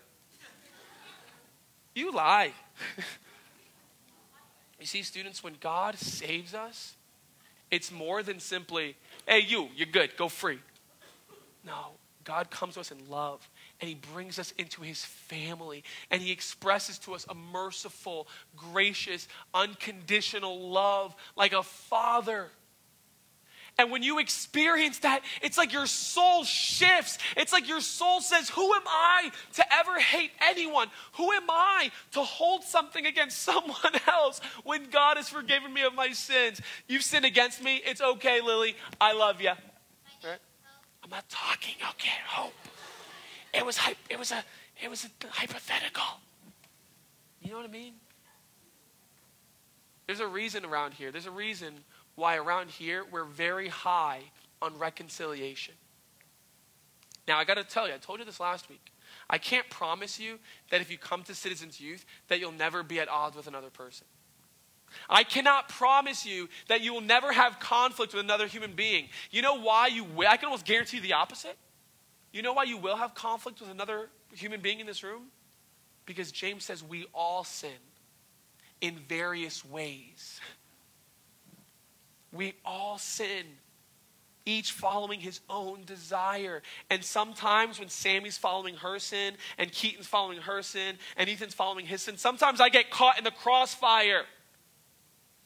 You 1.94 2.10
lie. 2.10 2.52
you 4.80 4.86
see, 4.86 5.02
students, 5.02 5.44
when 5.44 5.56
God 5.60 5.98
saves 5.98 6.54
us, 6.54 6.94
it's 7.72 7.90
more 7.90 8.22
than 8.22 8.38
simply, 8.38 8.96
hey, 9.26 9.40
you, 9.40 9.68
you're 9.76 9.86
good, 9.86 10.16
go 10.16 10.28
free. 10.28 10.58
No, 11.64 11.92
God 12.24 12.50
comes 12.50 12.74
to 12.74 12.80
us 12.80 12.90
in 12.90 12.98
love 13.08 13.48
and 13.80 13.88
he 13.88 13.94
brings 13.94 14.38
us 14.38 14.52
into 14.58 14.82
his 14.82 15.04
family 15.04 15.82
and 16.10 16.22
he 16.22 16.30
expresses 16.30 16.98
to 17.00 17.14
us 17.14 17.26
a 17.28 17.34
merciful, 17.34 18.28
gracious, 18.56 19.28
unconditional 19.54 20.70
love 20.70 21.14
like 21.36 21.52
a 21.52 21.62
father. 21.62 22.48
And 23.78 23.90
when 23.90 24.02
you 24.02 24.18
experience 24.18 24.98
that, 25.00 25.22
it's 25.40 25.56
like 25.56 25.72
your 25.72 25.86
soul 25.86 26.44
shifts. 26.44 27.18
It's 27.36 27.52
like 27.52 27.68
your 27.68 27.80
soul 27.80 28.20
says, 28.20 28.50
Who 28.50 28.74
am 28.74 28.82
I 28.86 29.32
to 29.54 29.74
ever 29.74 29.98
hate 29.98 30.30
anyone? 30.40 30.88
Who 31.14 31.32
am 31.32 31.48
I 31.48 31.90
to 32.12 32.20
hold 32.20 32.64
something 32.64 33.06
against 33.06 33.38
someone 33.42 33.74
else 34.06 34.40
when 34.64 34.90
God 34.90 35.16
has 35.16 35.28
forgiven 35.28 35.72
me 35.72 35.82
of 35.82 35.94
my 35.94 36.12
sins? 36.12 36.60
You've 36.86 37.02
sinned 37.02 37.24
against 37.24 37.62
me. 37.62 37.80
It's 37.84 38.00
okay, 38.00 38.40
Lily. 38.40 38.76
I 39.00 39.14
love 39.14 39.40
you. 39.40 39.52
Right? 40.22 40.38
I'm 41.02 41.10
not 41.10 41.28
talking. 41.28 41.74
Okay, 41.90 42.10
hope. 42.26 42.52
It 43.54 43.64
was 43.64 43.78
it 44.08 44.18
was 44.18 44.32
a 44.32 44.44
it 44.82 44.88
was 44.88 45.04
a 45.04 45.26
hypothetical. 45.28 46.04
You 47.40 47.50
know 47.50 47.56
what 47.56 47.66
I 47.66 47.72
mean? 47.72 47.94
There's 50.06 50.20
a 50.20 50.26
reason 50.26 50.64
around 50.64 50.94
here. 50.94 51.10
There's 51.10 51.26
a 51.26 51.30
reason 51.30 51.74
why 52.14 52.36
around 52.36 52.70
here 52.70 53.04
we're 53.10 53.24
very 53.24 53.68
high 53.68 54.20
on 54.60 54.78
reconciliation. 54.78 55.74
Now, 57.26 57.38
I 57.38 57.44
got 57.44 57.54
to 57.54 57.64
tell 57.64 57.86
you, 57.86 57.94
I 57.94 57.98
told 57.98 58.18
you 58.18 58.24
this 58.24 58.40
last 58.40 58.68
week. 58.68 58.92
I 59.30 59.38
can't 59.38 59.68
promise 59.70 60.18
you 60.18 60.38
that 60.70 60.80
if 60.80 60.90
you 60.90 60.98
come 60.98 61.22
to 61.24 61.34
Citizens 61.34 61.80
Youth 61.80 62.04
that 62.28 62.40
you'll 62.40 62.52
never 62.52 62.82
be 62.82 63.00
at 63.00 63.08
odds 63.08 63.36
with 63.36 63.46
another 63.46 63.70
person. 63.70 64.06
I 65.08 65.24
cannot 65.24 65.68
promise 65.68 66.26
you 66.26 66.48
that 66.68 66.82
you 66.82 66.92
will 66.92 67.00
never 67.00 67.32
have 67.32 67.58
conflict 67.60 68.12
with 68.12 68.22
another 68.22 68.46
human 68.46 68.72
being. 68.72 69.08
You 69.30 69.42
know 69.42 69.60
why 69.60 69.86
you 69.86 70.04
will? 70.04 70.28
I 70.28 70.36
can 70.36 70.46
almost 70.46 70.66
guarantee 70.66 71.00
the 71.00 71.14
opposite. 71.14 71.56
You 72.32 72.42
know 72.42 72.52
why 72.52 72.64
you 72.64 72.76
will 72.76 72.96
have 72.96 73.14
conflict 73.14 73.60
with 73.60 73.70
another 73.70 74.08
human 74.34 74.60
being 74.60 74.80
in 74.80 74.86
this 74.86 75.02
room? 75.02 75.24
Because 76.04 76.32
James 76.32 76.64
says 76.64 76.82
we 76.82 77.06
all 77.14 77.44
sin 77.44 77.70
in 78.80 78.96
various 79.08 79.64
ways. 79.64 80.40
We 82.32 82.54
all 82.64 82.98
sin, 82.98 83.44
each 84.46 84.72
following 84.72 85.20
his 85.20 85.40
own 85.50 85.84
desire. 85.84 86.62
And 86.90 87.04
sometimes 87.04 87.78
when 87.78 87.88
Sammy's 87.88 88.38
following 88.38 88.76
her 88.76 88.98
sin, 88.98 89.34
and 89.58 89.70
Keaton's 89.70 90.06
following 90.06 90.38
her 90.38 90.62
sin, 90.62 90.96
and 91.16 91.28
Ethan's 91.28 91.54
following 91.54 91.86
his 91.86 92.02
sin, 92.02 92.16
sometimes 92.16 92.60
I 92.60 92.68
get 92.68 92.90
caught 92.90 93.18
in 93.18 93.24
the 93.24 93.30
crossfire. 93.30 94.24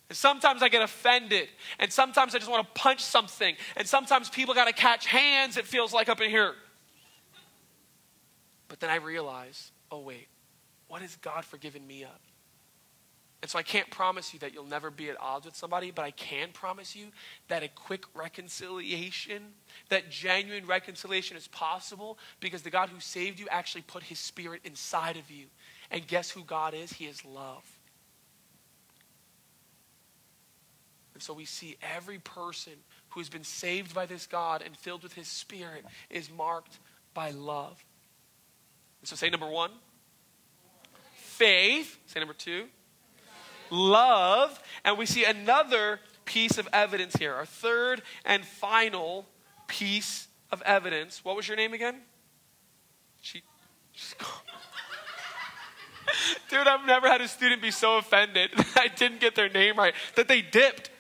And 0.08 0.16
sometimes 0.16 0.62
I 0.62 0.68
get 0.68 0.82
offended. 0.82 1.48
And 1.78 1.92
sometimes 1.92 2.34
I 2.34 2.38
just 2.38 2.50
want 2.50 2.66
to 2.66 2.80
punch 2.80 3.00
something. 3.00 3.56
And 3.76 3.86
sometimes 3.86 4.28
people 4.28 4.54
got 4.54 4.66
to 4.66 4.72
catch 4.72 5.06
hands, 5.06 5.56
it 5.56 5.66
feels 5.66 5.92
like 5.92 6.08
up 6.08 6.20
in 6.20 6.30
here. 6.30 6.54
But 8.68 8.80
then 8.80 8.90
I 8.90 8.96
realize 8.96 9.72
oh, 9.90 10.00
wait, 10.00 10.26
what 10.88 11.00
has 11.02 11.14
God 11.16 11.44
forgiven 11.44 11.86
me 11.86 12.02
of? 12.02 12.10
And 13.42 13.50
so 13.50 13.58
I 13.58 13.62
can't 13.62 13.90
promise 13.90 14.32
you 14.32 14.40
that 14.40 14.54
you'll 14.54 14.66
never 14.66 14.90
be 14.90 15.10
at 15.10 15.20
odds 15.20 15.44
with 15.46 15.54
somebody, 15.54 15.90
but 15.90 16.04
I 16.04 16.10
can 16.10 16.48
promise 16.52 16.96
you 16.96 17.08
that 17.48 17.62
a 17.62 17.68
quick 17.68 18.04
reconciliation, 18.14 19.42
that 19.90 20.10
genuine 20.10 20.66
reconciliation 20.66 21.36
is 21.36 21.46
possible 21.46 22.18
because 22.40 22.62
the 22.62 22.70
God 22.70 22.88
who 22.88 22.98
saved 22.98 23.38
you 23.38 23.46
actually 23.50 23.82
put 23.82 24.02
his 24.02 24.18
spirit 24.18 24.62
inside 24.64 25.16
of 25.16 25.30
you. 25.30 25.46
And 25.90 26.06
guess 26.06 26.30
who 26.30 26.42
God 26.42 26.74
is? 26.74 26.94
He 26.94 27.04
is 27.04 27.24
love. 27.24 27.64
And 31.12 31.22
so 31.22 31.32
we 31.32 31.44
see 31.44 31.76
every 31.94 32.18
person 32.18 32.74
who 33.10 33.20
has 33.20 33.28
been 33.28 33.44
saved 33.44 33.94
by 33.94 34.06
this 34.06 34.26
God 34.26 34.62
and 34.62 34.76
filled 34.76 35.02
with 35.02 35.14
his 35.14 35.28
spirit 35.28 35.84
is 36.10 36.30
marked 36.30 36.78
by 37.14 37.30
love. 37.30 37.82
And 39.00 39.08
so 39.08 39.16
say 39.16 39.30
number 39.30 39.48
one, 39.48 39.70
faith. 41.14 41.98
Say 42.06 42.20
number 42.20 42.34
two, 42.34 42.66
love. 43.70 44.62
And 44.84 44.98
we 44.98 45.06
see 45.06 45.24
another 45.24 46.00
piece 46.24 46.58
of 46.58 46.68
evidence 46.72 47.16
here, 47.16 47.32
our 47.34 47.46
third 47.46 48.02
and 48.24 48.44
final 48.44 49.26
piece 49.68 50.28
of 50.50 50.62
evidence. 50.62 51.24
What 51.24 51.36
was 51.36 51.48
your 51.48 51.56
name 51.56 51.72
again? 51.72 51.96
She, 53.20 53.42
Dude, 56.50 56.66
I've 56.66 56.86
never 56.86 57.08
had 57.08 57.20
a 57.20 57.28
student 57.28 57.62
be 57.62 57.70
so 57.70 57.98
offended 57.98 58.50
that 58.56 58.76
I 58.76 58.88
didn't 58.88 59.20
get 59.20 59.34
their 59.34 59.48
name 59.48 59.76
right, 59.76 59.94
that 60.16 60.28
they 60.28 60.42
dipped. 60.42 60.90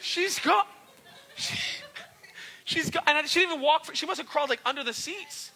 She's 0.00 0.38
got, 0.38 0.66
she, 1.36 1.56
she's 2.64 2.90
got, 2.90 3.08
and 3.08 3.28
she 3.28 3.40
didn't 3.40 3.52
even 3.52 3.64
walk, 3.64 3.84
for, 3.86 3.94
she 3.94 4.06
must 4.06 4.18
have 4.20 4.28
crawled 4.28 4.50
like 4.50 4.60
under 4.64 4.82
the 4.84 4.92
seats. 4.92 5.52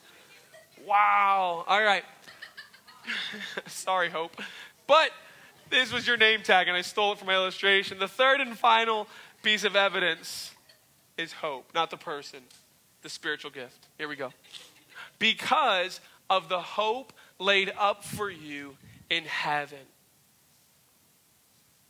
Wow. 0.87 1.65
All 1.67 1.83
right. 1.83 2.05
Sorry, 3.67 4.09
Hope. 4.09 4.41
But 4.87 5.11
this 5.71 5.93
was 5.93 6.07
your 6.07 6.17
name 6.17 6.43
tag, 6.43 6.69
and 6.69 6.77
I 6.77 6.83
stole 6.83 7.13
it 7.13 7.19
from 7.19 7.27
my 7.27 7.35
illustration. 7.35 7.99
The 7.99 8.09
third 8.09 8.41
and 8.41 8.57
final 8.57 9.09
piece 9.43 9.65
of 9.65 9.77
evidence 9.77 10.53
is 11.17 11.33
hope, 11.33 11.71
not 11.75 11.91
the 11.91 11.97
person, 11.97 12.41
the 13.03 13.09
spiritual 13.09 13.51
gift. 13.51 13.87
Here 13.99 14.09
we 14.09 14.17
go. 14.17 14.33
Because 15.19 16.01
of 16.29 16.49
the 16.49 16.61
hope 16.61 17.13
laid 17.39 17.73
up 17.79 18.05
for 18.05 18.31
you 18.31 18.77
in 19.11 19.25
heaven. 19.25 19.79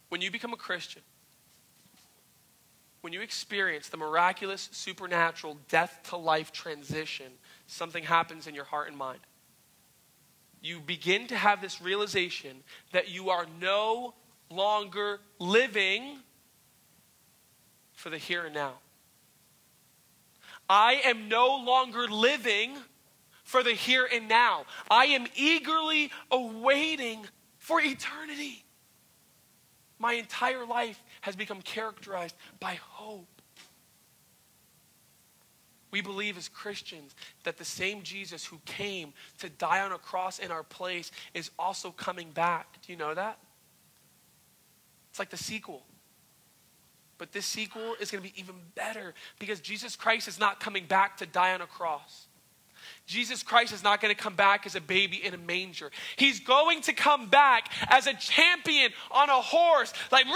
When 0.08 0.20
you 0.20 0.30
become 0.30 0.52
a 0.52 0.56
Christian, 0.56 1.02
when 3.00 3.12
you 3.12 3.20
experience 3.20 3.88
the 3.88 3.96
miraculous, 3.96 4.68
supernatural, 4.72 5.58
death 5.68 6.00
to 6.10 6.16
life 6.16 6.52
transition, 6.52 7.26
something 7.66 8.04
happens 8.04 8.46
in 8.46 8.54
your 8.54 8.64
heart 8.64 8.88
and 8.88 8.96
mind 8.96 9.20
you 10.62 10.80
begin 10.80 11.26
to 11.28 11.36
have 11.36 11.60
this 11.60 11.80
realization 11.80 12.62
that 12.92 13.08
you 13.08 13.30
are 13.30 13.46
no 13.60 14.14
longer 14.50 15.20
living 15.38 16.18
for 17.94 18.10
the 18.10 18.18
here 18.18 18.44
and 18.44 18.54
now. 18.54 18.74
I 20.68 21.00
am 21.04 21.28
no 21.28 21.56
longer 21.56 22.08
living 22.08 22.76
for 23.44 23.62
the 23.62 23.72
here 23.72 24.08
and 24.12 24.28
now. 24.28 24.64
I 24.90 25.06
am 25.06 25.26
eagerly 25.36 26.10
awaiting 26.30 27.24
for 27.58 27.80
eternity. 27.80 28.64
My 29.98 30.14
entire 30.14 30.66
life 30.66 31.02
has 31.22 31.36
become 31.36 31.62
characterized 31.62 32.34
by 32.60 32.74
hope. 32.74 33.35
We 35.96 36.02
believe 36.02 36.36
as 36.36 36.46
Christians 36.46 37.14
that 37.44 37.56
the 37.56 37.64
same 37.64 38.02
Jesus 38.02 38.44
who 38.44 38.60
came 38.66 39.14
to 39.38 39.48
die 39.48 39.80
on 39.80 39.92
a 39.92 39.98
cross 39.98 40.38
in 40.38 40.50
our 40.50 40.62
place 40.62 41.10
is 41.32 41.50
also 41.58 41.90
coming 41.90 42.32
back. 42.32 42.66
Do 42.86 42.92
you 42.92 42.98
know 42.98 43.14
that? 43.14 43.38
It's 45.08 45.18
like 45.18 45.30
the 45.30 45.38
sequel. 45.38 45.86
But 47.16 47.32
this 47.32 47.46
sequel 47.46 47.94
is 47.98 48.10
going 48.10 48.22
to 48.22 48.30
be 48.30 48.38
even 48.38 48.56
better 48.74 49.14
because 49.38 49.58
Jesus 49.60 49.96
Christ 49.96 50.28
is 50.28 50.38
not 50.38 50.60
coming 50.60 50.84
back 50.84 51.16
to 51.16 51.24
die 51.24 51.54
on 51.54 51.62
a 51.62 51.66
cross. 51.66 52.25
Jesus 53.06 53.42
Christ 53.42 53.72
is 53.72 53.82
not 53.82 54.00
going 54.00 54.14
to 54.14 54.20
come 54.20 54.34
back 54.34 54.66
as 54.66 54.74
a 54.74 54.80
baby 54.80 55.24
in 55.24 55.34
a 55.34 55.38
manger. 55.38 55.90
He's 56.16 56.40
going 56.40 56.82
to 56.82 56.92
come 56.92 57.28
back 57.28 57.70
as 57.88 58.06
a 58.06 58.14
champion 58.14 58.90
on 59.10 59.28
a 59.30 59.40
horse, 59.40 59.92
like, 60.10 60.26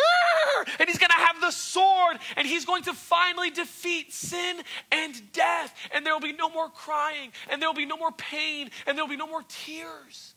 and 0.79 0.89
he's 0.89 0.99
going 0.99 1.11
to 1.11 1.17
have 1.17 1.41
the 1.41 1.51
sword, 1.51 2.19
and 2.37 2.47
he's 2.47 2.65
going 2.65 2.85
to 2.85 2.93
finally 2.93 3.51
defeat 3.51 4.13
sin 4.13 4.63
and 4.93 5.33
death. 5.33 5.75
And 5.93 6.07
there 6.07 6.13
will 6.13 6.21
be 6.21 6.33
no 6.33 6.49
more 6.49 6.69
crying, 6.69 7.33
and 7.49 7.61
there 7.61 7.69
will 7.69 7.75
be 7.75 7.87
no 7.87 7.97
more 7.97 8.13
pain, 8.13 8.71
and 8.87 8.97
there 8.97 9.05
will 9.05 9.11
be 9.11 9.17
no 9.17 9.27
more 9.27 9.43
tears. 9.49 10.35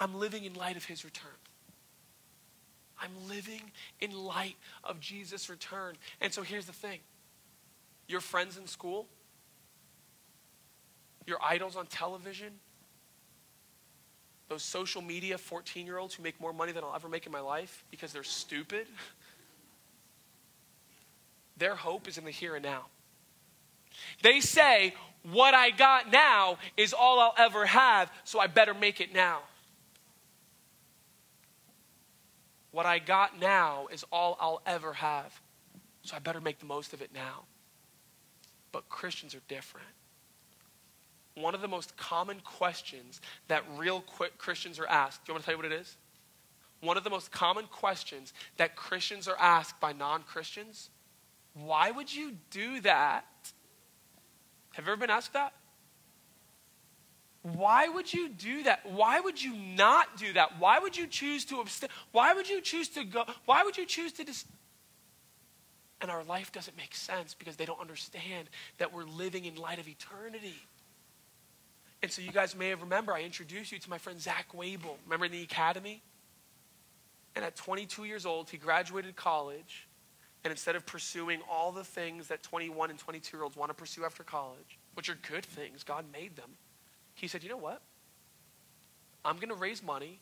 I'm 0.00 0.14
living 0.18 0.44
in 0.44 0.54
light 0.54 0.76
of 0.76 0.84
his 0.84 1.04
return. 1.04 1.30
I'm 3.00 3.28
living 3.28 3.60
in 4.00 4.12
light 4.12 4.56
of 4.82 5.00
Jesus' 5.00 5.50
return. 5.50 5.96
And 6.20 6.32
so 6.32 6.42
here's 6.42 6.66
the 6.66 6.72
thing 6.72 7.00
your 8.06 8.20
friends 8.20 8.56
in 8.56 8.66
school, 8.66 9.06
your 11.26 11.38
idols 11.42 11.76
on 11.76 11.86
television, 11.86 12.52
those 14.48 14.62
social 14.62 15.02
media 15.02 15.38
14 15.38 15.86
year 15.86 15.98
olds 15.98 16.14
who 16.14 16.22
make 16.22 16.40
more 16.40 16.52
money 16.52 16.72
than 16.72 16.84
I'll 16.84 16.94
ever 16.94 17.08
make 17.08 17.26
in 17.26 17.32
my 17.32 17.40
life 17.40 17.84
because 17.90 18.12
they're 18.12 18.22
stupid, 18.22 18.86
their 21.56 21.74
hope 21.74 22.08
is 22.08 22.18
in 22.18 22.24
the 22.24 22.30
here 22.30 22.54
and 22.54 22.64
now. 22.64 22.86
They 24.22 24.40
say, 24.40 24.94
What 25.22 25.54
I 25.54 25.70
got 25.70 26.10
now 26.10 26.58
is 26.76 26.92
all 26.92 27.18
I'll 27.20 27.34
ever 27.38 27.66
have, 27.66 28.10
so 28.24 28.38
I 28.38 28.46
better 28.46 28.74
make 28.74 29.00
it 29.00 29.14
now. 29.14 29.40
What 32.70 32.86
I 32.86 32.98
got 32.98 33.38
now 33.40 33.86
is 33.92 34.04
all 34.10 34.36
I'll 34.40 34.60
ever 34.66 34.94
have, 34.94 35.40
so 36.02 36.16
I 36.16 36.18
better 36.18 36.40
make 36.40 36.58
the 36.58 36.66
most 36.66 36.92
of 36.92 37.00
it 37.00 37.10
now. 37.14 37.44
But 38.72 38.88
Christians 38.88 39.32
are 39.36 39.42
different 39.46 39.86
one 41.34 41.54
of 41.54 41.60
the 41.60 41.68
most 41.68 41.96
common 41.96 42.40
questions 42.40 43.20
that 43.48 43.64
real 43.76 44.04
Christians 44.38 44.78
are 44.78 44.86
asked. 44.86 45.24
Do 45.24 45.30
you 45.30 45.34
want 45.34 45.44
to 45.44 45.46
tell 45.46 45.54
you 45.54 45.62
what 45.62 45.72
it 45.72 45.80
is? 45.80 45.96
One 46.80 46.96
of 46.96 47.04
the 47.04 47.10
most 47.10 47.32
common 47.32 47.66
questions 47.66 48.32
that 48.56 48.76
Christians 48.76 49.26
are 49.26 49.38
asked 49.38 49.80
by 49.80 49.92
non 49.92 50.22
Christians 50.22 50.90
why 51.54 51.90
would 51.90 52.12
you 52.12 52.32
do 52.50 52.80
that? 52.80 53.24
Have 54.72 54.86
you 54.86 54.92
ever 54.92 55.00
been 55.00 55.10
asked 55.10 55.34
that? 55.34 55.52
Why 57.42 57.86
would 57.88 58.12
you 58.12 58.28
do 58.28 58.64
that? 58.64 58.80
Why 58.90 59.20
would 59.20 59.40
you 59.40 59.54
not 59.54 60.16
do 60.16 60.32
that? 60.32 60.58
Why 60.58 60.80
would 60.80 60.96
you 60.96 61.06
choose 61.06 61.44
to 61.46 61.60
abstain? 61.60 61.90
Why 62.10 62.32
would 62.32 62.48
you 62.48 62.60
choose 62.60 62.88
to 62.90 63.04
go? 63.04 63.24
Why 63.44 63.62
would 63.62 63.76
you 63.76 63.86
choose 63.86 64.12
to 64.14 64.24
and 66.00 66.10
our 66.10 66.24
life 66.24 66.52
doesn't 66.52 66.76
make 66.76 66.94
sense 66.94 67.32
because 67.32 67.56
they 67.56 67.64
don't 67.64 67.80
understand 67.80 68.50
that 68.76 68.92
we're 68.92 69.04
living 69.04 69.46
in 69.46 69.54
light 69.54 69.78
of 69.78 69.88
eternity. 69.88 70.54
And 72.02 72.10
so 72.10 72.20
you 72.20 72.32
guys 72.32 72.54
may 72.54 72.68
have 72.68 72.82
remember 72.82 73.12
I 73.12 73.22
introduced 73.22 73.72
you 73.72 73.78
to 73.78 73.90
my 73.90 73.98
friend 73.98 74.20
Zach 74.20 74.48
Wable. 74.54 74.98
Remember 75.04 75.26
in 75.26 75.32
the 75.32 75.42
academy? 75.42 76.02
And 77.34 77.44
at 77.44 77.56
22 77.56 78.04
years 78.04 78.26
old, 78.26 78.50
he 78.50 78.58
graduated 78.58 79.16
college. 79.16 79.88
And 80.44 80.50
instead 80.50 80.76
of 80.76 80.84
pursuing 80.84 81.40
all 81.50 81.72
the 81.72 81.84
things 81.84 82.28
that 82.28 82.42
21 82.42 82.90
and 82.90 82.98
22 82.98 83.36
year 83.36 83.42
olds 83.42 83.56
want 83.56 83.70
to 83.70 83.74
pursue 83.74 84.04
after 84.04 84.22
college, 84.22 84.78
which 84.92 85.08
are 85.08 85.16
good 85.28 85.44
things, 85.44 85.82
God 85.82 86.04
made 86.12 86.36
them, 86.36 86.50
he 87.14 87.26
said, 87.26 87.42
You 87.42 87.48
know 87.48 87.56
what? 87.56 87.80
I'm 89.24 89.36
going 89.36 89.48
to 89.48 89.54
raise 89.54 89.82
money, 89.82 90.20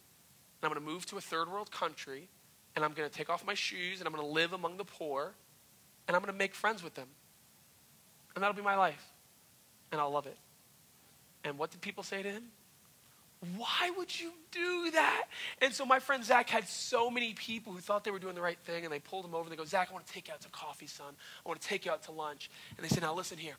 and 0.62 0.62
I'm 0.62 0.70
going 0.70 0.85
to 0.85 0.93
move 0.93 1.07
to 1.07 1.16
a 1.16 1.20
third 1.20 1.51
world 1.51 1.73
country, 1.73 2.29
and 2.77 2.85
I'm 2.85 2.93
going 2.93 3.09
to 3.09 3.14
take 3.14 3.29
off 3.29 3.45
my 3.45 3.55
shoes, 3.55 3.99
and 3.99 4.07
I'm 4.07 4.14
going 4.14 4.25
to 4.25 4.33
live 4.33 4.53
among 4.53 4.77
the 4.77 4.85
poor, 4.85 5.35
and 6.07 6.16
I'm 6.16 6.23
going 6.23 6.33
to 6.33 6.39
make 6.39 6.55
friends 6.55 6.85
with 6.85 6.95
them. 6.95 7.09
And 8.35 8.43
that'll 8.43 8.57
be 8.57 8.62
my 8.62 8.77
life. 8.77 9.05
And 9.91 10.01
I'll 10.01 10.12
love 10.12 10.27
it. 10.27 10.39
And 11.45 11.59
what 11.59 11.70
did 11.70 11.80
people 11.80 12.03
say 12.03 12.22
to 12.22 12.30
him? 12.30 12.45
Why 13.57 13.90
would 13.97 14.18
you 14.20 14.30
do 14.53 14.93
that? 14.93 15.24
And 15.61 15.74
so 15.74 15.84
my 15.84 15.99
friend 15.99 16.24
Zach 16.24 16.49
had 16.49 16.68
so 16.68 17.11
many 17.11 17.34
people 17.34 17.72
who 17.72 17.80
thought 17.80 18.05
they 18.05 18.12
were 18.12 18.20
doing 18.20 18.36
the 18.36 18.40
right 18.40 18.59
thing, 18.61 18.84
and 18.84 18.93
they 18.93 19.01
pulled 19.01 19.24
him 19.24 19.34
over 19.34 19.43
and 19.43 19.53
they 19.53 19.57
go, 19.57 19.64
Zach, 19.64 19.88
I 19.90 19.93
want 19.93 20.07
to 20.07 20.12
take 20.12 20.28
you 20.28 20.34
out 20.34 20.40
to 20.43 20.49
coffee, 20.51 20.86
son. 20.86 21.14
I 21.45 21.49
want 21.49 21.61
to 21.61 21.66
take 21.66 21.84
you 21.84 21.90
out 21.90 22.05
to 22.05 22.12
lunch. 22.12 22.51
And 22.76 22.84
they 22.84 22.88
said, 22.88 23.03
Now 23.03 23.14
listen 23.14 23.38
here. 23.38 23.57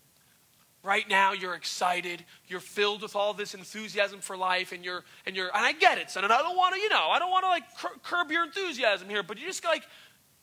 Right 0.84 1.08
now 1.08 1.32
you're 1.32 1.54
excited, 1.54 2.26
you're 2.48 2.60
filled 2.60 3.02
with 3.02 3.16
all 3.16 3.34
this 3.34 3.54
enthusiasm 3.54 4.20
for 4.20 4.36
life, 4.38 4.72
and 4.72 4.84
you're 4.84 5.04
and 5.26 5.36
you're 5.36 5.48
and 5.48 5.66
I 5.66 5.74
get 5.74 5.98
it, 5.98 6.10
son. 6.10 6.24
And 6.24 6.32
I 6.32 6.42
don't 6.42 6.58
want 6.58 6.76
to, 6.76 6.82
you 6.82 6.90
know, 6.90 7.08
I 7.10 7.20
don't 7.20 7.32
want 7.32 7.44
to 7.44 7.50
like 7.50 7.78
cur- 7.78 8.00
curb 8.04 8.32
your 8.32 8.44
enthusiasm 8.44 9.10
here, 9.10 9.24
but 9.24 9.38
you 9.38 9.48
just 9.48 9.64
like 9.66 9.84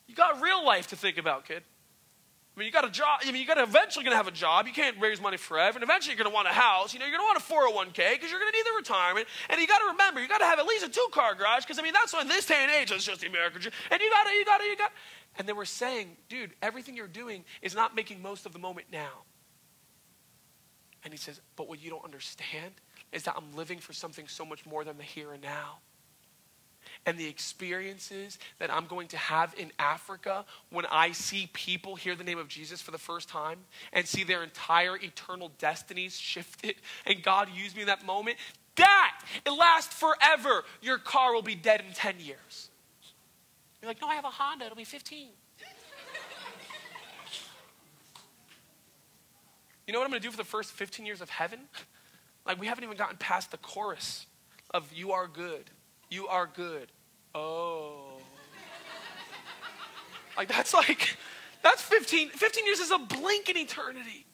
you 0.07 0.15
got 0.15 0.43
real 0.43 0.65
life 0.65 0.89
to 0.89 0.97
think 0.97 1.19
about, 1.19 1.47
kid. 1.47 1.63
Mean, 2.61 2.67
you 2.67 2.73
got 2.73 2.85
a 2.85 2.91
job. 2.91 3.21
I 3.23 3.33
mean, 3.33 3.41
you 3.41 3.47
got 3.47 3.55
to 3.55 3.63
eventually 3.63 4.05
going 4.05 4.13
to 4.13 4.19
have 4.19 4.29
a 4.29 4.31
job. 4.31 4.67
You 4.67 4.75
can't 4.75 4.95
raise 5.01 5.19
money 5.19 5.39
forever, 5.39 5.79
and 5.79 5.83
eventually 5.83 6.15
you're 6.15 6.23
going 6.23 6.31
to 6.31 6.35
want 6.35 6.47
a 6.47 6.53
house. 6.53 6.93
You 6.93 7.01
know, 7.01 7.07
you're 7.07 7.17
going 7.17 7.27
to 7.27 7.41
want 7.49 7.73
a 7.73 7.95
401k 7.97 8.13
because 8.13 8.31
you're 8.31 8.39
going 8.39 8.53
to 8.53 8.59
need 8.59 8.67
the 8.67 8.77
retirement. 8.77 9.29
And 9.49 9.59
you 9.59 9.67
got 9.67 9.79
to 9.79 9.87
remember, 9.93 10.21
you 10.21 10.29
got 10.29 10.41
to 10.41 10.45
have 10.45 10.59
at 10.59 10.67
least 10.67 10.85
a 10.85 10.91
two-car 10.91 11.37
garage 11.37 11.65
because 11.65 11.79
I 11.79 11.83
mean, 11.83 11.95
that's 11.95 12.13
what 12.13 12.21
in 12.21 12.29
this 12.29 12.45
day 12.45 12.59
and 12.61 12.71
age. 12.71 12.93
it's 12.93 13.07
just 13.07 13.23
the 13.23 13.29
American 13.29 13.63
dream. 13.63 13.73
And 13.91 13.99
you 13.99 14.11
got 14.11 14.25
to, 14.25 14.33
you 14.35 14.45
got 14.45 14.59
to, 14.59 14.65
you 14.65 14.77
got. 14.77 14.93
And 15.39 15.49
then 15.49 15.57
we're 15.57 15.65
saying, 15.65 16.19
dude, 16.29 16.53
everything 16.61 16.99
you're 16.99 17.07
doing 17.09 17.47
is 17.63 17.75
not 17.75 17.97
making 17.97 18.21
most 18.21 18.45
of 18.45 18.53
the 18.53 18.59
moment 18.59 18.89
now. 18.93 19.23
And 21.03 21.15
he 21.15 21.19
says, 21.19 21.41
but 21.57 21.67
what 21.67 21.83
you 21.83 21.89
don't 21.89 22.05
understand 22.05 22.75
is 23.11 23.23
that 23.23 23.37
I'm 23.39 23.57
living 23.57 23.79
for 23.79 23.95
something 23.95 24.29
so 24.29 24.45
much 24.45 24.67
more 24.67 24.85
than 24.85 24.99
the 24.99 25.03
here 25.03 25.33
and 25.33 25.43
now 25.43 25.79
and 27.07 27.19
the 27.19 27.27
experiences 27.27 28.39
that 28.59 28.73
I'm 28.73 28.87
going 28.87 29.09
to 29.09 29.17
have 29.17 29.55
in 29.59 29.73
Africa 29.79 30.45
when 30.71 30.87
I 30.87 31.13
see 31.13 31.49
people 31.53 31.97
hear 31.97 32.15
the 32.15 32.25
name 32.25 32.39
of 32.39 32.49
Jesus 32.49 32.81
for 32.81 32.91
the 32.91 32.99
first 32.99 33.29
time 33.29 33.59
and 33.93 34.07
see 34.07 34.23
their 34.23 34.43
entire 34.43 34.97
eternal 34.97 35.51
destinies 35.59 36.17
shifted, 36.17 36.77
and 37.07 37.23
God 37.23 37.49
used 37.55 37.75
me 37.75 37.83
in 37.83 37.89
that 37.89 38.05
moment, 38.05 38.37
that 38.77 39.23
it 39.47 39.51
lasts 39.51 39.95
forever. 39.95 40.65
Your 40.83 40.99
car 40.99 41.35
will 41.35 41.43
be 41.43 41.55
dead 41.55 41.83
in 41.87 41.93
10 41.93 42.17
years. 42.21 42.69
You're 43.81 43.89
like, 43.89 44.01
no, 44.01 44.09
I 44.09 44.15
have 44.15 44.25
a 44.25 44.31
Honda, 44.31 44.67
it'll 44.67 44.77
be 44.77 44.85
15. 44.85 45.29
you 49.87 49.93
know 49.93 49.99
what 49.99 50.05
I'm 50.05 50.11
going 50.11 50.21
to 50.21 50.27
do 50.27 50.31
for 50.31 50.37
the 50.37 50.45
first 50.45 50.73
15 50.73 51.07
years 51.07 51.21
of 51.21 51.31
heaven? 51.31 51.61
Like, 52.47 52.61
we 52.61 52.67
haven't 52.67 52.85
even 52.85 52.97
gotten 52.97 53.17
past 53.17 53.51
the 53.51 53.57
chorus 53.59 54.27
of 54.73 54.93
You 54.93 55.13
Are 55.13 55.27
Good. 55.27 55.71
You 56.11 56.27
are 56.27 56.47
good. 56.47 56.91
Oh. 57.35 58.19
like, 60.37 60.49
that's 60.49 60.75
like, 60.75 61.17
that's 61.63 61.83
15. 61.83 62.31
15 62.31 62.67
years 62.67 62.81
is 62.81 62.91
a 62.91 62.99
blink 62.99 63.49
in 63.49 63.57
eternity. 63.57 64.27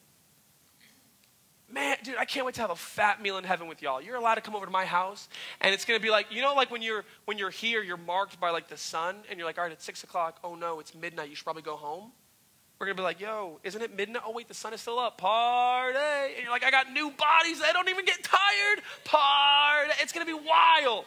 Man, 1.68 1.96
dude, 2.02 2.16
I 2.16 2.24
can't 2.24 2.46
wait 2.46 2.54
to 2.54 2.60
have 2.60 2.70
a 2.70 2.76
fat 2.76 3.20
meal 3.20 3.38
in 3.38 3.44
heaven 3.44 3.66
with 3.66 3.82
y'all. 3.82 4.00
You're 4.00 4.16
allowed 4.16 4.36
to 4.36 4.40
come 4.40 4.54
over 4.54 4.64
to 4.64 4.72
my 4.72 4.84
house, 4.84 5.28
and 5.60 5.74
it's 5.74 5.84
gonna 5.84 5.98
be 5.98 6.10
like, 6.10 6.26
you 6.30 6.40
know, 6.40 6.54
like 6.54 6.70
when 6.70 6.80
you're 6.80 7.04
when 7.24 7.38
you're 7.38 7.50
here, 7.50 7.82
you're 7.82 7.96
marked 7.96 8.38
by 8.38 8.50
like 8.50 8.68
the 8.68 8.76
sun, 8.76 9.16
and 9.28 9.36
you're 9.36 9.46
like, 9.46 9.58
all 9.58 9.64
right, 9.64 9.72
it's 9.72 9.84
six 9.84 10.04
o'clock. 10.04 10.38
Oh 10.44 10.54
no, 10.54 10.78
it's 10.78 10.94
midnight. 10.94 11.28
You 11.28 11.34
should 11.34 11.44
probably 11.44 11.62
go 11.62 11.74
home. 11.74 12.12
We're 12.78 12.86
gonna 12.86 12.96
be 12.96 13.02
like, 13.02 13.20
yo, 13.20 13.58
isn't 13.64 13.82
it 13.82 13.96
midnight? 13.96 14.22
Oh 14.24 14.30
wait, 14.30 14.46
the 14.46 14.54
sun 14.54 14.74
is 14.74 14.80
still 14.80 15.00
up. 15.00 15.18
Party! 15.18 15.98
And 15.98 16.42
you're 16.42 16.52
like, 16.52 16.64
I 16.64 16.70
got 16.70 16.92
new 16.92 17.10
bodies. 17.10 17.60
I 17.64 17.72
don't 17.72 17.88
even 17.88 18.04
get 18.04 18.22
tired. 18.22 18.82
Party! 19.04 19.92
It's 20.00 20.12
gonna 20.12 20.24
be 20.24 20.34
wild. 20.34 21.06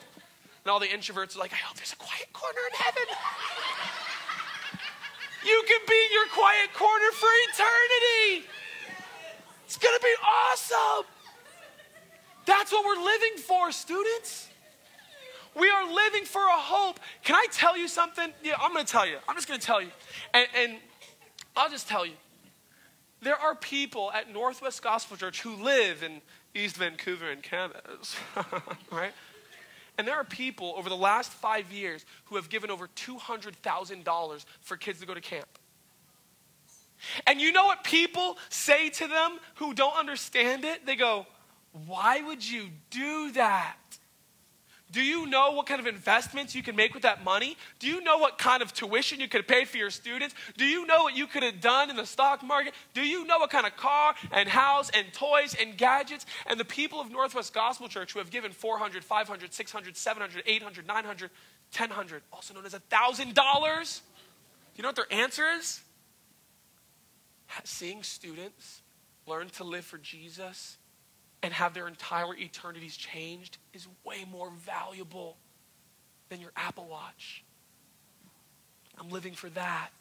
And 0.69 0.73
all 0.75 0.79
the 0.79 0.85
introverts 0.85 1.35
are 1.35 1.39
like, 1.39 1.51
I 1.51 1.55
hope 1.55 1.77
there's 1.77 1.93
a 1.93 1.95
quiet 1.95 2.31
corner 2.31 2.59
in 2.69 2.77
heaven. 2.77 3.03
you 5.43 5.63
can 5.67 5.79
be 5.87 5.95
in 5.95 6.11
your 6.13 6.27
quiet 6.27 6.71
corner 6.75 7.11
for 7.13 7.27
eternity. 7.49 8.47
It's 9.65 9.79
going 9.79 9.97
to 9.97 10.03
be 10.03 10.13
awesome. 10.23 11.07
That's 12.45 12.71
what 12.71 12.85
we're 12.85 13.03
living 13.03 13.37
for, 13.37 13.71
students. 13.71 14.47
We 15.59 15.71
are 15.71 15.91
living 15.91 16.25
for 16.25 16.43
a 16.43 16.59
hope. 16.59 16.99
Can 17.23 17.33
I 17.33 17.47
tell 17.51 17.75
you 17.75 17.87
something? 17.87 18.31
Yeah, 18.43 18.53
I'm 18.61 18.71
going 18.71 18.85
to 18.85 18.91
tell 18.91 19.07
you. 19.07 19.17
I'm 19.27 19.35
just 19.35 19.47
going 19.47 19.59
to 19.59 19.65
tell 19.65 19.81
you. 19.81 19.89
And, 20.35 20.47
and 20.55 20.77
I'll 21.57 21.71
just 21.71 21.87
tell 21.87 22.05
you. 22.05 22.13
There 23.23 23.37
are 23.37 23.55
people 23.55 24.11
at 24.11 24.31
Northwest 24.31 24.83
Gospel 24.83 25.17
Church 25.17 25.41
who 25.41 25.55
live 25.55 26.03
in 26.03 26.21
East 26.53 26.77
Vancouver 26.77 27.31
and 27.31 27.41
Canada, 27.41 27.81
right? 28.91 29.13
And 29.99 30.07
there 30.07 30.15
are 30.15 30.23
people 30.23 30.75
over 30.77 30.87
the 30.87 30.95
last 30.95 31.29
five 31.29 31.73
years 31.73 32.05
who 32.23 32.37
have 32.37 32.47
given 32.47 32.71
over 32.71 32.87
$200,000 32.87 34.45
for 34.61 34.77
kids 34.77 35.01
to 35.01 35.05
go 35.05 35.13
to 35.13 35.19
camp. 35.19 35.59
And 37.27 37.41
you 37.41 37.51
know 37.51 37.65
what 37.65 37.83
people 37.83 38.37
say 38.47 38.87
to 38.91 39.07
them 39.09 39.39
who 39.55 39.73
don't 39.73 39.97
understand 39.97 40.63
it? 40.63 40.85
They 40.85 40.95
go, 40.95 41.27
Why 41.85 42.21
would 42.21 42.49
you 42.49 42.69
do 42.89 43.33
that? 43.33 43.75
Do 44.91 45.01
you 45.03 45.27
know 45.27 45.51
what 45.51 45.67
kind 45.67 45.79
of 45.79 45.85
investments 45.85 46.55
you 46.55 46.63
can 46.63 46.75
make 46.75 46.93
with 46.95 47.03
that 47.03 47.23
money? 47.23 47.55
Do 47.77 47.87
you 47.87 48.01
know 48.01 48.17
what 48.17 48.39
kind 48.39 48.63
of 48.63 48.73
tuition 48.73 49.19
you 49.19 49.27
could 49.27 49.47
pay 49.47 49.65
for 49.65 49.77
your 49.77 49.91
students? 49.91 50.33
Do 50.57 50.65
you 50.65 50.85
know 50.87 51.03
what 51.03 51.15
you 51.15 51.27
could 51.27 51.43
have 51.43 51.61
done 51.61 51.91
in 51.91 51.95
the 51.95 52.05
stock 52.05 52.41
market? 52.43 52.73
Do 52.95 53.01
you 53.01 53.25
know 53.25 53.37
what 53.37 53.51
kind 53.51 53.67
of 53.67 53.77
car 53.77 54.15
and 54.31 54.49
house 54.49 54.89
and 54.89 55.13
toys 55.13 55.55
and 55.59 55.77
gadgets? 55.77 56.25
And 56.47 56.59
the 56.59 56.65
people 56.65 56.99
of 56.99 57.11
Northwest 57.11 57.53
Gospel 57.53 57.87
Church 57.87 58.13
who 58.13 58.19
have 58.19 58.31
given 58.31 58.51
400, 58.51 59.03
500, 59.03 59.53
600, 59.53 59.95
700, 59.95 60.43
800, 60.45 60.87
900, 60.87 61.31
1000, 61.77 62.21
also 62.33 62.53
known 62.55 62.65
as 62.65 62.73
$1,000, 62.73 63.33
Do 63.35 64.01
you 64.75 64.81
know 64.81 64.89
what 64.89 64.95
their 64.95 65.13
answer 65.13 65.45
is? 65.59 65.81
Seeing 67.63 68.01
students 68.01 68.81
learn 69.27 69.49
to 69.49 69.63
live 69.63 69.85
for 69.85 69.99
Jesus 69.99 70.77
and 71.41 71.53
have 71.53 71.73
their 71.73 71.87
entire 71.87 72.35
eternities 72.35 72.97
changed 72.97 73.57
is 73.73 73.87
way 74.03 74.25
more 74.29 74.51
valuable 74.51 75.37
than 76.29 76.41
your 76.41 76.51
Apple 76.55 76.87
Watch. 76.89 77.43
I'm 78.99 79.09
living 79.09 79.33
for 79.33 79.49
that. 79.51 79.91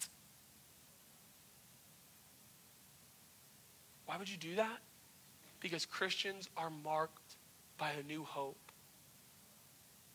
Why 4.07 4.17
would 4.17 4.29
you 4.29 4.37
do 4.37 4.57
that? 4.57 4.79
Because 5.61 5.87
Christians 5.87 6.49
are 6.57 6.71
marked 6.71 7.37
by 7.77 7.91
a 7.91 8.03
new 8.03 8.25
hope. 8.25 8.57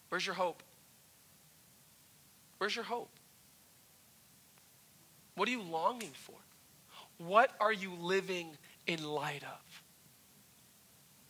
Where's 0.10 0.26
your 0.26 0.36
hope? 0.36 0.62
Where's 2.58 2.76
your 2.76 2.86
hope? 2.86 3.10
What 5.36 5.48
are 5.48 5.52
you 5.52 5.62
longing 5.62 6.12
for? 6.14 6.36
What 7.18 7.52
are 7.60 7.74
you 7.74 7.94
living 8.00 8.50
in 8.88 9.04
light 9.04 9.44
of? 9.44 9.83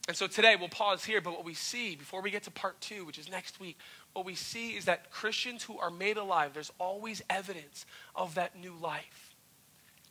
And 0.08 0.18
so 0.18 0.28
today 0.28 0.56
we'll 0.60 0.70
pause 0.70 1.06
here, 1.06 1.22
but 1.22 1.32
what 1.32 1.46
we 1.46 1.54
see 1.54 1.96
before 1.96 2.22
we 2.22 2.30
get 2.30 2.44
to 2.44 2.52
part 2.52 2.82
two, 2.82 3.06
which 3.06 3.18
is 3.18 3.32
next 3.32 3.60
week, 3.60 3.78
what 4.12 4.26
we 4.26 4.36
see 4.36 4.72
is 4.72 4.86
that 4.86 5.12
Christians 5.12 5.64
who 5.64 5.78
are 5.80 5.90
made 5.90 6.18
alive, 6.18 6.54
there's 6.54 6.72
always 6.78 7.22
evidence 7.30 7.86
of 8.16 8.36
that 8.36 8.60
new 8.60 8.74
life. 8.82 9.34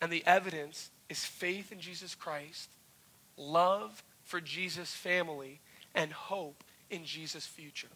And 0.01 0.11
the 0.11 0.25
evidence 0.27 0.91
is 1.11 1.25
faith 1.25 1.73
in 1.73 1.79
Jesus 1.79 2.15
Christ, 2.15 2.71
love 3.37 4.03
for 4.25 4.41
Jesus' 4.41 4.95
family, 4.95 5.61
and 5.95 6.11
hope 6.11 6.65
in 6.91 7.05
Jesus' 7.05 7.47
future. 7.47 7.89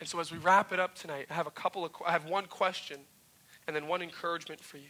And 0.00 0.08
so 0.08 0.18
as 0.18 0.32
we 0.32 0.38
wrap 0.38 0.72
it 0.72 0.80
up 0.80 0.96
tonight, 0.96 1.28
I 1.30 1.34
have 1.34 1.46
a 1.46 1.52
couple 1.52 1.84
of 1.84 1.92
I 2.04 2.10
have 2.10 2.24
one 2.24 2.46
question 2.46 3.00
and 3.66 3.74
then 3.74 3.86
one 3.86 4.02
encouragement 4.02 4.60
for 4.60 4.76
you. 4.76 4.88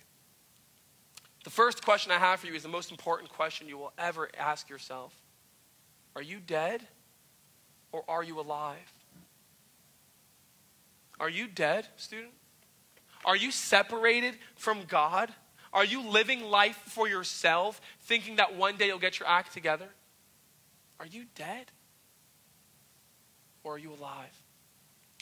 The 1.45 1.51
first 1.51 1.85
question 1.85 2.11
I 2.11 2.19
have 2.19 2.41
for 2.41 2.47
you 2.47 2.55
is 2.55 2.63
the 2.63 2.69
most 2.71 2.91
important 2.91 3.31
question 3.31 3.69
you 3.69 3.77
will 3.77 3.93
ever 3.99 4.31
ask 4.37 4.69
yourself 4.69 5.15
Are 6.17 6.23
you 6.23 6.41
dead 6.41 6.83
or 7.93 8.03
are 8.09 8.25
you 8.25 8.41
alive? 8.41 8.93
Are 11.21 11.29
you 11.29 11.47
dead, 11.47 11.87
student? 11.97 12.33
Are 13.25 13.37
you 13.37 13.51
separated 13.51 14.37
from 14.57 14.85
God? 14.89 15.33
Are 15.73 15.85
you 15.85 16.03
living 16.09 16.43
life 16.43 16.77
for 16.87 17.09
yourself, 17.09 17.81
thinking 18.03 18.37
that 18.37 18.57
one 18.57 18.77
day 18.77 18.87
you'll 18.87 18.99
get 18.99 19.21
your 19.21 19.29
act 19.29 19.53
together? 19.53 19.89
Are 20.99 21.07
you 21.07 21.25
dead? 21.35 21.71
Or 23.65 23.75
are 23.75 23.79
you 23.79 23.93
alive? 23.93 24.43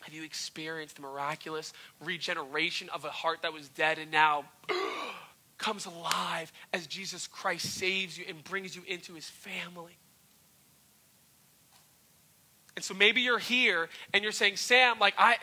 Have 0.03 0.15
you 0.15 0.25
experienced 0.25 0.97
the 0.97 1.03
miraculous 1.03 1.73
regeneration 2.05 2.89
of 2.91 3.05
a 3.05 3.11
heart 3.11 3.43
that 3.43 3.53
was 3.53 3.69
dead 3.69 3.99
and 3.99 4.11
now 4.11 4.45
comes 5.63 5.87
alive 5.87 6.53
as 6.75 6.87
Jesus 6.87 7.27
Christ 7.27 7.65
saves 7.65 8.19
you 8.19 8.25
and 8.29 8.45
brings 8.45 8.77
you 8.77 8.83
into 8.87 9.15
his 9.15 9.29
family? 9.29 9.97
And 12.77 12.85
so 12.85 12.95
maybe 12.95 13.21
you're 13.21 13.39
here 13.39 13.89
and 14.13 14.23
you're 14.23 14.33
saying, 14.33 14.57
Sam, 14.57 14.99
like, 14.99 15.15
I. 15.17 15.37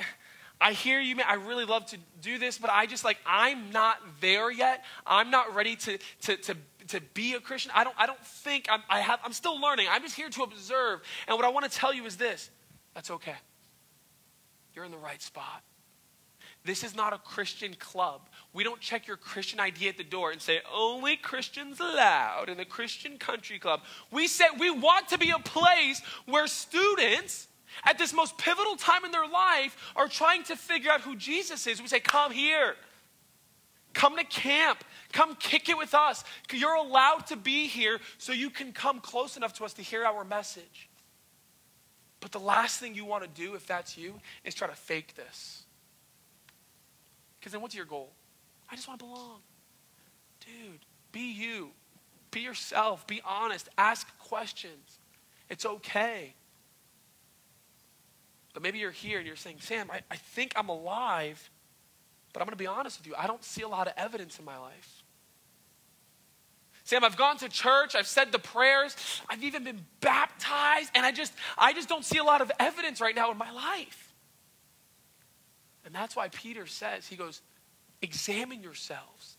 I 0.62 0.74
hear 0.74 1.00
you, 1.00 1.16
man. 1.16 1.26
I 1.26 1.36
really 1.36 1.64
love 1.64 1.86
to 1.86 1.98
do 2.22 2.38
this, 2.38 2.58
but 2.58 2.70
I 2.70 2.86
just 2.86 3.06
like, 3.06 3.18
I'm 3.26 3.72
not 3.72 3.96
there 4.20 4.52
yet. 4.52 4.84
I'm 5.06 5.32
not 5.32 5.56
ready 5.56 5.78
to, 5.78 5.98
to, 6.24 6.36
to, 6.36 6.56
to 6.90 7.00
be 7.14 7.36
a 7.36 7.40
Christian. 7.40 7.72
I 7.74 7.86
don't, 7.86 7.96
I 7.98 8.06
don't 8.06 8.20
think 8.20 8.66
I'm, 8.70 8.84
I 8.90 9.00
have, 9.00 9.22
I'm 9.24 9.32
still 9.32 9.58
learning. 9.62 9.88
I'm 9.90 10.02
just 10.02 10.16
here 10.16 10.30
to 10.30 10.44
observe. 10.44 11.00
And 11.30 11.38
what 11.38 11.46
I 11.46 11.50
want 11.50 11.64
to 11.64 11.72
tell 11.72 11.94
you 11.94 12.06
is 12.06 12.18
this 12.18 12.50
that's 12.94 13.10
okay. 13.10 13.36
You're 14.74 14.84
in 14.84 14.92
the 14.92 14.98
right 14.98 15.22
spot. 15.22 15.64
This 16.66 16.84
is 16.84 16.95
not 16.95 17.14
a 17.14 17.18
Christian 17.18 17.74
club. 17.76 18.30
We 18.53 18.64
don't 18.64 18.82
check 18.82 19.07
your 19.07 19.18
Christian 19.18 19.60
ID 19.60 19.88
at 19.88 19.97
the 19.97 20.03
door 20.03 20.32
and 20.32 20.41
say, 20.41 20.60
only 20.74 21.16
Christians 21.16 21.80
allowed 21.80 22.49
in 22.49 22.57
the 22.57 22.66
Christian 22.66 23.18
country 23.18 23.60
club. 23.60 23.82
We 24.12 24.28
say 24.28 24.45
we 24.60 24.70
want 24.70 25.07
to 25.10 25.18
be 25.18 25.30
a 25.30 25.39
place 25.39 26.01
where 26.26 26.47
students 26.47 27.47
at 27.86 27.97
this 27.97 28.14
most 28.14 28.38
pivotal 28.38 28.76
time 28.76 29.05
in 29.05 29.12
their 29.12 29.28
life 29.28 29.78
are 29.95 30.07
trying 30.07 30.43
to 30.43 30.55
figure 30.55 30.91
out 30.91 31.01
who 31.01 31.16
Jesus 31.16 31.66
is. 31.66 31.82
We 31.82 31.88
say, 31.88 31.99
come 31.99 32.32
here. 32.32 32.76
Come 33.93 34.18
to 34.18 34.24
camp. 34.24 34.84
Come 35.14 35.36
kick 35.36 35.70
it 35.70 35.78
with 35.78 35.93
us. 35.93 36.24
You're 36.51 36.76
allowed 36.76 37.28
to 37.28 37.36
be 37.36 37.68
here 37.68 37.99
so 38.18 38.34
you 38.34 38.49
can 38.49 38.74
come 38.74 38.99
close 38.99 39.38
enough 39.38 39.53
to 39.53 39.66
us 39.66 39.74
to 39.74 39.82
hear 39.82 40.03
our 40.03 40.24
message. 40.24 40.89
But 42.20 42.32
the 42.32 42.39
last 42.39 42.80
thing 42.80 42.95
you 42.95 43.05
want 43.05 43.24
to 43.24 43.30
do, 43.30 43.55
if 43.55 43.66
that's 43.66 43.97
you, 43.97 44.16
is 44.43 44.53
try 44.53 44.68
to 44.68 44.76
fake 44.76 45.16
this. 45.16 45.59
Because 47.40 47.52
then 47.52 47.62
what's 47.62 47.76
your 47.76 47.86
goal? 47.86 48.12
I 48.70 48.76
just 48.76 48.88
want 48.88 49.00
to 49.00 49.06
belong. 49.06 49.40
Dude, 50.46 50.80
be 51.12 51.32
you. 51.32 51.72
Be 52.32 52.42
yourself. 52.42 53.08
Be 53.08 53.22
honest. 53.26 53.70
Ask 53.78 54.08
questions. 54.20 55.00
It's 55.50 55.66
okay. 55.66 56.36
But 58.54 58.64
maybe 58.64 58.80
you're 58.80 58.92
here 58.92 59.18
and 59.18 59.28
you're 59.28 59.36
saying, 59.36 59.58
Sam, 59.60 59.90
I, 59.92 60.02
I 60.12 60.16
think 60.16 60.54
I'm 60.56 60.70
alive, 60.70 61.50
but 62.34 62.42
I'm 62.42 62.46
going 62.46 62.58
to 62.58 62.58
be 62.58 62.68
honest 62.68 63.00
with 63.00 63.08
you. 63.08 63.16
I 63.18 63.28
don't 63.28 63.44
see 63.44 63.62
a 63.62 63.68
lot 63.68 63.88
of 63.88 63.94
evidence 63.96 64.38
in 64.40 64.46
my 64.46 64.58
life. 64.58 65.04
Sam, 66.84 67.04
I've 67.04 67.18
gone 67.18 67.38
to 67.38 67.50
church, 67.50 67.94
I've 67.94 68.08
said 68.08 68.32
the 68.32 68.40
prayers, 68.40 68.96
I've 69.30 69.44
even 69.44 69.64
been 69.64 69.86
baptized, 70.02 70.90
and 70.96 71.06
I 71.06 71.12
just, 71.12 71.32
I 71.56 71.72
just 71.72 71.88
don't 71.88 72.04
see 72.04 72.18
a 72.18 72.24
lot 72.24 72.42
of 72.42 72.52
evidence 72.60 73.00
right 73.00 73.16
now 73.16 73.30
in 73.32 73.38
my 73.38 73.52
life. 73.52 74.09
And 75.90 75.96
that's 75.96 76.16
why 76.16 76.28
Peter 76.28 76.68
says, 76.68 77.08
he 77.08 77.16
goes, 77.16 77.42
examine 78.04 78.62
yourselves. 78.62 79.38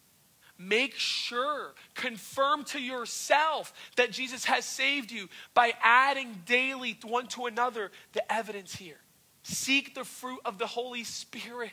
Make 0.59 0.95
sure, 0.97 1.75
confirm 1.95 2.65
to 2.65 2.81
yourself 2.81 3.73
that 3.95 4.11
Jesus 4.11 4.47
has 4.47 4.65
saved 4.65 5.13
you 5.13 5.29
by 5.55 5.75
adding 5.81 6.43
daily 6.47 6.99
one 7.05 7.29
to 7.29 7.47
another 7.47 7.93
the 8.15 8.33
evidence 8.33 8.75
here. 8.75 8.99
Seek 9.45 9.95
the 9.95 10.03
fruit 10.03 10.41
of 10.45 10.59
the 10.59 10.67
Holy 10.67 11.05
Spirit. 11.05 11.71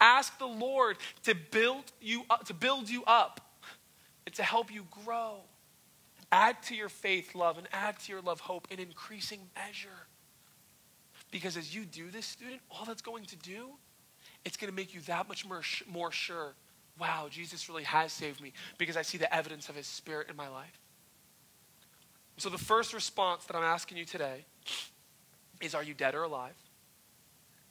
Ask 0.00 0.38
the 0.38 0.46
Lord 0.46 0.98
to 1.24 1.34
build 1.34 1.90
you 2.00 2.22
up, 2.30 2.46
to 2.46 2.54
build 2.54 2.88
you 2.88 3.02
up 3.08 3.40
and 4.24 4.32
to 4.36 4.44
help 4.44 4.72
you 4.72 4.86
grow. 5.04 5.38
Add 6.30 6.62
to 6.64 6.76
your 6.76 6.90
faith 6.90 7.34
love 7.34 7.58
and 7.58 7.66
add 7.72 7.98
to 7.98 8.12
your 8.12 8.22
love 8.22 8.38
hope 8.38 8.68
in 8.70 8.78
increasing 8.78 9.40
measure. 9.56 10.06
Because 11.32 11.56
as 11.56 11.74
you 11.74 11.84
do 11.84 12.12
this, 12.12 12.24
student, 12.24 12.60
all 12.70 12.84
that's 12.84 13.02
going 13.02 13.24
to 13.24 13.36
do, 13.36 13.70
it's 14.46 14.56
going 14.56 14.70
to 14.70 14.74
make 14.74 14.94
you 14.94 15.00
that 15.02 15.28
much 15.28 15.44
more, 15.44 15.62
more 15.92 16.10
sure 16.10 16.54
wow, 16.98 17.26
Jesus 17.30 17.68
really 17.68 17.82
has 17.82 18.12
saved 18.12 18.40
me 18.40 18.52
because 18.78 18.96
I 18.96 19.02
see 19.02 19.18
the 19.18 19.30
evidence 19.34 19.68
of 19.68 19.76
his 19.76 19.86
spirit 19.86 20.28
in 20.30 20.36
my 20.36 20.48
life. 20.48 20.80
So, 22.38 22.48
the 22.48 22.58
first 22.58 22.94
response 22.94 23.44
that 23.44 23.56
I'm 23.56 23.62
asking 23.62 23.98
you 23.98 24.04
today 24.04 24.44
is 25.60 25.74
Are 25.74 25.82
you 25.82 25.94
dead 25.94 26.14
or 26.14 26.22
alive? 26.22 26.54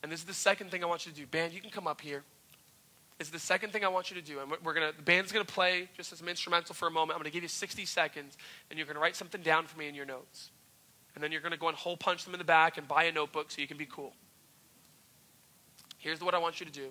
And 0.03 0.11
this 0.11 0.19
is 0.19 0.25
the 0.25 0.33
second 0.33 0.69
thing 0.69 0.83
I 0.83 0.87
want 0.87 1.05
you 1.05 1.11
to 1.11 1.17
do. 1.17 1.25
Band, 1.25 1.53
you 1.53 1.61
can 1.61 1.71
come 1.71 1.87
up 1.87 2.01
here. 2.01 2.23
Is 3.17 3.29
the 3.29 3.39
second 3.39 3.71
thing 3.71 3.83
I 3.85 3.87
want 3.87 4.11
you 4.11 4.19
to 4.19 4.21
do. 4.21 4.39
And 4.39 4.51
we're 4.63 4.73
gonna, 4.73 4.91
the 4.95 5.01
band's 5.01 5.31
going 5.31 5.45
to 5.45 5.51
play 5.51 5.89
just 5.95 6.11
as 6.11 6.21
an 6.21 6.27
instrumental 6.27 6.75
for 6.75 6.87
a 6.87 6.91
moment. 6.91 7.15
I'm 7.15 7.21
going 7.21 7.31
to 7.31 7.33
give 7.33 7.43
you 7.43 7.49
60 7.49 7.85
seconds, 7.85 8.37
and 8.69 8.77
you're 8.77 8.85
going 8.85 8.95
to 8.95 9.01
write 9.01 9.15
something 9.15 9.41
down 9.41 9.65
for 9.65 9.79
me 9.79 9.87
in 9.87 9.95
your 9.95 10.05
notes. 10.05 10.51
And 11.15 11.23
then 11.23 11.31
you're 11.31 11.41
going 11.41 11.53
to 11.53 11.57
go 11.57 11.69
and 11.69 11.77
hole 11.77 11.95
punch 11.95 12.25
them 12.25 12.33
in 12.33 12.39
the 12.39 12.45
back 12.45 12.77
and 12.77 12.87
buy 12.87 13.05
a 13.05 13.11
notebook 13.11 13.49
so 13.49 13.61
you 13.61 13.67
can 13.67 13.77
be 13.77 13.85
cool. 13.85 14.13
Here's 16.05 16.21
what 16.21 16.35
I 16.35 16.37
want 16.37 16.59
you 16.59 16.67
to 16.67 16.71
do 16.71 16.89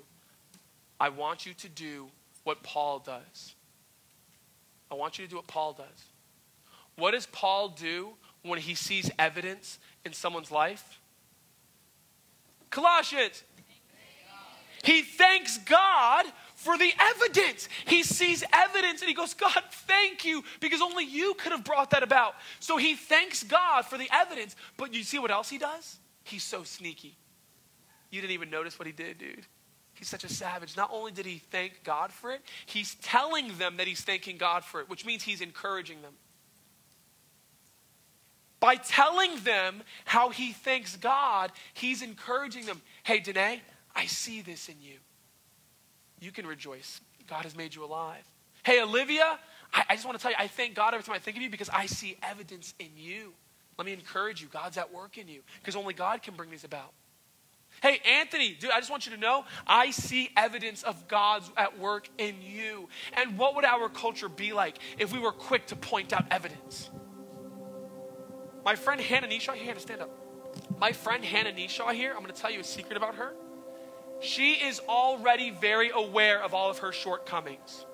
I 0.99 1.09
want 1.09 1.47
you 1.47 1.55
to 1.55 1.69
do 1.69 2.09
what 2.43 2.65
Paul 2.65 2.99
does. 2.99 3.55
I 4.91 4.97
want 4.97 5.21
you 5.21 5.25
to 5.25 5.31
do 5.31 5.37
what 5.37 5.47
Paul 5.47 5.73
does. 5.73 6.05
What 6.97 7.13
does 7.13 7.27
Paul 7.27 7.69
do 7.69 8.09
when 8.43 8.59
he 8.59 8.75
sees 8.75 9.13
evidence 9.17 9.79
in 10.05 10.13
someone's 10.13 10.51
life? 10.51 10.99
Colossians. 12.71 13.45
He 14.83 15.03
thanks 15.03 15.59
God 15.59 16.27
for 16.57 16.77
the 16.77 16.93
evidence. 17.01 17.69
He 17.87 18.03
sees 18.03 18.43
evidence 18.53 19.01
and 19.01 19.09
he 19.09 19.15
goes, 19.15 19.33
God, 19.33 19.63
thank 19.71 20.25
you, 20.25 20.43
because 20.59 20.83
only 20.83 21.05
you 21.05 21.35
could 21.35 21.53
have 21.53 21.65
brought 21.65 21.91
that 21.91 22.03
about. 22.03 22.35
So 22.59 22.79
he 22.79 22.97
thanks 22.97 23.45
God 23.45 23.83
for 23.87 23.97
the 23.97 24.09
evidence. 24.13 24.57
But 24.77 24.93
you 24.93 25.05
see 25.05 25.21
what 25.21 25.31
else 25.31 25.49
he 25.49 25.59
does? 25.59 25.99
He's 26.25 26.43
so 26.43 26.65
sneaky. 26.65 27.17
You 28.15 28.21
didn't 28.21 28.35
even 28.35 28.49
notice 28.49 28.79
what 28.79 28.87
he 28.87 28.93
did, 28.93 29.19
dude. 29.19 29.45
He's 29.95 30.07
such 30.07 30.23
a 30.23 30.29
savage. 30.29 30.77
Not 30.77 30.91
only 30.93 31.11
did 31.11 31.27
he 31.27 31.39
thank 31.51 31.83
God 31.83 32.13
for 32.13 32.31
it, 32.31 32.43
he's 32.65 32.95
telling 32.97 33.59
them 33.59 33.79
that 33.79 33.89
he's 33.89 34.03
thanking 34.03 34.37
God 34.37 34.63
for 34.63 34.81
it, 34.81 34.89
which 34.89 35.05
means 35.05 35.25
he's 35.25 35.41
encouraging 35.41 36.01
them. 36.01 36.13
By 38.61 38.77
telling 38.77 39.41
them 39.43 39.83
how 40.05 40.29
he 40.29 40.53
thanks 40.53 40.95
God, 40.95 41.51
he's 41.75 42.03
encouraging 42.03 42.67
them. 42.67 42.81
Hey, 43.03 43.19
Danae, 43.19 43.61
I 43.97 44.07
see 44.07 44.43
this 44.43 44.69
in 44.69 44.77
you. 44.81 44.99
You 46.21 46.31
can 46.31 46.47
rejoice. 46.47 47.01
God 47.27 47.43
has 47.43 47.57
made 47.57 47.75
you 47.75 47.85
alive. 47.85 48.23
Hey, 48.65 48.81
Olivia, 48.81 49.41
I, 49.73 49.85
I 49.91 49.95
just 49.97 50.07
want 50.07 50.17
to 50.17 50.23
tell 50.23 50.31
you, 50.31 50.37
I 50.39 50.47
thank 50.47 50.77
God 50.77 50.95
every 50.95 51.03
time 51.03 51.17
I 51.17 51.19
think 51.19 51.37
of 51.37 51.43
you 51.43 51.51
because 51.51 51.69
I 51.69 51.87
see 51.87 52.17
evidence 52.23 52.75
in 52.79 52.91
you. 52.97 53.33
Let 53.77 53.87
me 53.87 53.93
encourage 53.93 54.41
you. 54.41 54.47
God's 54.47 54.79
at 54.79 54.93
work 54.95 55.19
in 55.19 55.27
you 55.27 55.41
because 55.59 55.75
only 55.75 55.95
God 55.95 56.23
can 56.23 56.35
bring 56.35 56.51
these 56.51 56.63
about. 56.63 56.93
Hey, 57.85 58.01
Anthony, 58.19 58.57
dude, 58.59 58.71
I 58.71 58.79
just 58.79 58.91
want 58.91 59.05
you 59.05 59.13
to 59.13 59.19
know 59.19 59.45
I 59.67 59.91
see 59.91 60.31
evidence 60.39 60.85
of 60.85 61.07
God's 61.07 61.51
at 61.55 61.79
work 61.79 62.09
in 62.17 62.37
you. 62.41 62.89
And 63.13 63.37
what 63.37 63.57
would 63.57 63.67
our 63.67 63.91
culture 63.91 64.31
be 64.31 64.55
like 64.55 64.79
if 64.99 65.13
we 65.13 65.19
were 65.19 65.33
quick 65.33 65.67
to 65.67 65.77
point 65.77 66.15
out 66.15 66.25
evidence? 66.31 66.89
My 68.65 68.75
friend 68.75 68.99
Hannah 69.03 69.27
Nishaw, 69.27 69.55
Hannah, 69.55 69.81
stand 69.81 70.01
up. 70.01 70.09
My 70.79 70.93
friend 70.93 71.23
Hannah 71.23 71.53
Nishaw 71.53 71.93
here, 71.93 72.13
I'm 72.13 72.23
going 72.23 72.33
to 72.33 72.41
tell 72.41 72.51
you 72.51 72.61
a 72.61 72.65
secret 72.65 72.97
about 72.97 73.17
her. 73.17 73.35
She 74.23 74.53
is 74.53 74.81
already 74.89 75.51
very 75.51 75.91
aware 75.91 76.43
of 76.43 76.55
all 76.55 76.71
of 76.71 76.79
her 76.79 76.91
shortcomings. 76.91 77.85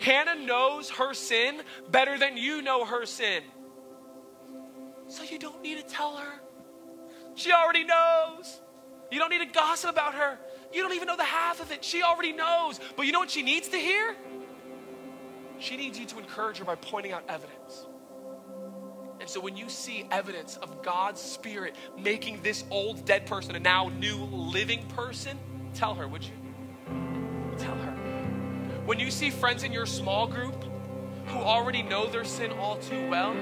Hannah 0.00 0.34
knows 0.34 0.90
her 0.90 1.14
sin 1.14 1.62
better 1.92 2.18
than 2.18 2.36
you 2.36 2.60
know 2.60 2.86
her 2.86 3.06
sin. 3.06 3.44
So 5.06 5.22
you 5.22 5.38
don't 5.38 5.62
need 5.62 5.78
to 5.78 5.84
tell 5.84 6.16
her. 6.16 6.40
She 7.36 7.52
already 7.52 7.84
knows. 7.84 8.60
You 9.12 9.20
don't 9.20 9.30
need 9.30 9.46
to 9.46 9.46
gossip 9.46 9.90
about 9.90 10.14
her. 10.14 10.38
You 10.72 10.82
don't 10.82 10.94
even 10.94 11.06
know 11.06 11.16
the 11.16 11.22
half 11.22 11.60
of 11.60 11.70
it. 11.70 11.84
She 11.84 12.02
already 12.02 12.32
knows. 12.32 12.80
But 12.96 13.06
you 13.06 13.12
know 13.12 13.20
what 13.20 13.30
she 13.30 13.42
needs 13.42 13.68
to 13.68 13.76
hear? 13.76 14.16
She 15.58 15.76
needs 15.76 15.98
you 15.98 16.06
to 16.06 16.18
encourage 16.18 16.58
her 16.58 16.64
by 16.64 16.74
pointing 16.74 17.12
out 17.12 17.22
evidence. 17.28 17.86
And 19.20 19.28
so 19.28 19.40
when 19.40 19.56
you 19.56 19.68
see 19.68 20.06
evidence 20.10 20.56
of 20.56 20.82
God's 20.82 21.20
Spirit 21.20 21.76
making 21.98 22.42
this 22.42 22.64
old 22.70 23.04
dead 23.04 23.26
person 23.26 23.54
a 23.54 23.60
now 23.60 23.88
new 23.88 24.16
living 24.16 24.86
person, 24.88 25.38
tell 25.74 25.94
her, 25.94 26.08
would 26.08 26.24
you? 26.24 26.34
Tell 27.58 27.76
her. 27.76 27.92
When 28.86 28.98
you 28.98 29.10
see 29.10 29.30
friends 29.30 29.62
in 29.62 29.72
your 29.72 29.86
small 29.86 30.26
group 30.26 30.64
who 31.26 31.38
already 31.38 31.82
know 31.82 32.06
their 32.06 32.24
sin 32.24 32.50
all 32.52 32.76
too 32.76 33.08
well, 33.08 33.32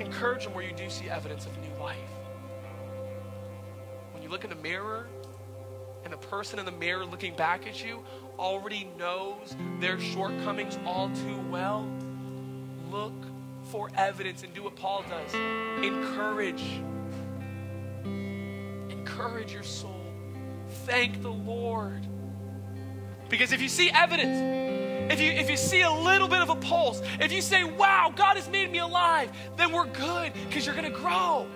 encourage 0.00 0.44
them 0.44 0.54
where 0.54 0.64
you 0.64 0.74
do 0.74 0.88
see 0.88 1.08
evidence 1.08 1.46
of 1.46 1.52
new 1.58 1.82
life. 1.82 2.15
You 4.26 4.32
look 4.32 4.42
in 4.42 4.50
the 4.50 4.56
mirror 4.56 5.06
and 6.02 6.12
the 6.12 6.16
person 6.16 6.58
in 6.58 6.64
the 6.64 6.72
mirror 6.72 7.06
looking 7.06 7.36
back 7.36 7.64
at 7.68 7.84
you 7.84 8.02
already 8.40 8.90
knows 8.98 9.54
their 9.78 10.00
shortcomings 10.00 10.76
all 10.84 11.10
too 11.10 11.38
well, 11.48 11.88
look 12.90 13.14
for 13.70 13.88
evidence 13.96 14.42
and 14.42 14.52
do 14.52 14.64
what 14.64 14.74
Paul 14.74 15.04
does 15.08 15.32
encourage. 15.84 16.80
Encourage 18.90 19.52
your 19.52 19.62
soul. 19.62 20.04
Thank 20.86 21.22
the 21.22 21.30
Lord. 21.30 22.04
Because 23.28 23.52
if 23.52 23.62
you 23.62 23.68
see 23.68 23.90
evidence, 23.90 25.12
if 25.12 25.20
you, 25.20 25.30
if 25.30 25.48
you 25.48 25.56
see 25.56 25.82
a 25.82 25.92
little 25.92 26.26
bit 26.26 26.40
of 26.40 26.50
a 26.50 26.56
pulse, 26.56 27.00
if 27.20 27.30
you 27.30 27.40
say, 27.40 27.62
wow, 27.62 28.12
God 28.16 28.34
has 28.34 28.48
made 28.48 28.72
me 28.72 28.78
alive, 28.78 29.30
then 29.56 29.70
we're 29.70 29.86
good 29.86 30.32
because 30.48 30.66
you're 30.66 30.74
going 30.74 30.92
to 30.92 30.98
grow. 30.98 31.46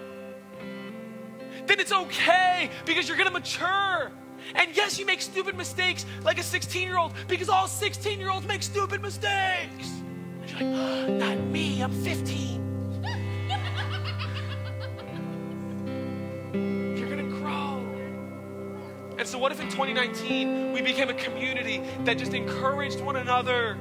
Then 1.71 1.79
it's 1.79 1.93
okay 1.93 2.69
because 2.85 3.09
you're 3.09 3.17
gonna 3.17 3.31
mature. 3.31 4.11
And 4.57 4.75
yes, 4.75 4.99
you 4.99 5.07
make 5.07 5.21
stupid 5.21 5.57
mistakes 5.57 6.05
like 6.25 6.39
a 6.39 6.43
16 6.43 6.89
year 6.89 6.99
old 6.99 7.13
because 7.29 7.49
all 7.49 7.69
16 7.69 8.19
year 8.19 8.31
olds 8.31 8.45
make 8.47 8.65
stupid 8.65 9.01
mistakes. 9.01 10.03
And 10.41 10.51
you're 10.51 10.73
like, 10.73 10.81
oh, 10.81 11.07
not 11.19 11.39
me, 11.39 11.81
I'm 11.81 11.93
15. 12.03 13.05
you're 16.99 17.09
gonna 17.09 17.31
grow. 17.41 17.87
And 19.17 19.29
so, 19.29 19.39
what 19.39 19.53
if 19.53 19.61
in 19.61 19.69
2019 19.69 20.73
we 20.73 20.83
became 20.83 21.09
a 21.09 21.15
community 21.15 21.83
that 22.05 22.19
just 22.19 22.35
encouraged 22.35 23.01
one 23.01 23.15
another? 23.15 23.79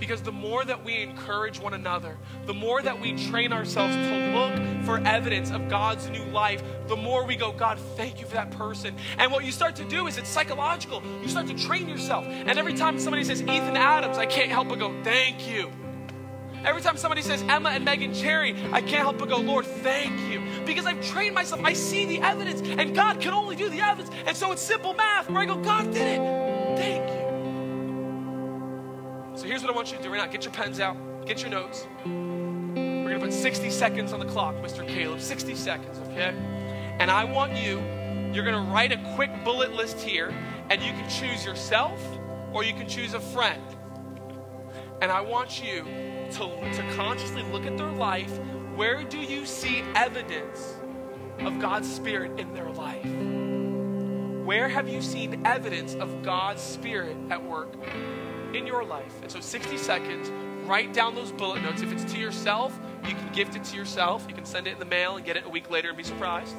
Because 0.00 0.22
the 0.22 0.32
more 0.32 0.64
that 0.64 0.82
we 0.82 1.02
encourage 1.02 1.60
one 1.60 1.74
another, 1.74 2.16
the 2.46 2.54
more 2.54 2.80
that 2.82 2.98
we 2.98 3.12
train 3.28 3.52
ourselves 3.52 3.94
to 3.94 4.34
look 4.34 4.84
for 4.84 4.98
evidence 5.06 5.50
of 5.50 5.68
God's 5.68 6.08
new 6.08 6.24
life, 6.24 6.62
the 6.88 6.96
more 6.96 7.24
we 7.26 7.36
go, 7.36 7.52
God, 7.52 7.78
thank 7.96 8.18
you 8.18 8.26
for 8.26 8.34
that 8.34 8.50
person. 8.50 8.96
And 9.18 9.30
what 9.30 9.44
you 9.44 9.52
start 9.52 9.76
to 9.76 9.84
do 9.84 10.06
is 10.06 10.16
it's 10.16 10.28
psychological. 10.28 11.02
You 11.22 11.28
start 11.28 11.46
to 11.48 11.54
train 11.54 11.88
yourself. 11.88 12.24
And 12.26 12.58
every 12.58 12.74
time 12.74 12.98
somebody 12.98 13.24
says 13.24 13.42
Ethan 13.42 13.76
Adams, 13.76 14.16
I 14.16 14.24
can't 14.26 14.50
help 14.50 14.68
but 14.68 14.78
go, 14.78 14.90
thank 15.04 15.46
you. 15.48 15.70
Every 16.64 16.82
time 16.82 16.96
somebody 16.96 17.22
says 17.22 17.42
Emma 17.42 17.70
and 17.70 17.84
Megan 17.84 18.12
Cherry, 18.12 18.54
I 18.72 18.80
can't 18.80 19.02
help 19.02 19.18
but 19.18 19.28
go, 19.28 19.38
Lord, 19.38 19.66
thank 19.66 20.18
you. 20.30 20.42
Because 20.66 20.86
I've 20.86 21.04
trained 21.06 21.34
myself. 21.34 21.62
I 21.64 21.72
see 21.72 22.04
the 22.06 22.20
evidence, 22.20 22.60
and 22.62 22.94
God 22.94 23.20
can 23.20 23.32
only 23.32 23.56
do 23.56 23.68
the 23.68 23.80
evidence. 23.80 24.14
And 24.26 24.36
so 24.36 24.52
it's 24.52 24.62
simple 24.62 24.94
math 24.94 25.30
where 25.30 25.42
I 25.42 25.46
go, 25.46 25.56
God 25.56 25.92
did 25.92 26.20
it. 26.20 26.76
Thank 26.76 27.08
you. 27.08 27.09
Here's 29.50 29.62
what 29.62 29.72
I 29.72 29.74
want 29.74 29.90
you 29.90 29.96
to 29.96 30.02
do 30.04 30.10
right 30.10 30.18
now 30.18 30.30
get 30.30 30.44
your 30.44 30.54
pens 30.54 30.78
out, 30.78 30.96
get 31.26 31.40
your 31.40 31.50
notes. 31.50 31.84
We're 32.04 32.12
going 32.12 33.18
to 33.18 33.18
put 33.18 33.32
60 33.32 33.68
seconds 33.70 34.12
on 34.12 34.20
the 34.20 34.26
clock, 34.26 34.54
Mr. 34.58 34.86
Caleb. 34.86 35.20
60 35.20 35.56
seconds, 35.56 35.98
okay? 36.06 36.36
And 37.00 37.10
I 37.10 37.24
want 37.24 37.56
you, 37.56 37.80
you're 38.32 38.44
going 38.44 38.64
to 38.64 38.70
write 38.72 38.92
a 38.92 39.14
quick 39.16 39.42
bullet 39.42 39.72
list 39.72 39.98
here, 39.98 40.32
and 40.70 40.80
you 40.80 40.92
can 40.92 41.10
choose 41.10 41.44
yourself 41.44 42.00
or 42.52 42.62
you 42.62 42.74
can 42.74 42.88
choose 42.88 43.14
a 43.14 43.18
friend. 43.18 43.60
And 45.02 45.10
I 45.10 45.20
want 45.20 45.60
you 45.60 45.82
to, 45.82 46.72
to 46.72 46.94
consciously 46.94 47.42
look 47.42 47.66
at 47.66 47.76
their 47.76 47.90
life. 47.90 48.30
Where 48.76 49.02
do 49.02 49.18
you 49.18 49.44
see 49.46 49.82
evidence 49.96 50.76
of 51.40 51.58
God's 51.58 51.92
Spirit 51.92 52.38
in 52.38 52.54
their 52.54 52.70
life? 52.70 53.04
Where 54.46 54.68
have 54.68 54.88
you 54.88 55.02
seen 55.02 55.44
evidence 55.44 55.94
of 55.96 56.22
God's 56.22 56.62
Spirit 56.62 57.16
at 57.30 57.42
work 57.42 57.74
in 58.54 58.66
your 58.66 58.84
life? 58.84 59.12
And 59.22 59.30
so, 59.30 59.40
60 59.40 59.76
seconds, 59.76 60.30
write 60.68 60.92
down 60.92 61.14
those 61.14 61.32
bullet 61.32 61.62
notes. 61.62 61.82
If 61.82 61.92
it's 61.92 62.10
to 62.12 62.18
yourself, 62.18 62.78
you 63.08 63.14
can 63.14 63.32
gift 63.32 63.56
it 63.56 63.64
to 63.64 63.76
yourself. 63.76 64.24
You 64.28 64.34
can 64.34 64.44
send 64.44 64.66
it 64.66 64.72
in 64.72 64.78
the 64.78 64.84
mail 64.84 65.16
and 65.16 65.24
get 65.24 65.36
it 65.36 65.44
a 65.46 65.48
week 65.48 65.70
later 65.70 65.88
and 65.88 65.96
be 65.96 66.04
surprised. 66.04 66.54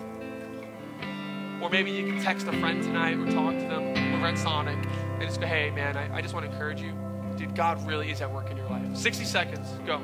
Or 1.61 1.69
maybe 1.69 1.91
you 1.91 2.07
can 2.07 2.21
text 2.21 2.47
a 2.47 2.53
friend 2.53 2.81
tonight 2.81 3.17
or 3.19 3.25
talk 3.31 3.53
to 3.53 3.67
them 3.67 4.15
over 4.15 4.25
at 4.25 4.37
Sonic 4.37 4.77
and 5.19 5.21
just 5.21 5.39
go, 5.39 5.45
hey, 5.45 5.69
man, 5.69 5.95
I, 5.95 6.17
I 6.17 6.21
just 6.21 6.33
want 6.33 6.45
to 6.45 6.51
encourage 6.51 6.81
you. 6.81 6.93
Dude, 7.37 7.55
God 7.55 7.85
really 7.87 8.09
is 8.09 8.21
at 8.21 8.31
work 8.31 8.49
in 8.49 8.57
your 8.57 8.67
life. 8.67 8.97
60 8.97 9.25
seconds, 9.25 9.67
go. 9.85 10.01